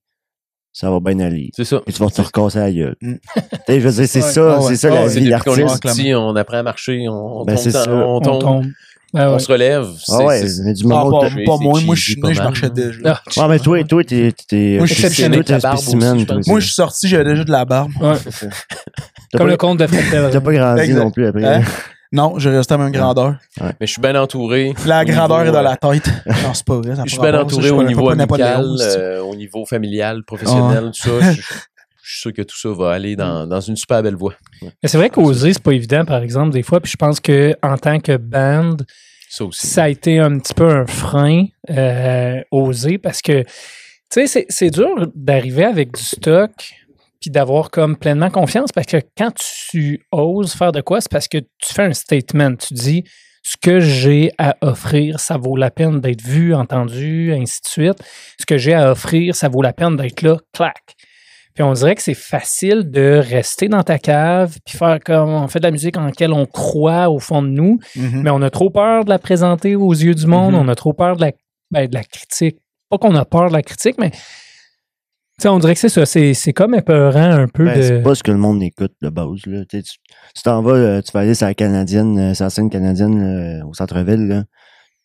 [0.72, 1.50] ça va bien aller.
[1.56, 1.80] C'est ça.
[1.84, 2.96] Puis tu vas te recasser la gueule.
[3.00, 3.14] Mm.
[3.34, 4.30] Tu sais, je veux dire, c'est Ouais.
[4.30, 4.68] ça, Ah ouais.
[4.68, 5.82] c'est ça Ah la C'est vie d'artiste.
[5.82, 8.66] petit, on apprend à marcher, on, on Ben, tombe, c'est dans- on, On tombe, tombe.
[9.12, 9.86] Ah on se relève.
[9.88, 12.00] Ah C'est- ouais, c'est- mais du Ah, moment où pas, pas c'est moi, moi je
[12.00, 12.98] suis né, je marchais déjà.
[13.04, 15.26] Ah, Ah, mais toi, toi, t'es, t'es, Moi, je suis
[15.60, 16.40] barbe.
[16.46, 17.90] Moi, je suis sorti, j'avais déjà de la barbe.
[18.00, 18.10] Comme
[19.32, 21.00] pas- le conte de Fred T'as pas grandi Exact.
[21.02, 21.62] non plus après.
[22.12, 23.36] Non, j'ai resté à la même grandeur.
[23.60, 24.74] Mais je suis bien entouré.
[24.84, 26.10] La grandeur niveau, est dans euh, la tête.
[26.26, 26.96] Non, c'est pas vrai.
[26.96, 30.24] ça a Je suis bien ça, entouré je au niveau amical, euh, au niveau familial,
[30.24, 31.32] professionnel, tout ça.
[31.32, 31.42] Je, je-
[32.02, 34.34] je suis sûr que tout ça va aller dans, dans une super belle voie.
[34.62, 36.80] Ouais, Mais c'est vrai qu'oser, c'est pas évident, par exemple, des fois.
[36.80, 38.76] Puis je pense que en tant que band,
[39.28, 39.66] ça aussi.
[39.68, 43.46] ça a été un petit peu un frein, euh, oser, parce que, tu
[44.10, 46.50] sais, c'est- c'est dur d'arriver avec du stock
[47.20, 49.32] puis d'avoir comme pleinement confiance, parce que quand
[49.70, 52.54] tu oses faire de quoi, c'est parce que tu fais un statement.
[52.56, 53.04] Tu dis,
[53.42, 57.98] ce que j'ai à offrir, ça vaut la peine d'être vu, entendu, ainsi de suite.
[58.38, 60.94] Ce que j'ai à offrir, ça vaut la peine d'être là, clac.
[61.54, 65.48] Puis on dirait que c'est facile de rester dans ta cave, puis faire comme on
[65.48, 68.22] fait de la musique en laquelle on croit au fond de nous, Mhm.
[68.22, 70.60] mais on a trop peur de la présenter aux yeux du monde, Mhm.
[70.60, 71.32] on a trop peur de la,
[71.70, 72.58] ben, de la critique.
[72.88, 74.10] Pas qu'on a peur de la critique, mais
[75.42, 76.06] sais, on dirait que c'est ça.
[76.06, 77.82] C'est, c'est comme épeurant un peu Ben, de.
[77.82, 79.46] C'est pas ce que le monde écoute de base.
[79.46, 79.64] Là.
[79.68, 79.82] Tu
[80.44, 83.66] t'en vas, euh, tu vas aller sur la canadienne, euh, sur la scène canadienne euh,
[83.66, 84.44] au centre-ville.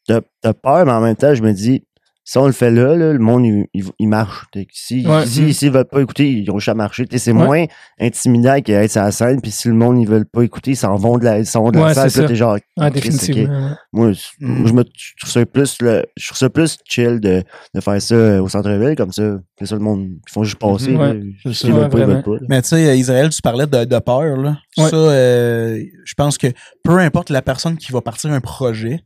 [0.07, 1.83] t'as peur, mais en même temps, je me dis,
[2.27, 4.45] si on le fait là, là, le monde, il, il, il marche.
[4.51, 5.25] T'sais, Si, Ouais.
[5.27, 7.05] si, s'ils veulent pas écouter, ils vont juste marcher.
[7.15, 7.45] C'est Ouais.
[7.45, 7.65] moins
[8.01, 10.95] intimidant qu'être sur la scène, puis si le monde, ils veulent pas écouter, ils s'en
[10.95, 12.33] vont de la, ils vont de la Ouais, salle, c'est puis là, ça.
[12.33, 13.75] t'es genre, Ah, définitivement.
[13.93, 14.67] moi, je- Mm.
[14.67, 17.43] je me je trouve ça plus le, je trouve ça plus chill de,
[17.75, 19.37] de faire ça euh, au centre-ville comme ça.
[19.59, 20.07] C'est ça le monde.
[20.27, 20.91] Ils font juste passer.
[20.93, 21.33] Mhm.
[21.45, 21.53] là.
[21.53, 22.31] S'ils veulent pas, ils Ouais, veulent pas.
[22.31, 22.39] là.
[22.49, 24.57] Mais tu sais, Israël, tu parlais de, de peur, là.
[24.77, 24.89] Ouais.
[24.89, 26.47] Ça, euh, je pense que
[26.83, 28.99] peu importe la personne qui va partir un projet,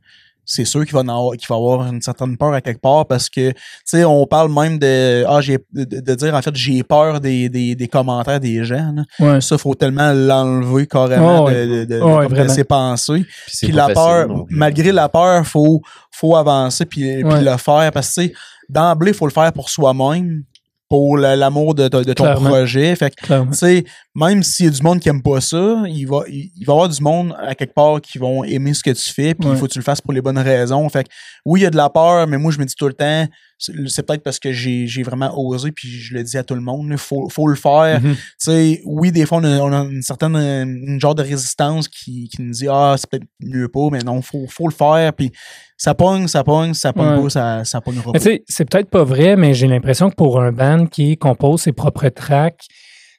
[0.52, 3.50] c'est sûr qu'il va, qu'il va avoir une certaine peur à quelque part parce que,
[3.50, 7.20] tu sais, on parle même de, ah, j'ai, de, de dire, en fait, j'ai peur
[7.20, 9.04] des, des, des commentaires des gens, là.
[9.20, 9.40] Ouais.
[9.40, 13.24] Ça, faut tellement l'enlever carrément Oh, de, Oh, ses pensées.
[13.46, 17.92] c'est Puis la peur, non malgré la peur, faut, faut avancer puis, puis le faire
[17.92, 18.34] parce que, tu sais,
[18.68, 20.42] d'emblée, faut le faire pour soi-même,
[20.88, 22.96] pour l'amour de, de, de ton projet.
[22.96, 23.84] Fait tu sais,
[24.14, 26.72] même s'il y a du monde qui aime pas ça, il va, il, il va
[26.72, 29.46] y avoir du monde à quelque part qui vont aimer ce que tu fais, puis
[29.48, 29.56] il Ouais.
[29.56, 30.88] faut que tu le fasses pour les bonnes raisons.
[30.88, 31.08] Fait que,
[31.46, 33.26] oui, il y a de la peur, mais moi, je me dis tout le temps,
[33.58, 36.60] c'est peut-être parce que j'ai j'ai vraiment osé, puis je le dis à tout le
[36.62, 38.00] monde, il faut, faut le faire.
[38.00, 38.14] Mhm.
[38.14, 41.86] Tu sais, oui, des fois, on a, on a une certaine, une genre de résistance
[41.86, 45.12] qui, qui nous dit, ah, c'est peut-être mieux pas, mais non, faut, faut le faire,
[45.12, 45.30] puis
[45.76, 47.22] ça pogne, ça pogne, ça pogne Ouais.
[47.22, 48.18] pas, ça, ça Mais pas.
[48.48, 52.08] c'est peut-être pas vrai, mais j'ai l'impression que pour un band qui compose ses propres
[52.08, 52.64] tracks,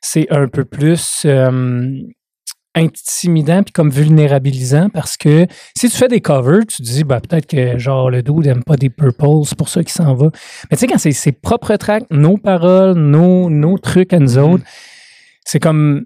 [0.01, 2.01] c'est un peu plus euh,
[2.75, 5.45] intimidant puis comme vulnérabilisant parce que
[5.77, 8.63] si tu fais des covers, tu te dis bah peut-être que genre le dude n'aime
[8.63, 10.29] pas des purples, c'est pour ça qu'il s'en va.
[10.69, 14.37] Mais tu sais quand c'est ses propres tracks, nos paroles, nos, nos trucs à nous
[14.37, 14.63] autres,
[15.45, 16.05] c'est comme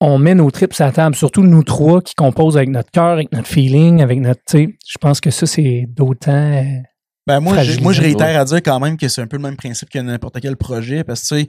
[0.00, 3.12] on met nos trips à la table, surtout nous trois qui composent avec notre cœur,
[3.12, 6.64] avec notre feeling, avec notre, tu sais, je pense que ça c'est d'autant euh,
[7.26, 9.42] Ben moi, je, moi, je réitère à dire quand même que c'est un peu le
[9.42, 11.46] même principe que n'importe quel projet, parce que tu sais,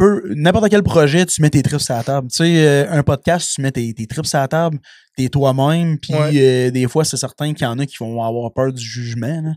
[0.00, 2.28] n'importe quel projet, tu mets tes trips à la table.
[2.28, 4.78] Tu sais, euh, un podcast, tu mets tes, tes trips à la table,
[5.16, 6.30] t'es toi-même, puis Ouais.
[6.34, 9.40] euh, des fois, c'est certain qu'il y en a qui vont avoir peur du jugement,
[9.42, 9.52] là.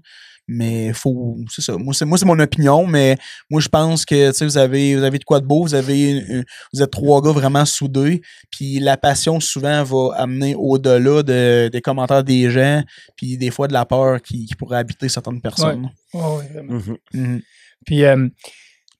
[0.48, 1.78] mais faut, c'est ça.
[1.78, 3.16] Moi, c'est, moi, c'est mon opinion, mais
[3.50, 5.76] moi, je pense que, tu sais, vous avez, vous avez de quoi de beau, vous
[5.76, 11.70] avez, vous êtes trois gars vraiment soudés, puis la passion, souvent, va amener au-delà de,
[11.72, 12.84] des commentaires des gens,
[13.16, 15.90] puis des fois de la peur qui, qui pourrait habiter certaines personnes.
[16.14, 16.98] Mhm.
[17.14, 17.42] Mhm.
[17.86, 18.28] Puis euh,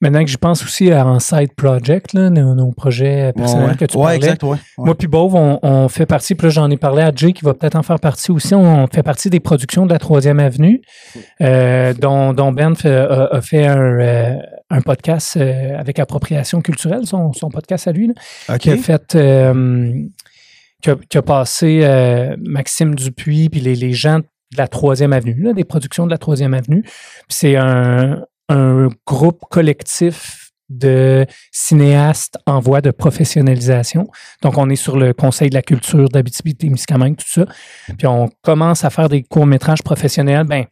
[0.02, 3.76] maintenant que je pense aussi à en side project, là, nos, nos projets personnels ouais,
[3.78, 4.16] que tu ouais, parlais.
[4.18, 4.58] exact, ouais.
[4.78, 7.46] Moi puis Beauve, on, on fait partie, puis là j'en ai parlé à Jay qui
[7.46, 8.54] va peut-être en faire partie aussi.
[8.54, 10.82] On fait partie des productions de la Troisième Avenue,
[11.42, 14.36] euh, dont, dont Ben fait- a, a fait un, euh,
[14.70, 18.08] un podcast euh, avec appropriation culturelle, son, son podcast à lui,
[18.48, 19.18] là, qui a fait,
[20.82, 25.42] qui, a, qui a passé Maxime Dupuis, puis les, les gens de la Troisième Avenue,
[25.44, 26.84] là, des productions de la Troisième Avenue.
[27.30, 28.22] C'est un,
[28.52, 34.08] un groupe collectif de cinéastes en voie de professionnalisation.
[34.42, 37.46] Donc, on est sur le Conseil de la culture d'Abitibi-Témiscamingue, tout ça.
[37.98, 40.66] Puis on commence à faire des courts-métrages professionnels, ben,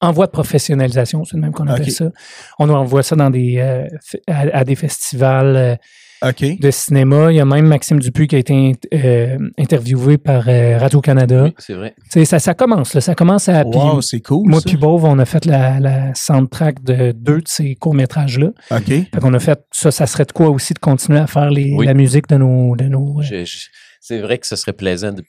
[0.00, 2.10] en voie de professionnalisation, c'est le même qu'on appelle ça.
[2.58, 3.88] On envoie ça dans des, euh,
[4.28, 5.78] à, à des festivals
[6.22, 7.30] de cinéma.
[7.32, 11.44] Il y a même Maxime Dupuis qui a été euh, interviewé par euh, Radio-Canada.
[11.44, 11.94] Oui, c'est vrai.
[12.04, 13.62] Tu sais, Ça, ça commence, là, ça commence à...
[13.64, 14.48] Wow, c'est cool.
[14.48, 18.48] moi puis Beauve, on a fait la, la soundtrack de deux de ces courts-métrages-là.
[18.70, 18.86] OK.
[18.86, 21.72] Fait qu'on a fait ça, ça serait de quoi aussi de continuer à faire les,
[21.76, 21.86] Oui.
[21.86, 22.74] la musique de nos...
[22.76, 23.44] De nos euh,
[24.00, 25.22] c'est vrai que ce serait plaisant de,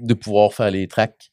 [0.00, 1.30] de pouvoir faire les tracks.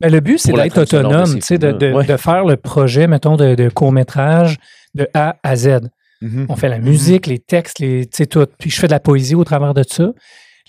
[0.00, 1.96] Ben, le but, c'est d'être autonome, ces tu sais, de, de, films-là.
[1.98, 2.06] Ouais.
[2.06, 4.58] de faire le projet, mettons, de, de court-métrage
[4.94, 5.80] de A à Z.
[6.22, 6.46] Mhm.
[6.48, 8.46] On fait la musique, les textes, les, tu sais, tout.
[8.58, 10.12] Puis je fais de la poésie au travers de ça.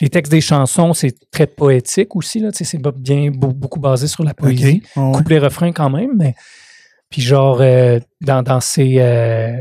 [0.01, 2.51] Les textes des chansons, c'est très poétique aussi, là.
[2.51, 4.83] Tu sais, c'est pas bien, beau- beaucoup basé sur la poésie.
[4.95, 5.03] OK.
[5.03, 5.11] Ouais.
[5.13, 6.35] Coupe les refrains quand même, mais.
[7.09, 9.55] Puis genre, euh, dans, dans ces, euh,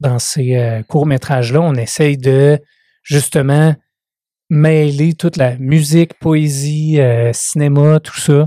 [0.00, 2.58] dans ces euh, courts-métrages-là, on essaye de,
[3.04, 3.74] justement,
[4.50, 6.98] mêler toute la musique, poésie,
[7.32, 8.46] cinéma, tout ça.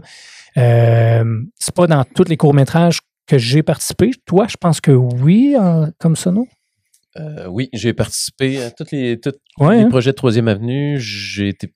[0.55, 4.11] C'est pas dans tous les courts-métrages que j'ai participé.
[4.25, 5.55] Toi, je pense que oui,
[5.99, 6.45] comme ça, non?
[7.17, 9.89] Euh, oui, j'ai participé à tous les, tous Ouais, les hein?
[9.89, 10.99] projets de Troisième Avenue.
[10.99, 11.73] J'ai été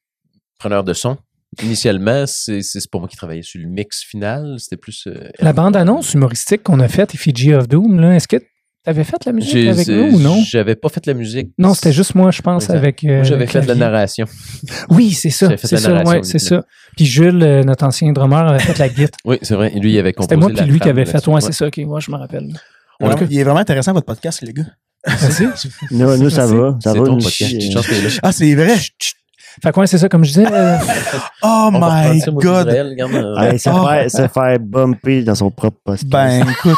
[0.59, 1.17] preneur de son.
[1.63, 4.55] Initialement, c'est c'est pas moi qui travaillais sur le mix final.
[4.59, 5.07] C'était plus.
[5.07, 8.45] euh, La bande-annonce humoristique qu'on a faite, Effigy of Doom, là, est-ce que tu
[8.85, 10.41] avais fait la musique j'ai- avec nous ou non?
[10.45, 11.49] J'avais pas fait la musique.
[11.57, 12.77] Non, c'était juste moi, je pense, Exact.
[12.77, 13.03] avec.
[13.03, 14.25] euh, Moi, j'avais fait de la narration.
[14.89, 15.47] Oui, c'est ça.
[15.47, 16.61] J'avais fait C'est la ça, narration, ouais, c'est évidemment.
[16.61, 16.67] ça.
[16.95, 19.17] Puis Jules, euh, notre ancien drummer, avait fait la guitare.
[19.25, 19.71] Oui, c'est vrai.
[19.71, 20.35] Lui, il avait composé.
[20.35, 21.25] C'était moi la puis lui qui avait fait.
[21.27, 21.65] Ouais, c'est ça.
[21.67, 22.47] Ok, moi, je me rappelle.
[23.29, 24.65] Il est vraiment intéressant, votre podcast, les gars.
[25.91, 26.77] Nous, nous, ça va.
[26.83, 27.19] Ça va, nous.
[28.23, 28.75] Ah, c'est vrai?
[29.63, 30.45] Fait quoi, c'est ça, comme je disais?
[30.51, 30.77] euh,
[31.41, 32.67] Oh On my ça, God.
[32.67, 33.85] Israël, regarde, euh, Hey, se, Oh.
[33.87, 36.07] faire, se faire bumper dans son propre podcast.
[36.07, 36.77] Ben, écoute.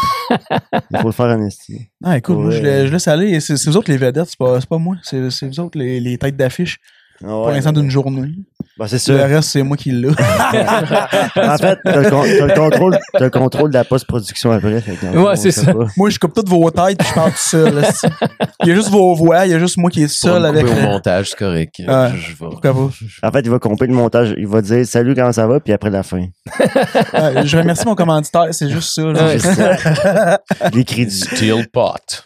[0.92, 1.80] Il faut le faire en estime.
[2.04, 3.40] Ah, écoute, moi, je, je laisse aller.
[3.40, 4.96] C'est c'est vous autres les vedettes, c'est pas, c'est pas moi.
[5.04, 6.80] C'est c'est vous autres les, les têtes d'affiche.
[7.22, 8.30] Pour l'instant d'une journée.
[8.78, 9.26] Ben, c'est Le ça.
[9.28, 10.08] reste, c'est moi qui l'ai.
[10.10, 10.14] en
[11.58, 14.82] fait, t'as le, con- le contrôle, le contrôle de la post-production après.
[15.14, 15.74] le Ouais, c'est ça.
[15.74, 15.86] pas.
[15.98, 17.76] moi, je coupe toutes vos têtes puis je parle tout seul.
[17.76, 17.90] là,
[18.64, 20.66] Il y a juste vos voix, il y a juste moi qui est seul avec.
[20.66, 21.76] couper au le- montage, c'est correct.
[21.80, 22.10] Ouais.
[22.16, 22.90] Je, je vais- Pourquoi pas?
[23.28, 24.34] En fait, il va compter le montage.
[24.38, 26.26] Il va dire salut, comment ça va, puis après la fin.
[26.60, 29.04] Ouais, je remercie mon commanditaire, c'est juste ça.
[29.04, 29.26] là.
[29.26, 30.40] Ouais, ça.
[30.74, 31.20] Les crédits.
[31.20, 32.24] Steel pot.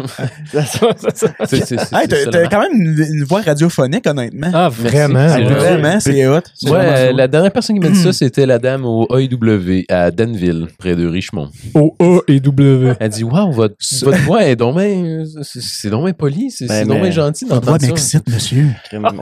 [0.53, 4.51] Hey, t'as ça, t'as la quand même une, une voix radiophonique, honnêtement.
[4.53, 5.29] Ah, vraiment.
[5.29, 5.53] C'est vrai.
[5.55, 6.39] vraiment, c'est hot.
[6.63, 10.11] Ouais, euh, la dernière personne qui m'a dit ça, c'était la dame au AEW à
[10.11, 11.49] Danville, près de Richmond.
[11.73, 12.93] O A et W.
[12.99, 15.23] Elle dit Waouh, votre, votre voix est donc bien.
[15.41, 18.17] C'est donc bien poli, c'est Ben, donc gentil Votre voix d'entendre ça.
[18.19, 18.67] m'excite, monsieur.
[18.85, 19.07] Crème.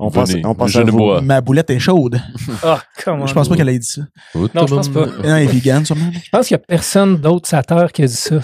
[0.00, 0.98] On pense, Venez, on pense je à ne vous.
[0.98, 1.20] bois.
[1.22, 2.20] Ma boulette est chaude.
[2.64, 3.26] Ah, comment?
[3.28, 4.02] Je pense pas qu'elle ait dit ça.
[4.34, 5.06] Non, je pense pas.
[5.06, 6.10] Non, elle est vegan, sûrement.
[6.12, 8.36] Je pense qu'il y a personne d'autre sur la Terre qui a dit ça.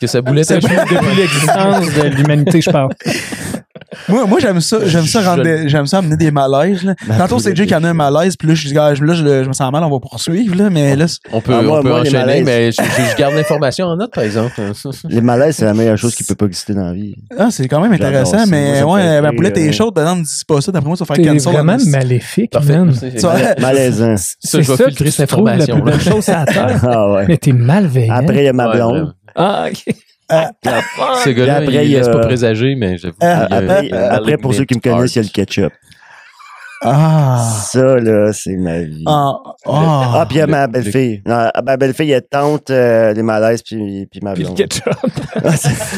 [0.00, 2.90] Que ça boulait C'est ta depuis, depuis l'existence de l'humanité, je parle.
[4.08, 6.82] Moi, moi j'aime ça, j'aime ça, Je- rendre des- j'aime ça amener des malaises.
[6.84, 6.94] Là.
[7.06, 9.14] Ma Tantôt, c'est Jay qui en a un malaise, puis là, je, dis, je- là,
[9.14, 11.78] je, je me sens mal, on va poursuivre, là, mais là, On peut, Ah, moi-
[11.78, 12.44] on peut moi, enchaîner, malaises.
[12.44, 14.60] mais je, je- je garde l'information en note, par exemple.
[15.08, 17.14] Les malaises, c'est la meilleure chose qui peut pas exister dans la vie.
[17.38, 19.72] ah, c'est quand même intéressant, mais Moi, ouais, ma rire, boulette est euh.
[19.72, 21.52] chaude, dedans, ne dis pas ça, d'après moi, ça va faire cancel.
[21.52, 22.92] vraiment maléfique, man.
[22.94, 24.16] C'est- Ça- c'est- Malaisant.
[24.16, 25.78] Ça, C'est je vais ça trouves la plus information.
[25.80, 26.80] belle chose à la Terre.
[26.94, 27.22] Ah.
[27.28, 28.14] Mais t'es malveillant.
[28.14, 28.90] Après, il y a ma blonde.
[28.92, 29.12] vraiment.
[29.36, 29.94] Ah, ok.
[30.30, 33.14] Ce gars-là, Après, il il y a- laisse pas présager, mais j'avoue.
[33.22, 35.24] Euh, qu'il y a- Après, a après, pour ceux qui me connaissent, il y a
[35.24, 35.72] le ketchup.
[36.86, 37.38] Ah.
[37.64, 39.04] Ça, là, c'est ma vie.
[39.06, 39.32] Ah.
[39.64, 40.26] Ah, Ah.
[40.28, 41.22] puis il y a ma le- belle-fille.
[41.24, 44.58] Ma belle-fille, elle tente euh, les malaises, puis, puis ma Puis le blonde.
[44.58, 44.84] ketchup.
[45.36, 45.50] Ah,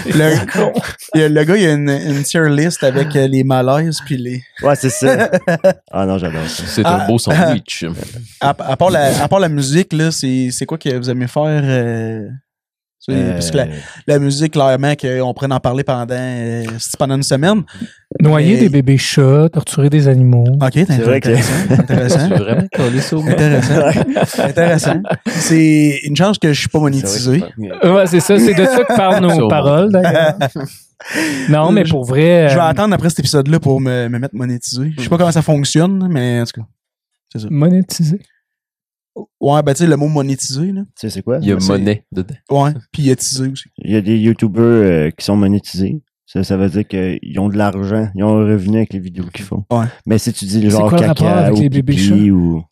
[0.06, 0.34] Le,
[1.14, 3.42] il y a- le gars, il y a une, une tier list avec euh, les
[3.42, 4.42] malaises, puis les.
[4.62, 5.28] ouais, c'est ça.
[5.90, 6.62] Ah non, j'adore ça.
[6.66, 7.06] C'est un Ah.
[7.08, 7.84] beau sandwich.
[8.40, 11.26] À, à part, la, à part la musique, là, c'est c'est quoi que vous aimez
[11.26, 11.62] faire?
[11.64, 12.28] euh,
[13.08, 13.76] tu sais, Parce que la, Euh,
[14.06, 17.62] la musique, clairement, qu'on pourrait en parler pendant, euh, c'est pendant une semaine.
[18.20, 20.44] Noyer Et- des bébés chats, torturer des animaux.
[20.60, 21.48] Ok, c'est vrai que- intéressant.
[21.68, 22.28] Tu intéressant.
[22.36, 24.42] vraiment ça intéressant.
[24.44, 25.02] intéressant.
[25.26, 27.42] C'est une chance que je suis pas monétisé.
[27.58, 28.38] Ouais, c'est ça.
[28.38, 29.48] C'est de ça que parlent nos Sûrement.
[29.48, 30.34] paroles, d'ailleurs.
[31.50, 32.48] Non, mais pour vrai.
[32.48, 34.92] Je vais euh, attendre après cet épisode-là pour me, me mettre monétisé.
[34.96, 36.66] Je sais pas comment ça fonctionne, mais en tout cas.
[37.50, 38.20] Monétiser.
[39.40, 40.82] Ouais, ben tu sais, le mot monétisé, là.
[40.82, 41.38] Tu sais, c'est quoi?
[41.40, 42.34] Il y a C'est- monnaie dedans.
[42.50, 43.64] Ouais, puis monétisé aussi.
[43.78, 46.02] Il y a des YouTubers euh, qui sont monétisés.
[46.26, 49.24] Ça, ça veut dire qu'ils ont de l'argent, ils ont un revenu avec les vidéos
[49.32, 49.64] qu'ils font.
[49.70, 49.84] Ouais.
[50.06, 52.62] Mais si tu dis C'est genre quoi le caca avec ou les bébés pipi ou...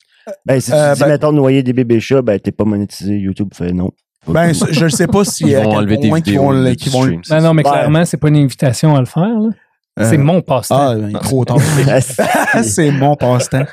[0.44, 3.16] Ben, si tu Euh, dis, ben- mettons, noyer des bébés chats, ben, t'es pas monétisé.
[3.16, 3.90] YouTube fait non.
[4.26, 7.02] Ben, je ne sais pas si Ils vont enlever qu'ils vidéos vont, le- qu'ils vont,
[7.02, 7.20] stream.
[7.30, 7.70] Non, non, mais Ouais.
[7.70, 9.22] clairement, c'est pas une invitation à le faire.
[9.38, 9.50] là.
[10.00, 10.76] Euh, C'est mon passe-temps.
[10.90, 11.58] Ah, ben, il est trop tard.
[12.64, 13.64] C'est mon passe-temps.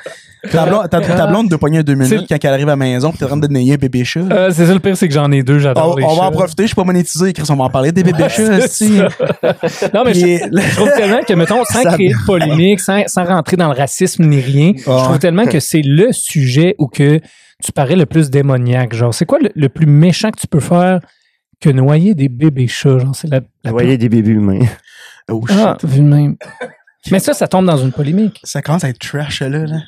[0.50, 3.12] Ta blonde, ta, ta blonde de pogner deux minutes quand elle arrive à la maison
[3.12, 4.20] pis t'es en train de un bébé chat.
[4.28, 6.24] Euh, c'est ça le pire, c'est que j'en ai deux, on j'adore les on va
[6.24, 9.02] en profiter, je suis pas monétisé, Chris, on va en parler des bébés chats, esti.
[9.94, 13.04] Non, mais je, Puis- je trouve tellement que, mettons, sans Ça- créer de polémique, sans,
[13.06, 16.88] sans rentrer dans le racisme ni rien, je trouve tellement que c'est le sujet où
[16.88, 17.20] que
[17.64, 18.94] tu parais le plus démoniaque.
[18.94, 20.98] Genre, c'est quoi le, le plus méchant que tu peux faire
[21.60, 22.98] que noyer des bébés chats?
[22.98, 24.66] Genre, c'est la, la Noyer des bébés humains.
[25.30, 25.56] Oh shit.
[25.58, 26.36] Ah, vu de même.
[27.10, 28.40] Mais ça, ça tombe dans une polémique.
[28.44, 29.48] Ça commence à être trash, là.
[29.48, 29.78] là.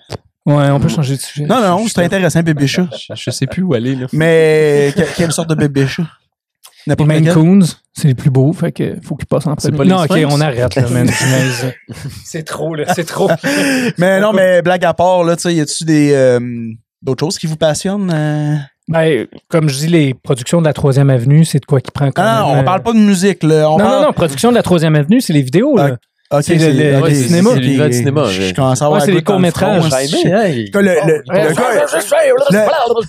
[0.47, 1.47] Ouais, on peut changer de sujet.
[1.47, 2.87] Non, non, c'est intéressant, bébé chat.
[2.93, 4.07] Je, je sais plus où aller, là.
[4.13, 6.03] Mais que- quelle sorte de bébé chat?
[6.87, 7.35] Les N'importe Maine lequel?
[7.35, 7.61] Coons,
[7.95, 9.79] c'est les plus beaux, fait que faut qu'ils passent en C'est premier.
[9.79, 10.35] pas les Non, ok, Sphinx?
[10.35, 11.09] on arrête, là, man.
[12.27, 13.31] c'est trop, là, c'est trop.
[13.99, 16.41] Mais non, mais blague à part, là, tu sais, y a-tu des, euh,
[17.01, 18.11] d'autres choses qui vous passionnent?
[18.13, 18.57] euh?
[18.87, 22.11] Ben, comme je dis, les productions de la Troisième Avenue, c'est de quoi qui prend
[22.11, 23.71] quand Ah, même, on euh, parle pas de musique, là.
[23.71, 24.01] On non, parle...
[24.01, 25.97] non, non, production de la Troisième Avenue, c'est les vidéos, là.
[26.31, 27.51] Ok, c'est le- le- cinéma.
[27.55, 29.83] C'est l'univers du cinéma, Je, commence à avoir Ouais, c'est les courts-métrages.
[30.73, 31.87] Le, le, le, le gars,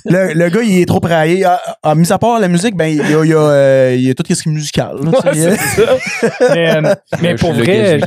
[0.05, 1.43] le, le gars, il est trop praillé.
[1.45, 3.93] Ah, ah, mis à part la musique, ben, il y a, il y a, euh,
[3.95, 4.97] il y a tout ce qui est musical.
[5.01, 6.53] là, Ouais, ça.
[6.53, 7.99] mais, euh, mais pour vrai,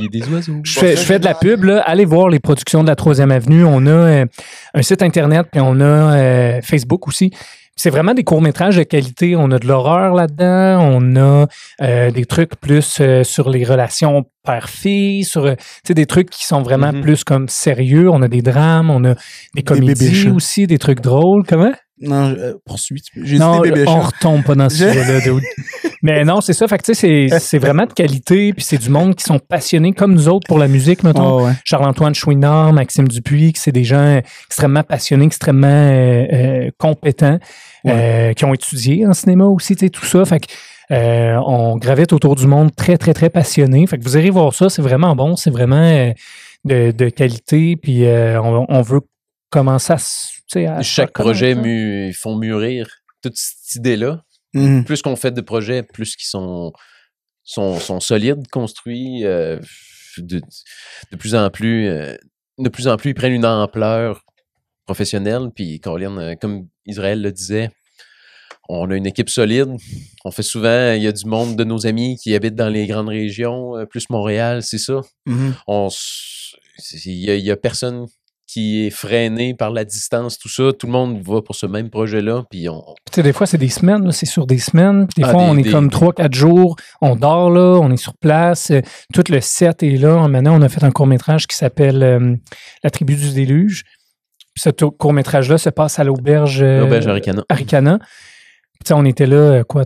[0.63, 1.81] je fais, je fais de la pub, là.
[1.87, 3.65] Allez voir les productions de la Troisième Avenue.
[3.65, 4.27] On a euh,
[4.75, 7.33] un site Internet, puis on a euh, Facebook aussi.
[7.81, 9.37] C'est vraiment des courts-métrages de qualité.
[9.37, 10.81] On a de l'horreur là-dedans.
[10.83, 11.47] On a
[11.81, 15.55] euh, des trucs plus euh, sur les relations père-fille, sur euh,
[15.89, 17.03] des trucs qui sont vraiment Mhm.
[17.03, 18.11] plus comme sérieux.
[18.11, 19.15] On a des drames, on a
[19.55, 21.45] des comédies aussi, des trucs drôles.
[21.47, 21.73] Comment?
[22.01, 23.05] Non, euh, poursuite.
[23.17, 25.21] J'ai dit Non, des bébés on retombe pas dans ce Je- sujet-là.
[25.21, 25.43] dude.
[26.03, 26.69] Mais non, c'est ça.
[26.69, 28.53] Fait que tu sais, c'est- c'est vraiment de qualité.
[28.53, 31.39] Puis c'est du monde qui sont passionnés comme nous autres pour la musique, mettons.
[31.41, 31.53] Oh, ouais.
[31.65, 37.39] Charles-Antoine Chouinard, Maxime Dupuis, qui c'est des gens extrêmement passionnés, extrêmement euh, euh, compétents,
[37.87, 40.25] euh, qui ont étudié en cinéma aussi, tu sais, tout ça.
[40.25, 40.53] Fait que
[40.91, 43.87] euh, on gravite autour du monde très, très, très passionné.
[43.87, 46.13] Fait que vous irez voir ça, c'est vraiment bon, c'est vraiment euh,
[46.65, 47.77] de, de qualité.
[47.77, 49.01] Puis euh, on, on veut
[49.51, 52.89] commencer à, Chaque projet, connaître, mu- ils font mûrir
[53.23, 54.23] toute cette idée-là.
[54.55, 54.85] Mhm.
[54.85, 56.73] Plus qu'on fait de projets, plus qu'ils sont,
[57.45, 59.59] sont, sont solides, construits, euh,
[60.17, 60.41] de,
[61.13, 62.17] de plus en plus, euh,
[62.59, 64.23] de plus en plus, ils prennent une ampleur
[64.87, 65.51] professionnelle.
[65.55, 67.71] Puis, Colin, comme Israël le disait,
[68.69, 69.69] on a une équipe solide.
[70.25, 72.87] On fait souvent, il y a du monde de nos amis qui habitent dans les
[72.87, 75.01] grandes régions, euh, plus Montréal, c'est ça.
[75.27, 75.55] Mhm.
[75.67, 78.07] On, c'est- il y, a- personne
[78.47, 80.73] qui est freiné par la distance, tout ça.
[80.73, 82.45] Tout le monde va pour ce même projet-là.
[82.51, 85.07] Puis on, Tu sais, des fois, c'est des semaines, c'est sur des semaines.
[85.07, 87.91] Puis Des Ah, fois, des- on est des- comme 3-4 jours, on dort là, on
[87.91, 88.81] est sur place, euh,
[89.13, 90.27] tout le set est là.
[90.29, 92.37] Maintenant, on a fait un court-métrage qui s'appelle euh,
[92.83, 93.85] La tribu du déluge.
[94.59, 97.45] Ce court-métrage-là se passe à l'auberge euh, l'auberge Aricana.
[97.49, 97.99] Aricana.
[98.85, 99.85] Puis, on était là, euh, quoi,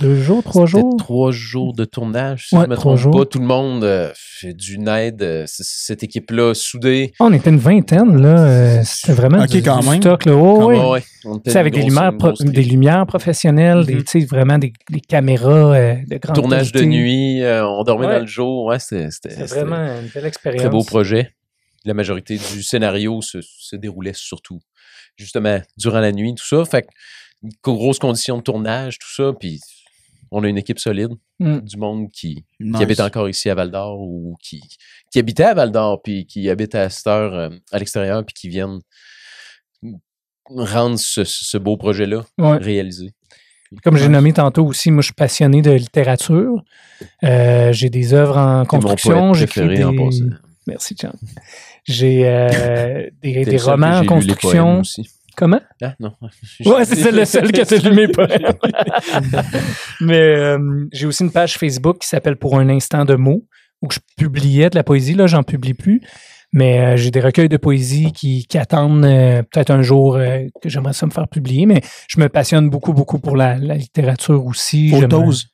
[0.00, 0.96] deux jours, trois jours?
[0.96, 2.46] trois jours de tournage.
[2.48, 3.16] Si Ouais, je me trois trompe jours.
[3.20, 5.22] pas, tout le monde euh, fait du NED.
[5.22, 7.12] euh, c- cette équipe-là soudée.
[7.20, 8.38] On était une vingtaine, là.
[8.44, 10.00] euh, C'était vraiment Ok, du, quand du même.
[10.00, 10.34] stock, là.
[10.34, 10.76] Oh, oui.
[10.78, 14.04] ouais, sais, avec des lumières, des lumières professionnelles, des, Mhm.
[14.06, 18.14] sais, vraiment des, des caméras euh, de grande Tournage de nuit, euh, on dormait Ouais.
[18.14, 18.64] dans le jour.
[18.64, 20.60] Ouais, c'était C'est vraiment une belle expérience.
[20.62, 21.30] très beau projet.
[21.84, 24.60] La majorité du scénario se, se déroulait surtout,
[25.16, 26.64] justement, durant la nuit, tout ça.
[26.64, 26.88] Fait que,
[27.62, 29.32] grosses conditions de tournage, tout ça.
[29.38, 29.60] Puis,
[30.30, 31.10] on a une équipe solide,
[31.40, 31.58] Mm.
[31.62, 32.76] du monde qui, Nice.
[32.76, 34.60] qui habite encore ici à Val d'Or ou qui,
[35.12, 38.34] qui habitait à Val d'Or, puis qui habite à cette heure euh, à l'extérieur, puis
[38.34, 38.78] qui viennent
[40.46, 42.56] rendre ce, ce beau projet-là Ouais.
[42.58, 43.12] réalisé.
[43.82, 46.62] Comme j'ai nommé tantôt aussi, moi, je suis passionné de littérature.
[47.24, 49.34] Euh, j'ai des œuvres en construction.
[49.34, 50.20] J'écris en des...
[50.68, 51.12] Merci, John.
[51.84, 54.80] J'ai euh, des, romans en construction.
[54.80, 55.08] aussi.
[55.36, 55.60] Comment?
[55.82, 56.12] Ah, non.
[56.64, 58.54] Ouais, c'est le seul que tu lu mes poèmes.
[60.00, 63.44] Mais euh, j'ai aussi une page Facebook qui s'appelle Pour un instant de mots,
[63.82, 65.14] où je publiais de la poésie.
[65.14, 66.00] Là, j'en publie plus.
[66.52, 70.44] Mais euh, j'ai des recueils de poésie qui, qui attendent euh, peut-être un jour euh,
[70.62, 71.66] que j'aimerais ça me faire publier.
[71.66, 74.92] Mais je me passionne beaucoup, beaucoup pour la, la littérature aussi.
[75.12, 75.48] Ose.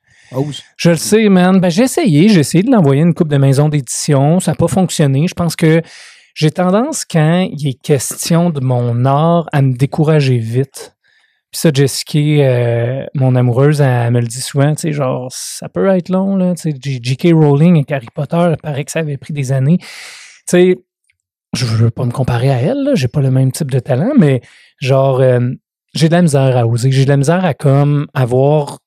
[0.76, 1.58] Je le sais, man.
[1.58, 2.28] Ben, j'ai essayé.
[2.28, 4.40] J'ai essayé de l'envoyer à une coupe de maisons d'édition.
[4.40, 5.26] Ça n'a pas fonctionné.
[5.26, 5.80] Je pense que
[6.40, 10.96] j'ai tendance, quand il est question de mon art, à me décourager vite.
[11.52, 15.68] Puis ça, Jessica, euh, mon amoureuse, elle, me le dit souvent, tu sais, genre, ça
[15.68, 16.54] peut être long, là.
[16.54, 17.34] Tu sais, J.K.
[17.34, 19.76] Rowling avec Harry Potter, il paraît que ça avait pris des années.
[19.76, 19.86] Tu
[20.46, 20.76] sais,
[21.52, 22.94] je veux pas me comparer à elle, là.
[22.94, 24.40] J'ai pas le même type de talent, mais
[24.80, 25.40] genre, euh,
[25.92, 26.90] j'ai de la misère à oser.
[26.90, 28.78] J'ai de la misère à comme avoir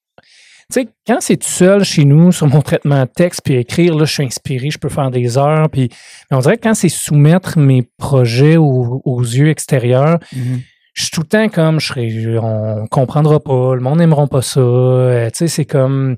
[0.73, 4.05] sais, quand c'est tout seul chez nous sur mon traitement de texte puis écrire, là,
[4.05, 5.69] je suis inspiré, je peux faire des heures.
[5.69, 5.89] Puis,
[6.29, 10.61] mais on dirait que quand c'est soumettre mes projets aux, aux yeux extérieurs, Mhm.
[10.93, 14.41] je suis tout le temps comme, je serais, on comprendra pas, le monde n'aimera pas
[14.43, 14.59] ça.
[14.59, 16.17] Euh, tu sais, c'est comme,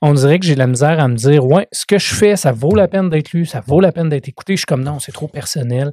[0.00, 2.36] on dirait que j'ai de la misère à me dire, ouais, ce que je fais,
[2.36, 4.54] ça vaut la peine d'être lu, ça vaut la peine d'être écouté.
[4.54, 5.92] Je suis comme, non, c'est trop personnel.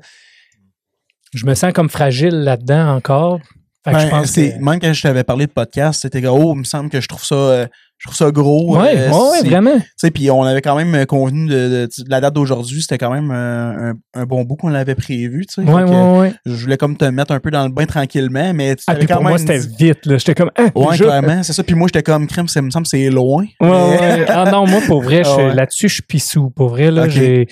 [1.34, 3.40] Je me sens comme fragile là-dedans encore.
[3.84, 6.26] Fait que je Ben, pense c'est- que- Même quand je t'avais parlé de podcast, c'était
[6.28, 7.68] oh, il me semble que je trouve ça, euh,
[8.04, 8.76] je trouve ça gros.
[8.78, 9.10] Euh, ouais,
[9.42, 9.78] c'est- vraiment.
[9.78, 12.82] Tu sais, puis on avait quand même euh, convenu de, de- de la date d'aujourd'hui,
[12.82, 15.70] c'était quand même euh, un, un bon bout qu'on l'avait prévu, tu sais.
[15.72, 16.34] Ouais, ouais, ouais.
[16.48, 19.06] Je voulais comme te mettre un peu dans le bain tranquillement, mais tu Ah, avais
[19.06, 20.06] quand pour même moi, c'était vite.
[20.08, 20.18] là.
[20.18, 21.64] J'étais comme, ah, Ouais, clairement, c'est ça.
[21.64, 23.46] Puis moi, j'étais comme crème, ça me semble que c'est loin.
[23.60, 24.26] Ouais, Mais-.
[24.30, 25.22] Ah non, moi, pour vrai,
[25.56, 26.50] là-dessus, je suis pissou.
[26.50, 27.48] Pour vrai, là, j'ai-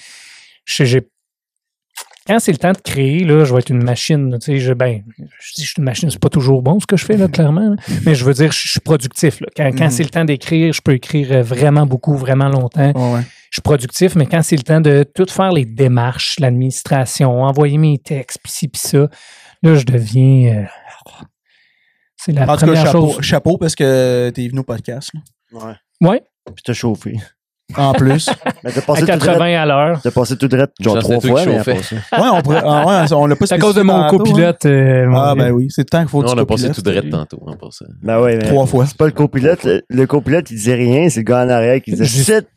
[2.29, 4.37] Quand c'est le temps de créer, là, je vais être une machine.
[4.39, 6.79] Tu sais, je, ben, je dis que je suis une machine, c'est pas toujours bon
[6.79, 7.69] ce que je fais, là, clairement.
[7.71, 7.75] là.
[8.05, 9.41] Mais je veux dire, je, je suis productif.
[9.41, 9.47] Là.
[9.57, 9.89] Quand, quand Mhm.
[9.91, 12.91] c'est le temps d'écrire, je peux écrire euh, vraiment beaucoup, vraiment longtemps.
[13.13, 13.21] Ouais.
[13.49, 17.79] Je suis productif, mais quand c'est le temps de tout faire les démarches, l'administration, envoyer
[17.79, 19.07] mes textes, pis ci, pis ça,
[19.63, 20.55] là, je deviens.
[20.55, 21.23] euh,
[22.15, 23.21] c'est la En tout cas, première chapeau, chose.
[23.23, 25.09] chapeau parce que t'es venu au podcast.
[25.13, 25.21] là.
[26.01, 26.07] Ouais.
[26.09, 26.21] Ouais,
[26.53, 27.17] Puis t'as chauffé.
[27.77, 28.29] En plus.
[28.63, 29.45] Mais t'as à passé tout 80 droit.
[29.45, 29.99] à l'heure.
[30.01, 31.71] T'as passé tout droit, genre Ça, trois fois, qui mais chauffais.
[31.71, 31.95] après ça.
[32.21, 34.07] Ouais, on, pourrait, ah, ouais, on l'a pas C'est à cause de mon hein.
[34.09, 34.65] copilote.
[34.65, 35.43] euh, mon Ah, gars.
[35.45, 37.39] ben oui, c'est le temps qu'il faut Non, on du a passé tout direct tantôt,
[37.45, 37.85] en passant.
[38.01, 38.85] Ben ouais, mais Trois fois.
[38.87, 39.63] c'est pas le copilote.
[39.63, 41.09] Le, le copilote, il disait rien.
[41.09, 42.47] C'est le gars en arrière qui disait Shit!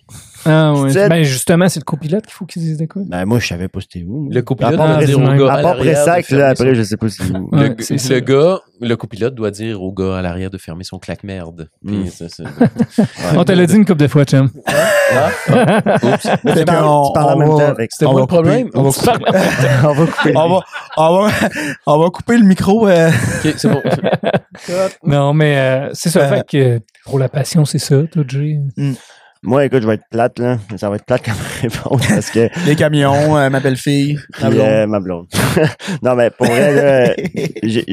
[0.45, 1.09] Ah, ouais.
[1.09, 3.03] Ben, justement, c'est le copilote qu'il faut qu'ils disent de quoi.
[3.07, 4.28] Ben moi, je savais pas c'était où.
[4.30, 6.82] Le copilote À part doit dire au gars À à part Pressac, là, après, je
[6.82, 7.49] sais pas si où.
[7.53, 10.99] Le, c'est le gars, le copilote doit dire au gars à l'arrière de fermer son
[10.99, 11.68] claque-merde.
[11.86, 12.07] Puis Mm.
[13.36, 14.51] On te l'a dit une couple de fois, chum.
[14.66, 14.72] Ah,
[15.49, 16.26] ah, oups.
[16.45, 17.75] Mais tu parles, en on même va- temps.
[17.75, 18.68] que C'était pas le problème.
[18.68, 20.33] couper- on va parles- on va couper.
[20.37, 20.61] On va,
[20.96, 21.30] on, va,
[21.87, 22.87] on va couper le micro.
[22.88, 23.08] euh,
[23.45, 23.83] Ok, c'est bon.
[25.04, 26.21] Non, mais euh, c'est ça.
[26.21, 26.29] Euh.
[26.29, 28.58] Fait que pour la passion, c'est ça, tout G.
[29.45, 30.59] Moi, écoute, je vais être plate, là.
[30.77, 32.49] Ça va être plate comme réponse parce que.
[32.67, 34.61] les camions, euh, ma belle-fille, ma blonde.
[34.69, 35.27] euh, ma blonde.
[36.03, 36.73] non, mais pour vrai,
[37.07, 37.14] là,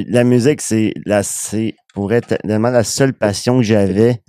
[0.10, 4.22] la musique, c'est la, c'est pour vrai tellement la seule passion que j'avais,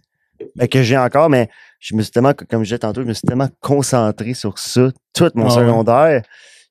[0.56, 3.12] ben, que j'ai encore, mais je me suis tellement, comme je disais tantôt, je me
[3.12, 5.60] suis tellement concentré sur ça, tout mon Ah ouais.
[5.66, 6.22] secondaire,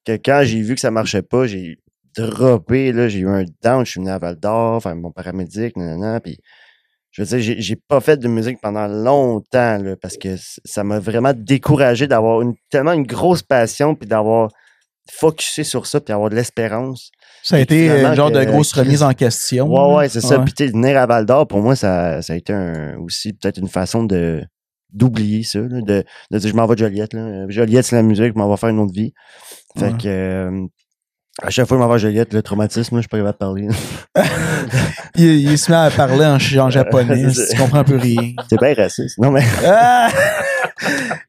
[0.04, 1.78] que quand j'ai vu que ça marchait pas, j'ai
[2.18, 5.78] droppé, là, j'ai eu un down, je suis venu à Val d'Or, faire mon paramédic,
[5.78, 6.40] nanana, puis
[7.12, 11.00] je veux dire, j'ai- pas fait de musique pendant longtemps, là, parce que ça m'a
[11.00, 14.50] vraiment découragé d'avoir une, tellement une grosse passion, puis d'avoir
[15.12, 17.10] focusé sur ça, puis d'avoir de l'espérance.
[17.42, 19.68] Ça a été finalement une genre de grosse remise en question.
[19.68, 20.38] Ouais, ouais, c'est ça.
[20.40, 23.34] Puis, tu sais, venir à Val d'Or, pour moi, ça, ça a été un- aussi
[23.34, 24.44] peut-être une façon de
[24.92, 27.14] d'oublier ça, là, de, de dire je m'en vais de Joliette.
[27.14, 27.22] Là.
[27.22, 29.14] Euh, Joliette, c'est la musique, je m'en vais faire une autre vie.
[29.78, 29.98] Fait Ouais.
[30.02, 30.66] que euh,
[31.42, 33.18] à chaque fois que je m'en vais à Joliette, le traumatisme, là, je suis pas
[33.18, 33.68] capable de parler.
[35.16, 37.30] Il, il se met à parler en, en japonais.
[37.34, 37.54] ça.
[37.54, 38.34] tu comprends plus rien.
[38.50, 39.18] c'est bien raciste.
[39.18, 40.10] Non, mais Ah!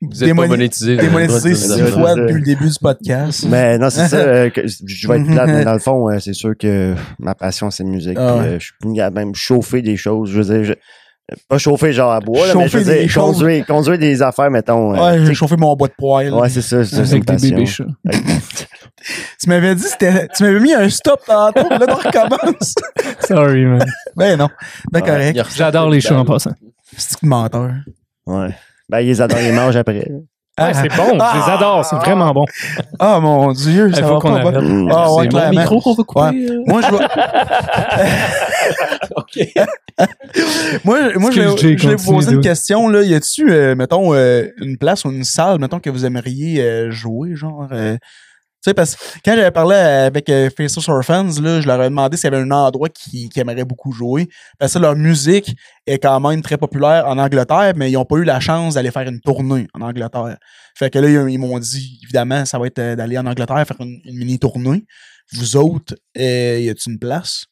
[0.01, 0.97] Vous êtes pas monétisé.
[0.97, 3.47] Démonétisé six fois depuis le début du podcast.
[3.49, 4.17] Mais non, c'est ça.
[4.17, 7.35] euh, que je vais être plate, mais dans le fond, euh, c'est sûr que ma
[7.35, 8.17] passion, c'est la musique.
[8.19, 8.55] Ah puis, ouais.
[8.55, 10.31] euh, je suis venu à même chauffer des choses.
[10.31, 10.75] Je veux dire, je-
[11.49, 13.39] pas chauffer genre à bois, là, mais je veux des dire, choses.
[13.39, 14.95] conduire, conduire des affaires, mettons.
[14.95, 16.33] euh, Ouais, j'ai chauffé mon bois de poêle.
[16.35, 16.85] ouais, c'est ça.
[16.85, 17.87] c'est Avec une des bébés passion.
[18.05, 18.19] chats.
[19.41, 22.75] Tu m'avais dit, c'était, tu m'avais mis un stop tantôt, là, on recommence.
[23.27, 23.83] Sorry, man.
[24.15, 24.49] ben non.
[24.93, 25.41] Ben Ouais, correct.
[25.57, 26.53] J'adore les chats en passant.
[26.97, 27.71] C'est menteur.
[28.27, 28.55] Ouais.
[28.91, 30.07] Ben, ils les adorent, ils les mangent après.
[30.61, 32.45] Ouais, c'est bon, je les adore, c'est vraiment bon.
[32.99, 34.41] Ah, mon Dieu, ça Il faut qu'on pas.
[34.41, 34.55] arrête.
[34.57, 35.61] Ah, ouais, c'est mon clairement.
[35.61, 36.21] micro qu'on va couper.
[36.21, 36.51] Ouais.
[36.51, 36.63] euh?
[36.67, 37.05] Moi, je vais,
[39.17, 39.49] OK.
[40.85, 43.03] moi, moi, je vais, je vous poser une question, là.
[43.03, 46.91] Y a-tu, euh, mettons, euh, une place ou une salle, mettons, que vous aimeriez euh,
[46.91, 47.97] jouer, genre, euh,
[48.63, 52.17] sais, parce que quand j'avais parlé avec euh, Faceless Orphans, là, je leur ai demandé
[52.17, 54.29] s'il y avait un endroit qui, aimerait beaucoup jouer.
[54.59, 55.57] Parce que leur musique
[55.87, 58.91] est quand même très populaire en Angleterre, mais ils n'ont pas eu la chance d'aller
[58.91, 60.37] faire une tournée en Angleterre.
[60.77, 63.81] Fait que là, ils, m'ont dit, évidemment, ça va être euh, d'aller en Angleterre faire
[63.81, 64.85] une, une mini-tournée.
[65.33, 67.50] Vous autres, euh, y a-t-il une place?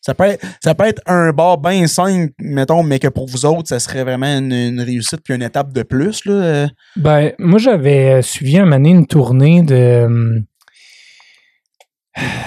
[0.00, 3.44] Ça peut, être, ça peut être un bar bien simple, mettons, mais que pour vous
[3.44, 6.24] autres, ça serait vraiment une, une réussite puis une étape de plus.
[6.24, 6.32] Là.
[6.32, 6.66] euh.
[6.96, 10.04] Ben, moi, j'avais euh, suivi un moment donné une tournée de.
[10.06, 10.44] hum,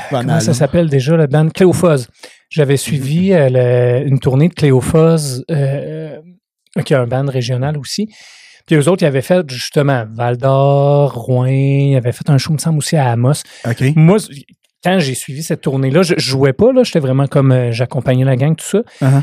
[0.10, 2.08] Comment ça s'appelle déjà, la bande Cléophose.
[2.50, 6.18] J'avais suivi euh, le- une tournée de Cléophose, euh,
[6.86, 8.08] qui est un band régional aussi.
[8.68, 12.52] Puis eux autres, ils avaient fait justement Val d'Or, Rouen, ils avaient fait un show,
[12.54, 13.44] me semble, aussi à Amos.
[13.66, 13.82] OK.
[13.96, 14.18] Moi,
[14.84, 18.26] quand j'ai suivi cette tournée-là, je, je jouais pas, là, j'étais vraiment comme euh, j'accompagnais
[18.26, 18.80] la gang, tout ça.
[19.02, 19.22] Uh-huh.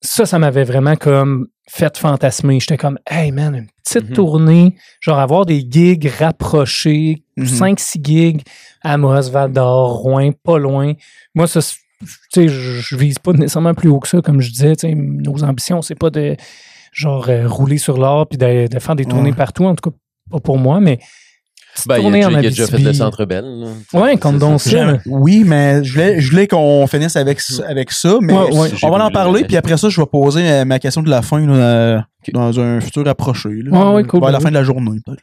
[0.00, 2.60] Ça, ça m'avait vraiment comme fait fantasmer.
[2.60, 4.14] J'étais comme, hey man, une petite Mhm.
[4.14, 7.46] tournée, genre avoir des gigs rapprochés, Mhm.
[7.46, 8.42] 5-6 gigs,
[8.82, 10.92] Amos, Val d'Or, Rouen, pas loin.
[11.34, 14.42] Moi, ça, c'est- tu sais, je je vise pas nécessairement plus haut que ça, comme
[14.42, 16.36] je disais, nos ambitions, c'est pas de
[16.92, 19.36] genre euh, rouler sur l'or puis de, de faire des tournées Ouais.
[19.36, 19.96] partout, en tout cas
[20.30, 20.98] pas pour moi, mais
[21.86, 22.92] Ben, il, tournée a, en a déjà fait le.
[22.92, 23.44] Centre Bell.
[23.92, 24.70] Ouais, comme donc ça.
[24.70, 28.56] J'aime- Oui, mais je voulais, je voulais qu'on finisse avec, ça- avec ça, mais Ouais,
[28.56, 28.68] ouais.
[28.82, 31.20] on va en parler, puis après ça, je vais poser euh, ma question de la
[31.22, 32.00] fin là, euh,
[32.32, 33.48] dans un futur approché.
[33.64, 35.22] Là, Ouais, cool, Vers la fin de la journée, peut-être.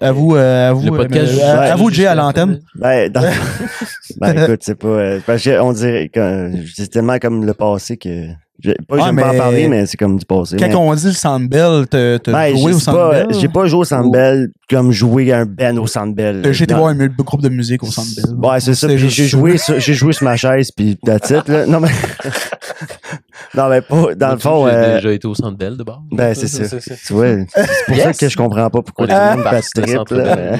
[0.00, 1.32] À vous, euh, à vous, Le podcast.
[1.36, 2.60] mais, euh, ouais, à vous, Jay, à l'antenne.
[2.74, 3.20] Ben, dans-
[4.20, 4.88] ben, écoute, c'est pas.
[4.88, 8.28] euh, parce que on dirait que c'est tellement comme le passé que.
[8.60, 10.56] J'ai- Pas que Ouais, j'aime pas en parler, mais c'est comme du passé.
[10.58, 13.26] Quand mais- on dit le Sandbell, t'as Ben, joué au Sandbell?
[13.28, 16.42] pas- J'ai pas joué au Sandbell comme jouer un band au Sandbell.
[16.42, 18.34] T'as- J'ai été Dans- voir un groupe de musique au Sandbell.
[18.42, 18.88] Ouais, c'est ça.
[18.96, 21.66] J'ai joué, sur- j'ai joué sur ma chaise, puis that's it, là.
[21.66, 21.88] Non, mais.
[23.54, 24.14] non, mais pas.
[24.14, 24.66] Dans le fond.
[24.68, 26.02] J'ai euh, déjà été au Centre Bell de bord.
[26.12, 26.64] Ben, c'est ça.
[26.78, 29.80] Tu vois, c'est pour ça que je comprends pas pourquoi Ah, les gens parce que
[29.80, 30.58] pas le trip, là.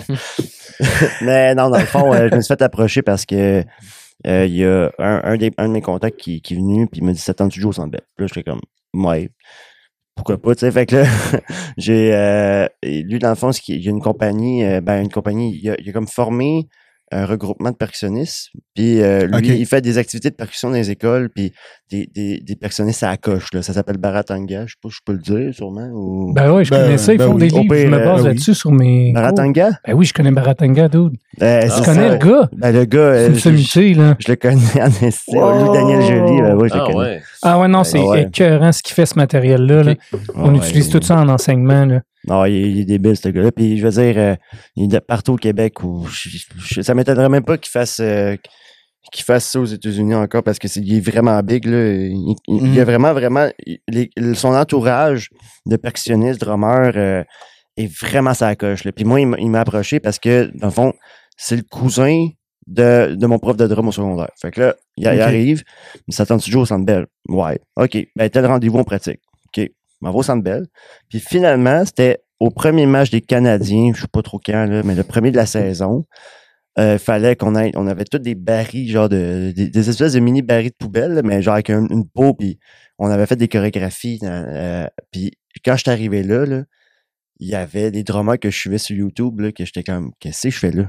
[1.22, 3.62] Mais non, dans le fond, euh, je me suis fait approcher parce que
[4.26, 7.12] euh, il y a un, un, de mes contacts qui, est venu puis il m'a
[7.12, 8.02] dit ça tente tu joues au Centre Bell.
[8.16, 8.60] Puis là, j'étais comme
[8.94, 9.30] ouais.
[10.14, 10.70] Pourquoi pas, tu sais?
[10.70, 11.04] Fait que là,
[11.76, 15.58] j'ai euh, lui, dans le fond, il y a une compagnie, euh, ben une compagnie,
[15.60, 16.68] il a, a comme formé
[17.16, 18.48] un regroupement de percussionnistes.
[18.74, 21.52] Puis euh, lui, il fait des activités de percussion dans les écoles, puis
[21.90, 23.46] des, des, des percussionnistes à la coche.
[23.54, 23.62] Là.
[23.62, 24.66] Ça s'appelle Baratanga.
[24.66, 25.88] Je sais pas si je peux le dire, sûrement.
[25.92, 26.32] Ou...
[26.34, 27.40] Ben oui, je Ben, connais ça, ils ben font oui.
[27.40, 28.26] des livres, je me euh, base oui.
[28.28, 29.12] là-dessus sur mes.
[29.12, 29.22] cours.
[29.22, 29.70] Baratanga?
[29.86, 31.12] Ben oui, je connais Baratanga, dude.
[31.38, 32.12] Ben, Tu c'est connais ça.
[32.14, 32.48] le gars?
[32.56, 34.16] Ben, le gars, C'est euh, une je- sommité, là.
[34.18, 34.88] Je le connais en.
[35.38, 35.72] Wow.
[35.72, 36.98] Lui, Daniel Joly, ben oui, je le Ah connais.
[36.98, 37.22] ouais.
[37.42, 38.22] Ah ouais, non, c'est ouais.
[38.24, 39.82] écœurant ce qu'il fait, ce matériel-là.
[39.84, 39.94] là.
[40.34, 41.84] On utilise il- tout ça en enseignement.
[41.84, 42.00] Là.
[42.26, 43.52] Non, il, est- il est débile, ce gars-là.
[43.52, 44.34] Puis, je veux dire, euh,
[44.76, 45.82] il est partout au Québec.
[45.82, 46.28] Où je-
[46.58, 48.36] je- ça m'étonnerait même pas qu'il fasse, euh,
[49.12, 51.66] qu'il fasse ça aux États-Unis encore parce que c'est, il est vraiment big.
[51.66, 51.92] Là.
[51.92, 53.48] Il, il- il a vraiment, vraiment.
[53.66, 55.28] il- les- son entourage
[55.66, 57.22] de percussionnistes, drummers, euh,
[57.76, 58.84] est vraiment sa coche.
[58.84, 58.92] Là.
[58.92, 60.92] Puis moi, il m'a- il approché parce que, dans le fond,
[61.36, 62.28] c'est le cousin
[62.66, 64.30] de, de mon prof de drum au secondaire.
[64.40, 65.20] Fait que là, il, il Ok.
[65.20, 65.62] arrive,
[66.08, 67.06] il s'attend toujours au Centre Bell.
[67.28, 67.58] Ouais.
[67.76, 67.98] OK.
[68.16, 69.20] Ben, tel rendez-vous, on pratique.
[70.04, 70.08] OK.
[70.08, 70.62] On va au Centre.
[71.08, 75.04] Puis finalement, c'était au premier match des Canadiens, je sais pas trop quand, mais le
[75.04, 76.04] premier de la saison.
[76.76, 80.42] Euh, fallait qu'on ait, on avait tous des barils, genre de, des, espèces de mini
[80.42, 82.58] barils de poubelle, mais genre avec un- une peau, puis
[82.98, 84.18] on avait fait des chorégraphies.
[84.24, 85.30] euh, puis
[85.64, 86.64] quand je suis arrivé là, là,
[87.40, 90.42] il y avait des drummers que je suivais sur YouTube, là, que j'étais comme, qu'est-ce
[90.48, 90.84] que je fais là?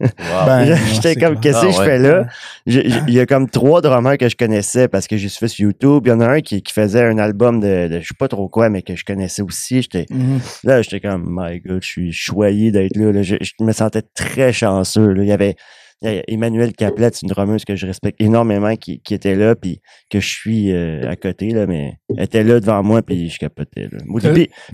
[0.00, 0.08] Wow.
[0.46, 1.84] Ben, j'étais comme, qu'est-ce que Ah, je ouais.
[1.86, 2.26] fais là?
[2.66, 6.02] Il y a comme trois drummers que je connaissais parce que j'ai suivi sur YouTube.
[6.06, 8.28] Il y en a un qui, qui faisait un album de, de je sais pas
[8.28, 9.82] trop quoi, mais que je connaissais aussi.
[9.82, 10.40] J'étais, Mhm.
[10.64, 13.12] Là, j'étais comme, my God, je suis choyé d'être là.
[13.12, 13.22] là.
[13.22, 15.12] Je, je me sentais très chanceux.
[15.12, 15.22] là.
[15.22, 15.56] Il y avait
[16.02, 19.34] il y a Emmanuel Caplet, c'est une drummeuse que je respecte énormément, qui, qui était
[19.34, 23.00] là, puis que je suis euh, à côté, là, mais elle était là devant moi,
[23.02, 23.88] puis je capotais.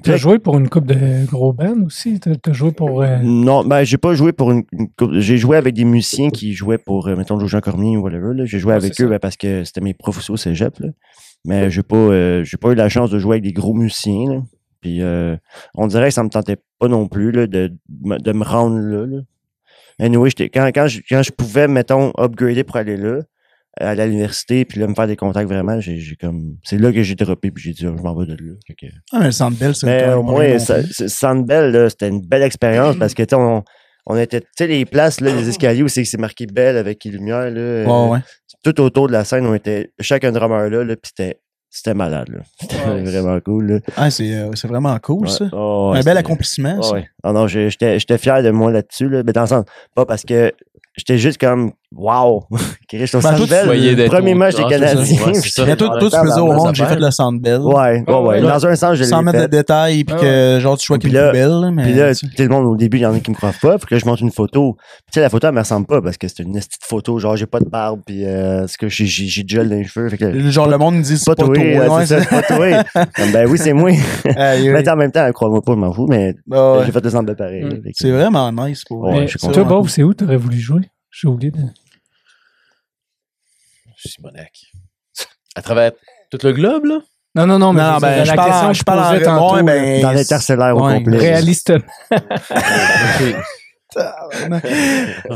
[0.02, 2.18] Tu as joué pour une coupe de gros bands aussi?
[2.18, 3.02] Tu as joué pour.
[3.02, 6.30] euh, non, ben, j'ai pas joué pour une, une couple- J'ai joué avec des musiciens
[6.30, 8.32] qui jouaient pour, euh, mettons, Jean Cormier ou whatever.
[8.44, 10.78] J'ai joué Ouais, avec eux ben, parce que c'était mes profs au cégep.
[10.80, 10.88] Là.
[11.44, 14.28] Mais j'ai pas, euh, j'ai pas eu la chance de jouer avec des gros musiciens.
[14.28, 14.42] Là.
[14.80, 15.00] Puis
[15.76, 18.42] on dirait que ça me tentait pas non plus là, de, de me- de me
[18.44, 19.06] rendre là.
[19.06, 19.18] là.
[19.98, 23.20] Anyway, quand, quand, je, quand je pouvais, mettons, upgrader pour aller là,
[23.78, 26.56] à l'université, puis là, me faire des contacts vraiment, j'ai, comme.
[26.62, 28.52] C'est là que j'ai droppé, puis j'ai dit, Ah, je m'en vais de là.
[28.78, 30.58] Que- Ah, mais le Centre Bell, c'est mais même au moins,
[31.08, 33.62] Sandbell, là, c'était une belle expérience parce que, tu on,
[34.06, 37.12] on était, tu sais, les places, là, les escaliers où c'est marqué Belle avec les
[37.12, 37.60] lumières, là.
[37.60, 38.18] euh, ouais.
[38.64, 41.40] Tout autour de la scène, on était chacun drummer là, là puis c'était,
[41.74, 42.40] c'était malade, là.
[42.60, 43.78] C'était Ouais, vraiment cool, là.
[43.96, 45.32] Ah, c'est euh, c'est vraiment cool, Ouais.
[45.32, 45.46] ça.
[45.52, 46.92] Oh, ouais, un bel accomplissement, Ouais, ça.
[46.92, 47.08] ouais.
[47.24, 49.22] Ah non, j'étais j'étais fier de moi là-dessus, là.
[49.24, 50.52] Mais dans le sens, pas parce que
[50.96, 52.44] j'étais juste comme, wow!
[52.88, 54.78] Chris, je Ben, toi, tu Bell, voyais le d'être premier au- match des c'est ça.
[54.78, 55.26] Canadiens.
[55.26, 55.64] Ouais, c'est ça.
[55.66, 57.60] Mais toi, toi, tu faisais au monde, j'ai fait le Centre Bell.
[57.60, 58.40] Ouais, ouais, Ah, ouais.
[58.40, 61.00] Dans un sens, je l'ai Sans mettre de détails, puis Ah que genre tu choisis
[61.02, 61.82] Puis une là- poubelle, là, mais.
[61.84, 63.78] Puis là, tout le monde, au début, il y en a qui me croient pas.
[63.78, 64.74] Puis que je montre une photo.
[64.76, 67.18] Puis tu sais, la photo, elle me ressemble pas parce que c'est une petite photo.
[67.18, 68.00] Genre, j'ai pas de barbe.
[68.04, 70.08] Puis euh, que j'ai, j'ai, j'ai du gel dans les cheveux.
[70.08, 71.54] Fait que, Genre, le monde me dit c'est pas pas toi,
[71.98, 72.84] ouais, c'est pas toi.
[73.32, 73.90] Ben oui, c'est moi.
[74.26, 76.06] Mais en même temps, crois-moi pas, je m'en fous.
[76.08, 77.64] Mais Ah j'ai fait le de pareil.
[77.64, 77.82] Mm.
[77.92, 79.08] C'est vraiment nice pour
[79.52, 80.82] toi, Bob, c'est où tu aurais voulu jouer?
[81.10, 81.58] J'ai oublié de.
[84.08, 84.52] Simonac.
[85.54, 85.92] À travers
[86.30, 87.00] tout le globe, là?
[87.34, 89.00] Non, non, non, mais Non, je, ben, la je parle en- question que je parle
[89.00, 91.18] en- posais tantôt, ouais, ben, Dans l'interstellaire au Ouais, complet.
[91.18, 91.84] réalistement.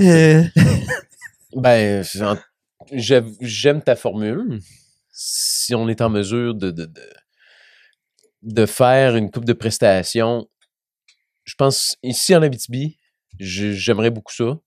[0.00, 0.44] Euh,
[1.54, 2.36] Ben, en-
[2.92, 4.60] j'aime j'aime ta formule.
[5.12, 7.12] Si on est en mesure de, de, de,
[8.42, 10.48] de faire une coupe de prestations,
[11.44, 12.98] je pense, ici en Abitibi,
[13.38, 14.58] j'aimerais beaucoup ça.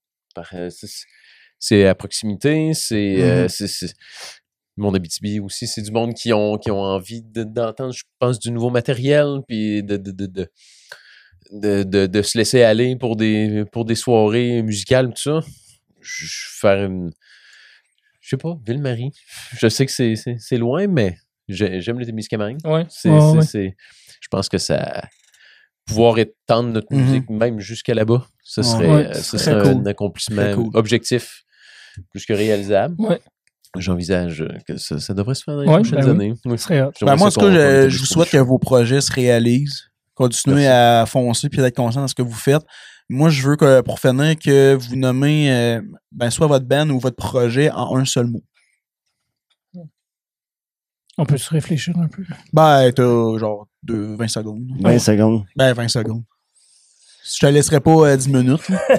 [1.60, 3.49] Euh, c'est- à proximité, c'est euh, Mhm.
[3.49, 3.94] c'est- c'est-
[4.77, 8.03] le monde Abitibi aussi, c'est du monde qui ont, qui ont envie de- d'entendre, je
[8.18, 10.48] pense, du nouveau matériel, puis de, de, de, de,
[11.52, 15.40] de, de- de se laisser aller pour des, pour des soirées musicales, tout ça.
[16.02, 17.11] Je je vais faire une.
[18.22, 19.11] Je sais pas, Ville-Marie.
[19.57, 21.18] Je sais que c'est- loin, mais
[21.49, 22.60] j'ai- j'aime le Témiscamingue.
[22.64, 22.86] Ouais.
[22.90, 23.76] C'est, Ouais,
[24.22, 25.03] je pense que ça.
[25.86, 27.02] Pouvoir étendre notre Mhm.
[27.03, 28.68] musique même jusqu'à là-bas, ce Ouais.
[28.68, 29.88] serait, Ouais, euh, ce serait un cool.
[29.88, 30.69] accomplissement cool.
[30.73, 31.44] objectif
[32.11, 32.95] plus que réalisable.
[32.99, 33.19] Ouais.
[33.77, 36.11] J'envisage que ça, ça devrait se faire dans les Ouais, prochaines ben oui.
[36.11, 36.34] années.
[36.45, 36.57] Oui.
[37.01, 39.91] Ben, moi, en tout cas, je, vous souhaite que vos projets se réalisent.
[40.15, 41.01] Continuez Merci.
[41.01, 42.63] à foncer puis d'être conscient de ce que vous faites.
[43.09, 45.81] Moi, je veux que, pour finir, que vous nommez euh,
[46.11, 48.43] ben, soit votre band ou votre projet en un seul mot.
[51.17, 52.23] On peut se réfléchir un peu.
[52.53, 54.67] Ben, t'as genre deux, 20 secondes.
[54.80, 55.43] 20 secondes.
[55.55, 56.23] Ben, 20 secondes.
[57.23, 58.69] Je te laisserai pas euh, 10 minutes.
[58.69, 58.79] là.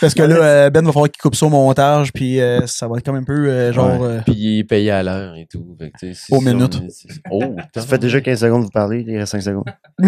[0.00, 2.86] Parce que là, euh, Ben va falloir qu'il coupe ça au montage, puis euh, ça
[2.88, 4.02] va être comme un peu euh, genre.
[4.02, 5.74] euh, Puis il est payé à l'heure et tout.
[5.78, 6.82] Fait que, tu sais, si- Aux minutes.
[6.90, 9.64] c'est- Oh, Ça fait déjà 15 secondes de vous parler, il reste 5 secondes.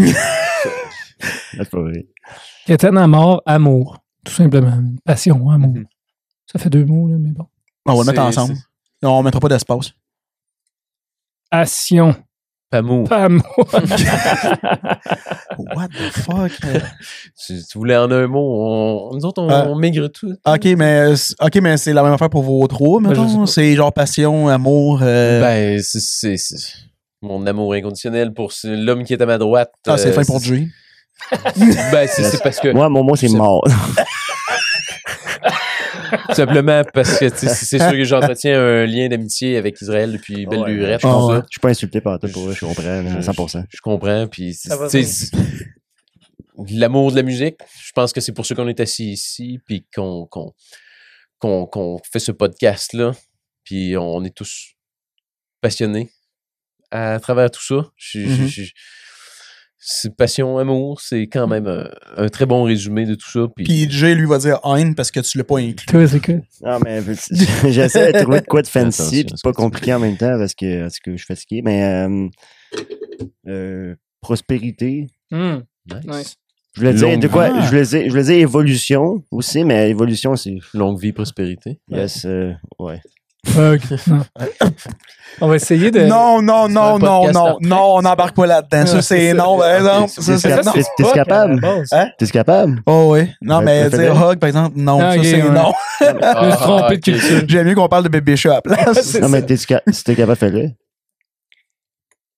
[1.52, 2.06] C'est pas vrai.
[2.68, 3.98] À mort, amour.
[4.24, 4.82] Tout simplement.
[5.04, 5.74] Passion, amour.
[5.74, 5.86] Mhm.
[6.52, 7.46] Ça fait deux mots, là, mais bon.
[7.86, 8.58] on va le mettre C'est- ensemble.
[9.02, 9.92] On mettra pas d'espace.
[11.50, 12.14] Passion,
[13.04, 13.44] Pas amour.
[15.58, 16.52] What the fuck?
[17.46, 19.10] Tu, tu voulais en un mot.
[19.10, 20.32] On, nous autres, on, Euh, on maigre tout.
[20.44, 23.46] ok, mais, c'est- ok, mais c'est la même affaire pour vos trois, Ben, pas.
[23.46, 25.00] C'est genre passion, amour.
[25.02, 26.36] euh, Ben, c'est-
[27.22, 29.72] mon amour inconditionnel pour l'homme qui est à ma droite.
[29.86, 30.68] ah, c'est euh, fin pour Jay.
[31.92, 32.68] Ben, c'est c'est parce que.
[32.72, 33.66] Moi, mon mot, C'est- mort.
[36.28, 40.60] Tout simplement parce que c'est sûr que j'entretiens un lien d'amitié avec Israël depuis belle
[40.60, 41.00] Ouais, lurette.
[41.02, 41.40] je, ouais.
[41.42, 43.64] je suis pas insulté par tout pour vrai, je comprends, là, à 100%.
[43.68, 44.26] Je comprends.
[44.26, 44.56] Puis,
[46.70, 49.86] l'amour de la musique, je pense que c'est pour ça qu'on est assis ici, puis
[49.94, 50.28] qu'on
[52.10, 53.12] fait ce podcast-là.
[53.64, 54.74] Puis on est tous
[55.60, 56.10] passionnés
[56.90, 57.90] à travers tout ça.
[57.96, 58.46] Je- je- Mhm.
[58.48, 58.72] je-
[59.88, 63.46] c'est passion, amour, c'est quand même un, un très bon résumé de tout ça.
[63.54, 65.86] Puis, Puis Jay, lui, va dire haine parce que tu l'as pas inclus.
[65.86, 66.32] Toi, c'est que.
[66.64, 67.02] Non, mais
[67.70, 70.82] j'essaie de trouver de quoi de fancy, puis pas compliqué en même temps parce que,
[70.82, 72.28] parce que je suis fatigué, mais euh,
[73.46, 75.06] euh, prospérité.
[75.30, 75.58] Hmm,
[75.88, 76.04] nice.
[76.04, 76.36] nice.
[76.74, 77.60] Je voulais dire de quoi?
[77.60, 80.58] Je voulais dire, je voulais dire évolution aussi, mais évolution, c'est.
[80.74, 81.78] Longue vie, prospérité.
[81.88, 83.00] Yes, euh, ouais.
[85.40, 86.00] On va essayer de.
[86.00, 88.86] Non, non, non, non, non, non, on n'embarque pas là-dedans.
[88.86, 90.10] Ça, c'est c'est non, exemple.
[90.64, 90.72] Non.
[90.72, 91.60] T'es- capable?
[91.92, 92.06] Hein?
[92.18, 92.80] T'es capable?
[92.86, 93.28] Oh, oui.
[93.42, 94.98] Non, mais dire hug, par exemple, non.
[95.02, 95.72] Ah, ça, c'est non.
[96.00, 97.42] Je me suis Ah, trompé de culture.
[97.46, 99.14] J'aime mieux qu'on parle de bébé chat à la place.
[99.20, 100.70] Non, mais si t'es capable, fais-le.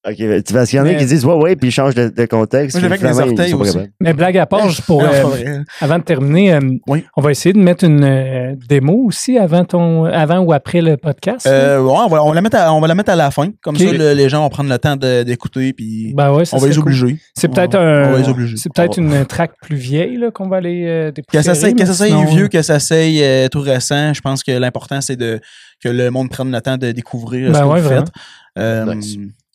[0.08, 1.72] Ok, mais tu- parce qu'il y en a Mais- qui disent ouais, ouais, puis ils
[1.72, 2.76] changent de, de contexte.
[2.80, 3.78] Moi, fait avec ils orteils aussi.
[4.00, 7.04] Mais blague à part, juste pour, Non, c'est euh, avant de terminer, euh, Oui.
[7.16, 10.96] on va essayer de mettre une euh, démo aussi avant, ton, avant ou après le
[10.96, 11.46] podcast.
[11.48, 13.32] Euh, ouais, on va, on va la mettre à, on va la mettre à la
[13.32, 13.48] fin.
[13.60, 16.68] Comme ça, le- les gens vont prendre le temps d'écouter, puis ben ouais, on va
[16.68, 16.82] les cool.
[16.84, 17.16] obliger.
[17.34, 18.16] C'est peut-être un.
[18.18, 18.56] les.
[18.56, 21.72] C'est peut-être une track plus vieille là, qu'on va aller euh, Que ça soit
[22.06, 25.40] sinon, vieux, que ça soit euh, tout récent, je pense que l'important, c'est de
[25.82, 28.04] que le monde prenne le temps de découvrir Ben ce que ouais, vous vraiment.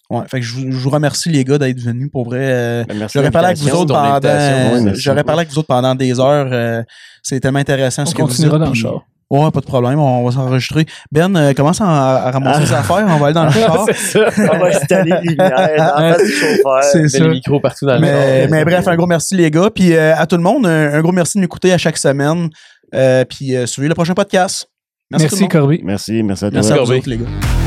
[0.09, 2.09] Ouais, fait que je, vous- je vous remercie, les gars, d'être venus.
[2.11, 4.93] Pour vrai, euh, Ben, merci J'aurais parlé avec vous autres pendant.
[4.95, 6.49] J'aurais parlé avec vous autres pendant des heures.
[6.51, 6.84] euh,
[7.21, 8.38] c'est tellement intéressant On ce que vous dites.
[8.38, 9.01] continuera dans le char.
[9.30, 9.97] Ouais, pas de problème.
[9.97, 10.85] On va s'enregistrer.
[11.11, 11.85] Ben, euh, commence à,
[12.27, 12.65] à ramasser Ah.
[12.67, 13.05] ses affaires.
[13.09, 13.85] On va aller dans le char.
[13.88, 14.30] c'est ça.
[14.53, 16.84] On va installer les lumières en face du chauffeur.
[16.84, 17.19] C'est Mets ça.
[17.23, 18.51] les micros partout dans le Mais, char.
[18.51, 19.69] mais bref, un gros merci, les gars.
[19.73, 22.49] Puis euh, à tout le monde, un, un gros merci de m'écouter à chaque semaine.
[22.93, 24.67] Euh, puis euh, suivez le prochain podcast.
[25.09, 25.47] Merci, Merci.
[25.47, 25.81] Corby.
[25.84, 26.59] Merci, merci à toi.
[26.59, 27.62] Merci à vous autres, les gars.